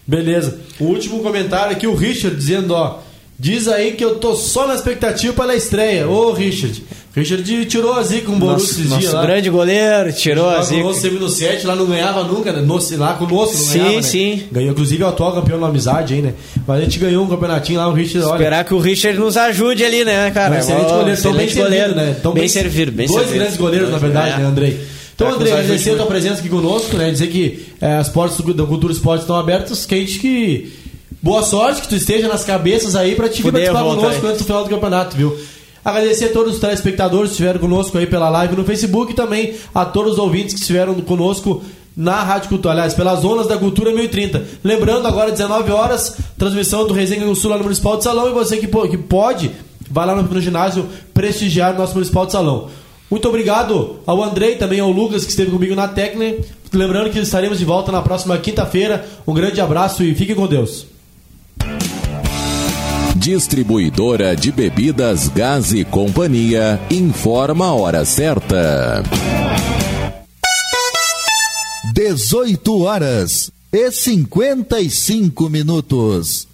Beleza. 0.05 0.59
O 0.79 0.85
último 0.85 1.21
comentário 1.21 1.71
aqui, 1.71 1.87
o 1.87 1.95
Richard 1.95 2.35
dizendo, 2.35 2.73
ó. 2.73 2.99
Diz 3.39 3.67
aí 3.67 3.91
que 3.91 4.03
eu 4.03 4.15
tô 4.15 4.35
só 4.35 4.67
na 4.67 4.73
expectativa 4.73 5.33
para 5.33 5.51
a 5.51 5.55
estreia. 5.55 6.07
Ô, 6.07 6.31
Richard. 6.31 6.83
Richard 7.17 7.65
tirou 7.65 7.93
a 7.93 8.03
zica 8.03 8.27
com 8.27 8.33
o 8.33 8.35
Borussia 8.35 8.83
esses 8.83 8.97
dias 8.99 9.11
lá. 9.11 9.23
grande 9.23 9.49
goleiro, 9.49 10.13
tirou 10.13 10.47
a 10.47 10.61
zica. 10.61 10.83
Conosco, 10.83 11.07
no 11.07 11.27
7, 11.27 11.65
lá 11.65 11.75
não 11.75 11.87
ganhava 11.87 12.23
nunca, 12.23 12.53
né? 12.53 12.61
No, 12.61 12.79
lá 12.97 13.15
conosco 13.15 13.57
não 13.57 13.63
sim, 13.63 13.79
ganhava, 13.79 14.03
Sim, 14.03 14.35
né? 14.35 14.43
Ganhou, 14.51 14.71
inclusive, 14.71 15.03
o 15.03 15.07
atual 15.07 15.33
campeão 15.33 15.59
da 15.59 15.65
amizade 15.65 16.13
aí, 16.13 16.21
né? 16.21 16.33
Mas 16.67 16.77
a 16.77 16.83
gente 16.83 16.99
ganhou 16.99 17.25
um 17.25 17.27
campeonatinho 17.27 17.79
lá, 17.79 17.87
o 17.87 17.93
Richard, 17.93 18.27
olha... 18.27 18.35
Esperar 18.35 18.63
que 18.65 18.73
o 18.75 18.77
Richard 18.77 19.17
nos 19.17 19.35
ajude 19.35 19.83
ali, 19.83 20.05
né, 20.05 20.29
cara? 20.29 20.53
Um 20.53 20.59
excelente 20.59 20.91
goleiro, 20.91 21.21
tão 21.23 21.33
bem 21.33 21.55
goleiro, 21.55 21.95
né? 21.95 22.15
Tão 22.21 22.33
bem, 22.33 22.41
bem 22.41 22.49
servido, 22.49 22.91
bem 22.91 23.07
Dois 23.07 23.19
servido. 23.19 23.39
grandes 23.39 23.57
goleiros, 23.57 23.89
na 23.89 23.97
verdade, 23.97 24.35
é. 24.35 24.37
né, 24.37 24.45
Andrei? 24.45 24.79
Então, 25.15 25.33
André, 25.33 25.51
agradecer 25.51 25.91
a 25.91 25.95
tua 25.95 26.05
presença 26.05 26.39
aqui 26.39 26.49
conosco, 26.49 26.95
né? 26.97 27.09
Dizer 27.09 27.27
que 27.27 27.65
é, 27.81 27.95
as 27.95 28.09
portas 28.09 28.37
da 28.55 28.63
Cultura 28.63 28.93
Esporte 28.93 29.21
estão 29.21 29.35
abertas, 29.35 29.87
que 29.87 29.95
a 29.95 29.97
gente 29.97 30.19
que 30.19 30.71
Boa 31.21 31.41
sorte 31.41 31.81
que 31.81 31.87
tu 31.87 31.95
esteja 31.95 32.27
nas 32.27 32.45
cabeças 32.45 32.95
aí 32.95 33.15
pra 33.15 33.27
te 33.27 33.41
vir 33.41 33.51
participar 33.51 33.83
conosco 33.83 34.27
antes 34.27 34.37
do 34.37 34.45
final 34.45 34.63
do 34.63 34.69
campeonato, 34.69 35.17
viu? 35.17 35.35
Agradecer 35.87 36.25
a 36.25 36.33
todos 36.33 36.55
os 36.55 36.59
telespectadores 36.59 37.29
que 37.29 37.35
estiveram 37.35 37.61
conosco 37.61 37.97
aí 37.97 38.05
pela 38.05 38.27
live 38.27 38.57
no 38.57 38.65
Facebook 38.65 39.13
e 39.13 39.15
também 39.15 39.55
a 39.73 39.85
todos 39.85 40.13
os 40.13 40.19
ouvintes 40.19 40.53
que 40.53 40.59
estiveram 40.59 40.93
conosco 40.95 41.63
na 41.95 42.23
Rádio 42.23 42.49
Cultura, 42.49 42.73
aliás, 42.73 42.93
pelas 42.93 43.21
zonas 43.21 43.47
da 43.47 43.57
Cultura 43.57 43.93
1030. 43.93 44.43
Lembrando, 44.65 45.07
agora 45.07 45.31
19 45.31 45.71
horas, 45.71 46.17
transmissão 46.37 46.85
do 46.85 46.93
Resenha 46.93 47.25
do 47.25 47.33
Sul 47.33 47.51
lá 47.51 47.57
no 47.57 47.63
Municipal 47.63 47.95
de 47.95 48.03
Salão 48.03 48.27
e 48.27 48.33
você 48.33 48.57
que, 48.57 48.67
que 48.67 48.97
pode, 48.97 49.49
vai 49.89 50.05
lá 50.05 50.13
no, 50.13 50.23
no 50.23 50.41
ginásio 50.41 50.85
prestigiar 51.13 51.73
o 51.73 51.77
nosso 51.77 51.93
Municipal 51.93 52.25
de 52.25 52.33
Salão. 52.33 52.67
Muito 53.09 53.25
obrigado 53.29 54.01
ao 54.05 54.21
Andrei, 54.21 54.57
também 54.57 54.81
ao 54.81 54.91
Lucas 54.91 55.23
que 55.23 55.31
esteve 55.31 55.51
comigo 55.51 55.73
na 55.73 55.87
técnica. 55.87 56.43
Lembrando 56.73 57.11
que 57.11 57.19
estaremos 57.19 57.59
de 57.59 57.63
volta 57.63 57.93
na 57.93 58.01
próxima 58.01 58.37
quinta-feira. 58.37 59.07
Um 59.25 59.33
grande 59.33 59.61
abraço 59.61 60.03
e 60.03 60.13
fiquem 60.13 60.35
com 60.35 60.47
Deus. 60.47 60.85
Distribuidora 63.17 64.35
de 64.35 64.51
bebidas 64.51 65.27
Gás 65.29 65.73
e 65.73 65.83
Companhia 65.83 66.79
informa 66.89 67.65
a 67.65 67.73
hora 67.73 68.05
certa. 68.05 69.03
18 71.93 72.79
horas 72.83 73.51
e 73.73 73.91
55 73.91 75.49
minutos. 75.49 76.47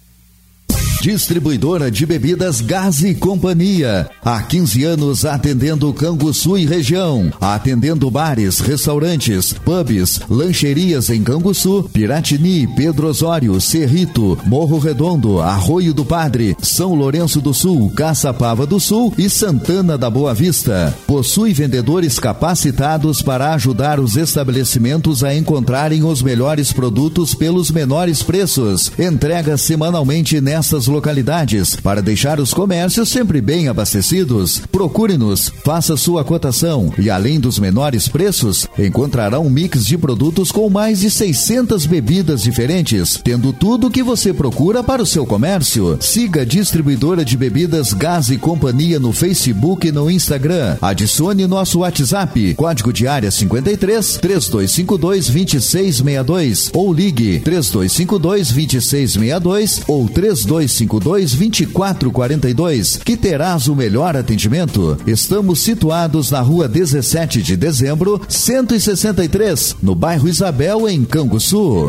Distribuidora 1.04 1.90
de 1.90 2.06
bebidas 2.06 2.62
Gás 2.62 3.02
e 3.02 3.14
Companhia. 3.14 4.08
Há 4.24 4.40
15 4.40 4.84
anos 4.84 5.26
atendendo 5.26 5.92
Canguçu 5.92 6.56
e 6.56 6.64
região. 6.64 7.30
Atendendo 7.38 8.10
bares, 8.10 8.58
restaurantes, 8.58 9.52
pubs, 9.52 10.22
lancherias 10.30 11.10
em 11.10 11.22
Canguçu, 11.22 11.90
Piratini, 11.92 12.66
Pedro 12.74 13.08
Osório, 13.08 13.60
Cerrito, 13.60 14.38
Morro 14.46 14.78
Redondo, 14.78 15.42
Arroio 15.42 15.92
do 15.92 16.06
Padre, 16.06 16.56
São 16.62 16.94
Lourenço 16.94 17.38
do 17.38 17.52
Sul, 17.52 17.90
Caçapava 17.90 18.64
do 18.64 18.80
Sul 18.80 19.12
e 19.18 19.28
Santana 19.28 19.98
da 19.98 20.08
Boa 20.08 20.32
Vista. 20.32 20.96
Possui 21.06 21.52
vendedores 21.52 22.18
capacitados 22.18 23.20
para 23.20 23.52
ajudar 23.52 24.00
os 24.00 24.16
estabelecimentos 24.16 25.22
a 25.22 25.34
encontrarem 25.36 26.02
os 26.02 26.22
melhores 26.22 26.72
produtos 26.72 27.34
pelos 27.34 27.70
menores 27.70 28.22
preços. 28.22 28.90
Entrega 28.98 29.58
semanalmente 29.58 30.40
nessas 30.40 30.88
localidades. 30.94 31.76
Para 31.76 32.00
deixar 32.00 32.38
os 32.38 32.54
comércios 32.54 33.08
sempre 33.08 33.40
bem 33.40 33.68
abastecidos, 33.68 34.62
procure-nos, 34.70 35.52
faça 35.64 35.96
sua 35.96 36.24
cotação 36.24 36.92
e 36.96 37.10
além 37.10 37.40
dos 37.40 37.58
menores 37.58 38.08
preços, 38.08 38.66
encontrará 38.78 39.40
um 39.40 39.50
mix 39.50 39.84
de 39.84 39.98
produtos 39.98 40.52
com 40.52 40.70
mais 40.70 41.00
de 41.00 41.10
600 41.10 41.86
bebidas 41.86 42.42
diferentes, 42.42 43.20
tendo 43.22 43.52
tudo 43.52 43.88
o 43.88 43.90
que 43.90 44.02
você 44.02 44.32
procura 44.32 44.82
para 44.82 45.02
o 45.02 45.06
seu 45.06 45.26
comércio. 45.26 45.98
Siga 46.00 46.42
a 46.42 46.44
distribuidora 46.44 47.24
de 47.24 47.36
bebidas 47.36 47.92
Gás 47.92 48.30
e 48.30 48.38
Companhia 48.38 49.00
no 49.00 49.12
Facebook 49.12 49.88
e 49.88 49.92
no 49.92 50.10
Instagram. 50.10 50.76
Adicione 50.80 51.46
nosso 51.46 51.80
WhatsApp, 51.80 52.54
código 52.54 52.92
de 52.92 53.08
área 53.08 53.30
53 53.30 54.18
3252 54.18 55.26
2662 55.26 56.70
ou 56.72 56.92
ligue 56.92 57.40
3252 57.40 58.52
2662 58.52 59.82
ou 59.88 60.08
3252 60.08 60.73
3252 60.74 61.34
2442, 61.34 62.96
que 63.04 63.16
terás 63.16 63.68
o 63.68 63.76
melhor 63.76 64.16
atendimento. 64.16 64.98
Estamos 65.06 65.60
situados 65.60 66.30
na 66.30 66.40
rua 66.40 66.68
17 66.68 67.42
de 67.42 67.56
dezembro, 67.56 68.20
163, 68.28 69.76
no 69.82 69.94
bairro 69.94 70.28
Isabel, 70.28 70.88
em 70.88 71.04
Canguçu. 71.04 71.88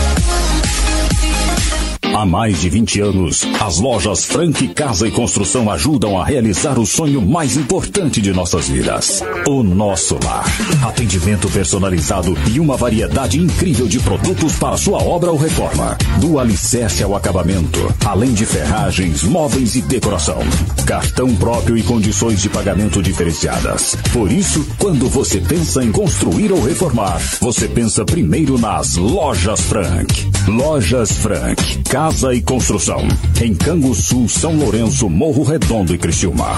Há 2.21 2.25
mais 2.25 2.61
de 2.61 2.69
20 2.69 3.01
anos, 3.01 3.47
as 3.59 3.79
lojas 3.79 4.25
Frank 4.25 4.67
Casa 4.75 5.07
e 5.07 5.11
Construção 5.11 5.71
ajudam 5.71 6.21
a 6.21 6.23
realizar 6.23 6.77
o 6.77 6.85
sonho 6.85 7.19
mais 7.19 7.57
importante 7.57 8.21
de 8.21 8.31
nossas 8.31 8.69
vidas: 8.69 9.23
o 9.47 9.63
nosso 9.63 10.19
lar. 10.23 10.45
Atendimento 10.83 11.49
personalizado 11.49 12.37
e 12.53 12.59
uma 12.59 12.77
variedade 12.77 13.39
incrível 13.39 13.87
de 13.87 13.97
produtos 13.97 14.53
para 14.53 14.77
sua 14.77 15.01
obra 15.01 15.31
ou 15.31 15.37
reforma. 15.37 15.97
Do 16.19 16.37
alicerce 16.37 17.01
ao 17.01 17.15
acabamento, 17.15 17.79
além 18.05 18.33
de 18.33 18.45
ferragens, 18.45 19.23
móveis 19.23 19.73
e 19.73 19.81
decoração. 19.81 20.37
Cartão 20.85 21.35
próprio 21.35 21.75
e 21.75 21.81
condições 21.81 22.39
de 22.39 22.49
pagamento 22.49 23.01
diferenciadas. 23.01 23.95
Por 24.13 24.31
isso, 24.31 24.63
quando 24.77 25.09
você 25.09 25.41
pensa 25.41 25.83
em 25.83 25.91
construir 25.91 26.51
ou 26.51 26.61
reformar, 26.61 27.19
você 27.39 27.67
pensa 27.67 28.05
primeiro 28.05 28.59
nas 28.59 28.95
Lojas 28.95 29.61
Frank. 29.61 30.29
Lojas 30.47 31.13
Frank 31.13 31.81
Casa 31.89 32.10
e 32.33 32.41
Construção. 32.41 33.07
Em 33.41 33.55
Canguçu, 33.55 34.27
São 34.27 34.55
Lourenço, 34.55 35.09
Morro 35.09 35.43
Redondo 35.43 35.95
e 35.95 35.97
Criciúma. 35.97 36.57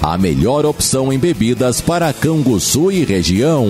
a 0.00 0.18
melhor 0.18 0.64
opção 0.66 1.12
em 1.12 1.18
bebidas 1.18 1.80
para 1.80 2.12
Canguçu 2.12 2.90
e 2.92 3.04
região. 3.04 3.66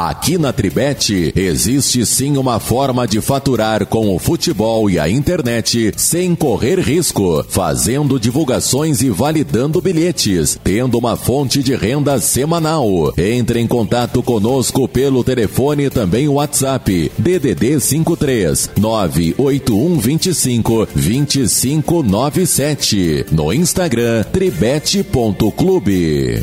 Aqui 0.00 0.38
na 0.38 0.52
Tribete 0.52 1.32
existe 1.34 2.06
sim 2.06 2.36
uma 2.36 2.60
forma 2.60 3.04
de 3.04 3.20
faturar 3.20 3.84
com 3.84 4.14
o 4.14 4.18
futebol 4.20 4.88
e 4.88 4.96
a 4.96 5.08
internet 5.08 5.92
sem 5.96 6.36
correr 6.36 6.78
risco, 6.78 7.44
fazendo 7.48 8.20
divulgações 8.20 9.02
e 9.02 9.10
validando 9.10 9.80
bilhetes, 9.80 10.56
tendo 10.62 10.96
uma 10.96 11.16
fonte 11.16 11.64
de 11.64 11.74
renda 11.74 12.20
semanal. 12.20 13.12
Entre 13.18 13.58
em 13.58 13.66
contato 13.66 14.22
conosco 14.22 14.86
pelo 14.86 15.24
telefone 15.24 15.90
também 15.90 16.28
WhatsApp 16.28 17.10
DDD 17.18 17.80
53 17.80 18.70
981 18.78 19.98
25 19.98 20.86
2597 20.94 23.26
no 23.32 23.52
Instagram 23.52 24.22
tribete.clube. 24.32 26.40